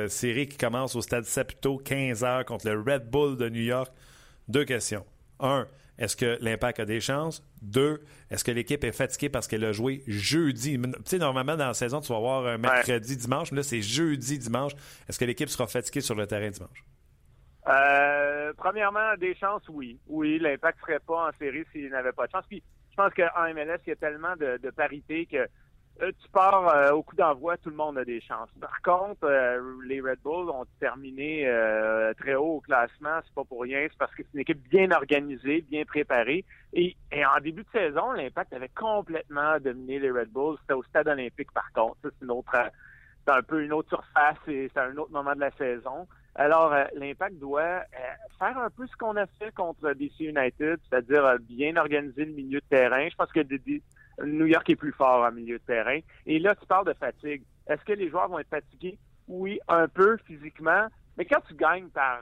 [0.07, 3.91] série qui commence au Stade Saputo, 15 h contre le Red Bull de New York.
[4.47, 5.05] Deux questions.
[5.39, 5.67] Un,
[6.01, 7.43] est-ce que l'Impact a des chances?
[7.61, 8.01] Deux,
[8.31, 10.79] est-ce que l'équipe est fatiguée parce qu'elle a joué jeudi?
[10.81, 13.81] Tu sais, normalement, dans la saison, tu vas avoir un mercredi, dimanche, mais là, c'est
[13.83, 14.71] jeudi, dimanche.
[15.07, 16.85] Est-ce que l'équipe sera fatiguée sur le terrain dimanche?
[17.67, 19.99] Euh, premièrement, des chances, oui.
[20.07, 22.45] Oui, l'impact serait pas en série s'il n'avait pas de chance.
[22.49, 25.47] Puis, je pense qu'en MLS, il y a tellement de, parité que
[26.01, 28.49] euh, tu pars euh, au coup d'envoi, tout le monde a des chances.
[28.59, 29.27] Par contre,
[29.85, 31.43] les Red Bulls ont terminé
[32.17, 33.19] très haut au classement.
[33.23, 33.87] C'est pas pour rien.
[33.89, 36.45] C'est parce que c'est une équipe bien organisée, bien préparée.
[36.73, 40.57] Et, en début de saison, l'impact avait complètement dominé les Red Bulls.
[40.61, 41.97] C'était au stade olympique, par contre.
[42.03, 42.55] c'est une autre,
[43.25, 46.07] c'est un peu une autre surface et c'est un autre moment de la saison.
[46.35, 47.83] Alors, euh, l'Impact doit euh,
[48.39, 52.31] faire un peu ce qu'on a fait contre DC United, c'est-à-dire euh, bien organiser le
[52.31, 53.07] milieu de terrain.
[53.09, 53.41] Je pense que
[54.23, 55.99] New York est plus fort en milieu de terrain.
[56.25, 57.43] Et là, tu parles de fatigue.
[57.67, 58.97] Est-ce que les joueurs vont être fatigués?
[59.27, 60.87] Oui, un peu physiquement.
[61.17, 62.21] Mais quand tu gagnes par,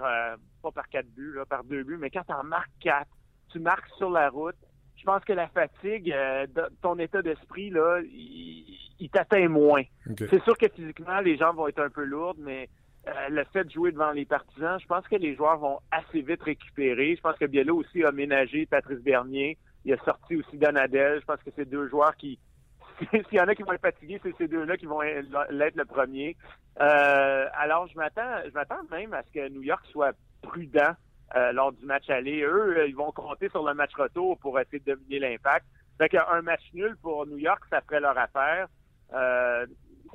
[0.61, 3.11] pas par quatre buts, là, par deux buts, mais quand tu en marques quatre,
[3.51, 4.55] tu marques sur la route,
[4.95, 6.13] je pense que la fatigue,
[6.81, 9.83] ton état d'esprit, là, il, t'atteint moins.
[10.17, 12.67] C'est sûr que physiquement, les jambes vont être un peu lourdes, mais
[13.09, 16.21] euh, le fait de jouer devant les partisans, je pense que les joueurs vont assez
[16.21, 17.15] vite récupérer.
[17.15, 19.57] Je pense que Biello aussi a ménagé Patrice Bernier.
[19.85, 21.19] Il a sorti aussi Donadel.
[21.21, 22.39] Je pense que c'est deux joueurs qui,
[23.11, 25.85] s'il y en a qui vont être fatigués, c'est ces deux-là qui vont l'être le
[25.85, 26.35] premier.
[26.81, 30.93] Euh, alors, je m'attends, je m'attends même à ce que New York soit prudent
[31.35, 32.41] euh, lors du match aller.
[32.41, 35.65] Eux, ils vont compter sur le match retour pour essayer de dominer l'impact.
[35.97, 38.67] Fait qu'un match nul pour New York, ça ferait leur affaire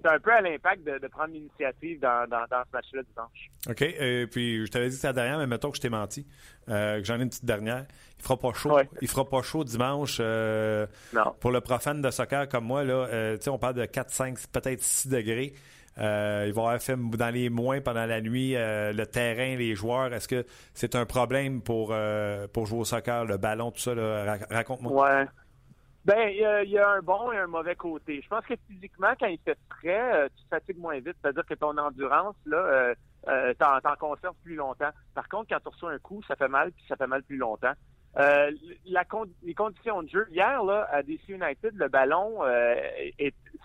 [0.04, 3.50] c'est un peu à l'impact de, prendre l'initiative dans, ce match-là dimanche.
[3.68, 3.82] OK.
[3.82, 6.26] Et puis, je t'avais dit ça dernière, mais mettons que je t'ai menti,
[6.68, 7.86] euh, que j'en ai une petite dernière.
[8.18, 8.78] Il fera pas chaud.
[9.00, 10.18] Il fera pas chaud dimanche.
[10.20, 11.34] Euh, non.
[11.40, 14.82] Pour le profane de soccer comme moi, là, euh, on parle de 4, 5, peut-être
[14.82, 15.54] 6 degrés.
[15.96, 20.12] il va avoir fait dans les moins pendant la nuit, le terrain, les joueurs.
[20.12, 20.44] Est-ce que
[20.74, 21.94] c'est un problème pour,
[22.52, 23.94] pour jouer au soccer, le ballon, tout ça?
[24.50, 24.92] Raconte-moi.
[24.92, 25.26] Ouais.
[26.04, 28.20] Ben, il y, a un bon et un mauvais côté.
[28.20, 31.16] Je pense que physiquement, quand il fait frais, euh, tu fatigues moins vite.
[31.22, 32.94] C'est-à-dire que ton endurance, là, euh,
[33.28, 34.90] euh t'en, conserves plus longtemps.
[35.14, 37.38] Par contre, quand tu reçois un coup, ça fait mal, puis ça fait mal plus
[37.38, 37.72] longtemps.
[38.18, 38.50] Euh,
[38.84, 39.04] la
[39.42, 40.26] les conditions de jeu.
[40.30, 42.74] Hier, là, à DC United, le ballon, euh,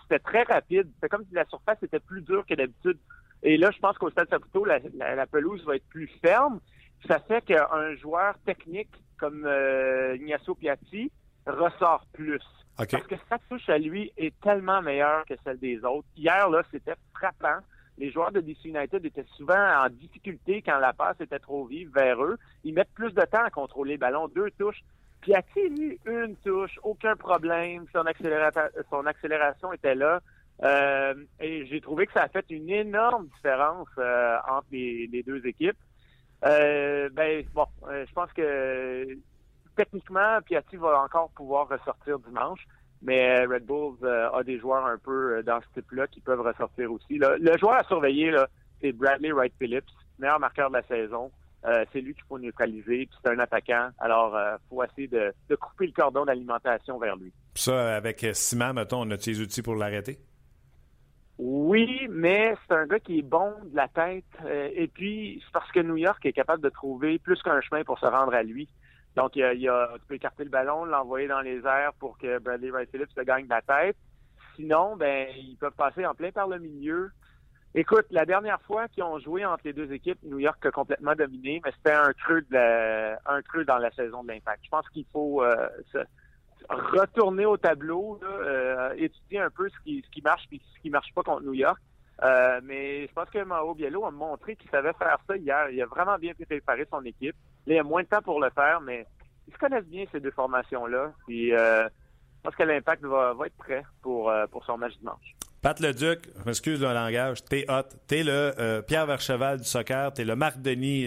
[0.02, 0.90] c'était très rapide.
[0.94, 2.98] C'était comme si la surface était plus dure que d'habitude.
[3.42, 6.58] Et là, je pense qu'au Stade Saputo, la, la, pelouse va être plus ferme.
[7.06, 9.46] Ça fait qu'un joueur technique comme
[10.14, 11.12] Ignacio Piatti,
[11.50, 12.42] ressort plus.
[12.76, 16.08] Parce que sa touche à lui est tellement meilleure que celle des autres.
[16.16, 17.58] Hier, là, c'était frappant.
[17.98, 21.92] Les joueurs de DC United étaient souvent en difficulté quand la passe était trop vive
[21.92, 22.38] vers eux.
[22.64, 24.28] Ils mettent plus de temps à contrôler le ballon.
[24.28, 24.82] Deux touches.
[25.20, 27.84] Puis a lui, une touche, aucun problème.
[27.92, 28.04] Son,
[28.88, 30.20] son accélération était là.
[30.62, 35.46] Euh, et j'ai trouvé que ça a fait une énorme différence euh, entre les, deux
[35.46, 35.76] équipes.
[36.44, 39.06] Euh, ben bon, je pense que
[39.76, 42.66] techniquement, Piatti va encore pouvoir ressortir dimanche,
[43.02, 46.40] mais Red Bulls euh, a des joueurs un peu euh, dans ce type-là qui peuvent
[46.40, 47.18] ressortir aussi.
[47.18, 48.34] Le joueur à surveiller,
[48.80, 49.88] c'est Bradley Wright Phillips,
[50.18, 51.30] meilleur marqueur de la saison.
[51.66, 53.90] Euh, c'est lui qu'il faut neutraliser, puis c'est un attaquant.
[53.98, 57.32] Alors, il faut essayer de, couper le cordon d'alimentation vers lui.
[57.54, 60.18] Ça, avec Simon, mettons, on a des outils pour l'arrêter?
[61.36, 64.24] Oui, mais c'est un gars qui est bon de la tête.
[64.74, 67.98] et puis, c'est parce que New York est capable de trouver plus qu'un chemin pour
[67.98, 68.68] se rendre à lui.
[69.16, 72.38] Donc, il y a, tu peux écarter le ballon, l'envoyer dans les airs pour que
[72.38, 73.96] Bradley Wright Phillips se gagne la tête.
[74.56, 77.10] Sinon, ben, ils peuvent passer en plein par le milieu.
[77.74, 81.14] Écoute, la dernière fois qu'ils ont joué entre les deux équipes, New York a complètement
[81.14, 84.64] dominé, mais c'était un creux de un creux dans la saison de l'impact.
[84.64, 85.68] Je pense qu'il faut euh,
[86.68, 91.22] retourner au tableau, euh, étudier un peu ce qui, marche et ce qui marche pas
[91.22, 91.80] contre New York.
[92.22, 95.70] Euh, mais je pense que Mao Biello a montré qu'il savait faire ça hier.
[95.70, 97.36] Il a vraiment bien préparé son équipe.
[97.66, 99.06] Là, il a moins de temps pour le faire, mais
[99.46, 101.12] ils se connaissent bien ces deux formations-là.
[101.26, 104.96] Puis euh, je pense que l'impact va, va être prêt pour, euh, pour son match
[104.98, 105.34] dimanche.
[105.62, 107.82] Pat Leduc, je m'excuse le langage, t'es hot.
[108.06, 111.06] T'es le euh, Pierre Vercheval du soccer, t'es le Marc Denis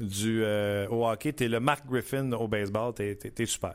[0.00, 0.42] du,
[0.90, 3.74] au hockey, t'es le Marc Griffin au baseball, t'es, t'es super.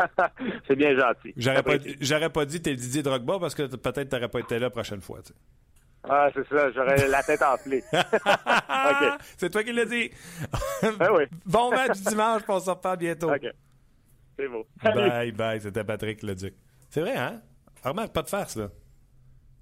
[0.66, 1.32] c'est bien gentil.
[1.36, 4.62] J'aurais pas, pas dit t'es le Didier Drogba parce que peut-être t'aurais pas été là
[4.62, 5.20] la prochaine fois.
[6.02, 7.84] Ah, c'est ça, j'aurais la tête enflée.
[7.92, 9.20] OK.
[9.36, 10.10] C'est toi qui l'as dit.
[10.98, 11.24] Ben oui.
[11.44, 13.32] bon match dimanche, on se reparle bientôt.
[13.32, 13.46] OK.
[14.38, 14.66] C'est beau.
[14.82, 16.54] Bye, bye, c'était Patrick Leduc.
[16.88, 17.42] C'est vrai, hein?
[17.84, 18.70] Remarque, pas de farce, là.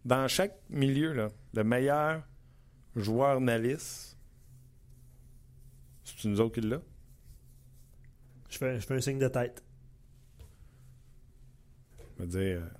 [0.04, 2.22] Dans chaque milieu, là, le meilleur
[2.94, 4.16] joueur Nalis,
[6.04, 6.78] c'est nous autres qui l'a?
[8.48, 9.62] Je fais, je fais un signe de tête.
[12.18, 12.77] Va dire, euh,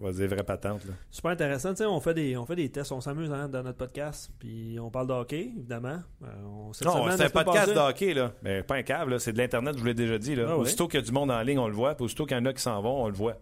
[0.00, 0.92] on va dire vraie patente, là.
[1.10, 1.70] Super intéressant.
[1.70, 4.30] Tu sais, on fait des, on fait des tests, on s'amuse hein, dans notre podcast.
[4.38, 6.00] Puis on parle de hockey, évidemment.
[6.24, 8.32] Euh, on, Non, c'est un podcast de hockey, là.
[8.42, 9.18] Mais pas un câble, là.
[9.18, 10.46] C'est de l'Internet, je vous l'ai déjà dit, là.
[10.48, 10.62] Ah oui.
[10.62, 11.94] Aussitôt qu'il y a du monde en ligne, on le voit.
[11.94, 13.36] Puis aussitôt qu'il y en a qui s'en vont, on le voit.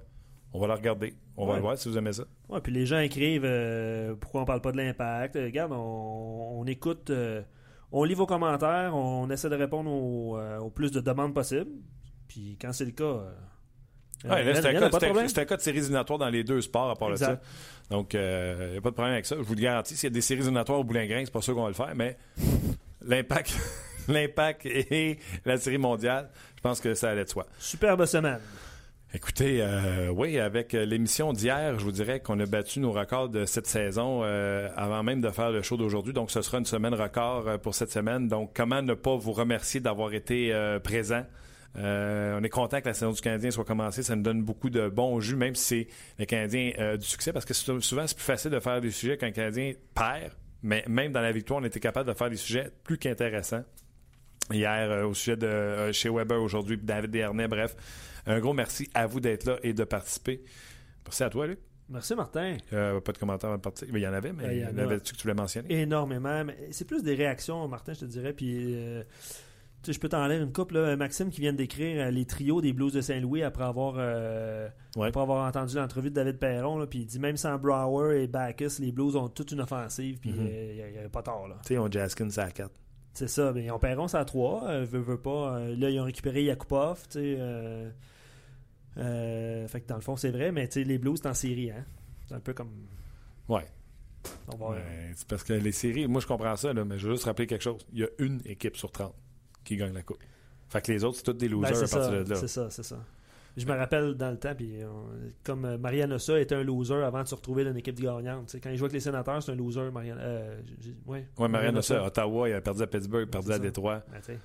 [0.52, 1.14] On va le regarder.
[1.36, 2.24] On va le voir si vous aimez ça.
[2.48, 5.36] Ouais, puis les gens écrivent euh, pourquoi on parle pas de l'impact.
[5.36, 7.42] Euh, Regarde, on, on écoute, euh,
[7.92, 11.70] on lit vos commentaires, on essaie de répondre au, euh, au plus de demandes possibles.
[12.28, 13.30] Puis quand c'est le cas, euh,
[14.24, 14.84] Ouais, il y un cas- de
[15.40, 17.40] un- cas séries éliminatoires dans les deux sports à part de ça.
[17.90, 19.36] Donc, il n'y a pas de problème avec ça.
[19.36, 19.96] Je vous le garantis.
[19.96, 21.92] S'il y a des séries éliminatoires au Boulingrin, c'est pas sûr qu'on va le faire,
[21.94, 22.16] mais
[23.02, 23.54] l'impact,
[24.08, 27.46] l'impact et la série mondiale, je pense que ça allait de soi.
[27.58, 28.40] Superbe semaine.
[29.14, 33.30] Écoutez, euh, oui, avec euh, l'émission d'hier, je vous dirais qu'on a battu nos records
[33.30, 36.12] de cette saison euh, avant même de faire le show d'aujourd'hui.
[36.12, 38.28] Donc, ce sera une semaine record euh, pour cette semaine.
[38.28, 41.24] Donc, comment ne pas vous remercier d'avoir été euh, présent?
[41.76, 44.02] Euh, on est content que la saison du Canadien soit commencée.
[44.02, 45.88] Ça nous donne beaucoup de bons jus, même si c'est
[46.18, 48.90] le Canadien euh, du succès, parce que sou- souvent, c'est plus facile de faire des
[48.90, 50.32] sujets quand un Canadien perd.
[50.62, 53.62] Mais même dans la victoire, on était capable de faire des sujets plus qu'intéressants
[54.50, 57.46] hier euh, au sujet de euh, chez Weber aujourd'hui, puis David Dernay.
[57.48, 57.76] Bref,
[58.26, 60.42] un gros merci à vous d'être là et de participer.
[61.04, 61.58] Merci à toi, Luc.
[61.90, 62.56] Merci, Martin.
[62.72, 63.88] Euh, pas de commentaires avant de partir.
[63.90, 65.80] Il y en avait, mais Euh, il y en avait-tu que tu voulais mentionner?
[65.80, 66.44] Énormément.
[66.70, 68.32] C'est plus des réactions, Martin, je te dirais.
[68.34, 68.74] Puis,
[69.92, 70.74] je peux t'en lire une couple.
[70.78, 70.96] là.
[70.96, 74.68] Maxime qui vient de décrire euh, les trios des Blues de Saint-Louis après avoir, euh,
[74.96, 75.08] Ouais.
[75.08, 76.86] après avoir entendu l'entrevue de David Perron.
[76.86, 80.18] Puis il dit même sans Brower et Backus, les Blues ont toute une offensive.
[80.20, 81.48] Puis euh, il n'y avait pas tort.
[81.48, 81.56] là.
[81.62, 82.70] Tu sais, on Jaskins à 4.
[83.14, 83.52] C'est ça.
[83.52, 84.64] Mais ils ont Perron, c'est à 3.
[84.68, 85.56] Euh, veut, veut pas.
[85.58, 87.02] Euh, là, ils ont récupéré Yakupov.
[87.08, 87.36] Tu sais.
[87.38, 87.90] euh,
[88.98, 90.52] euh, fait que dans le fond, c'est vrai.
[90.52, 91.70] Mais tu sais, les Blues, c'est en série.
[91.70, 91.84] Hein?
[92.26, 92.70] C'est un peu comme.
[93.48, 93.64] Ouais.
[94.52, 94.82] On va- Ouais,
[95.14, 97.46] c'est parce que les séries, moi je comprends ça, là, mais je veux juste rappeler
[97.46, 97.86] quelque chose.
[97.92, 99.14] Il y a une équipe sur 30
[99.64, 100.18] qui gagne la coupe.
[100.68, 102.36] Fait que les autres, c'est tous des Ben, losers à partir de là.
[102.36, 102.98] c'est ça, c'est ça.
[103.56, 105.08] Je me rappelle dans le temps, puis on-
[105.42, 108.54] comme euh, Marianne Ossa était un loser avant de se retrouver dans une équipe gagnante.
[108.62, 110.18] Quand il jouait avec les sénateurs, c'est un loser, Marianne.
[110.20, 110.60] Euh,
[111.06, 111.26] ouais.
[112.06, 113.58] Ottawa, il a perdu à Pittsburgh, perdu à.
[113.58, 114.04] Détroit.
[114.12, 114.38] Ben,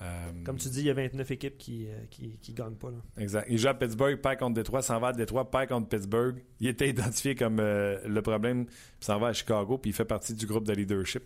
[0.00, 2.90] Euh, Comme tu dis, il y a 29 équipes qui ne qui, qui gagnent pas.
[2.90, 2.96] Là.
[3.18, 3.46] Exact.
[3.48, 6.42] Il joue à Pittsburgh, perd contre Détroit, s'en va à Détroit, perd contre Pittsburgh.
[6.58, 10.04] Il était identifié comme euh, le problème, puis s'en va à Chicago, puis il fait
[10.04, 11.22] partie du groupe de leadership.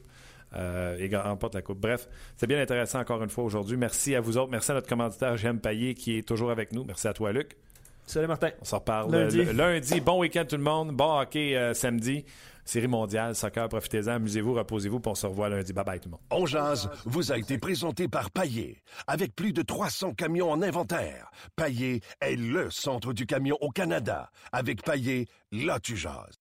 [0.56, 1.78] Euh, et remporte la coupe.
[1.80, 3.76] Bref, c'est bien intéressant encore une fois aujourd'hui.
[3.76, 4.50] Merci à vous autres.
[4.50, 6.84] Merci à notre commanditaire J'aime Payet qui est toujours avec nous.
[6.84, 7.56] Merci à toi, Luc.
[8.06, 8.50] Salut Martin.
[8.60, 9.40] On s'en reparle Lundi.
[9.40, 10.00] euh, le- lundi.
[10.00, 10.92] Bon week-end tout le monde.
[10.92, 12.24] Bon hockey euh, samedi.
[12.64, 15.72] Série mondiale, soccer, profitez-en, amusez-vous, reposez-vous, puis on se revoit lundi.
[15.72, 16.20] Bye bye tout le monde.
[16.32, 18.82] On jase vous a été présenté par Paillé.
[19.06, 24.30] Avec plus de 300 camions en inventaire, Paillé est le centre du camion au Canada.
[24.50, 26.34] Avec Paillé, là tu jases.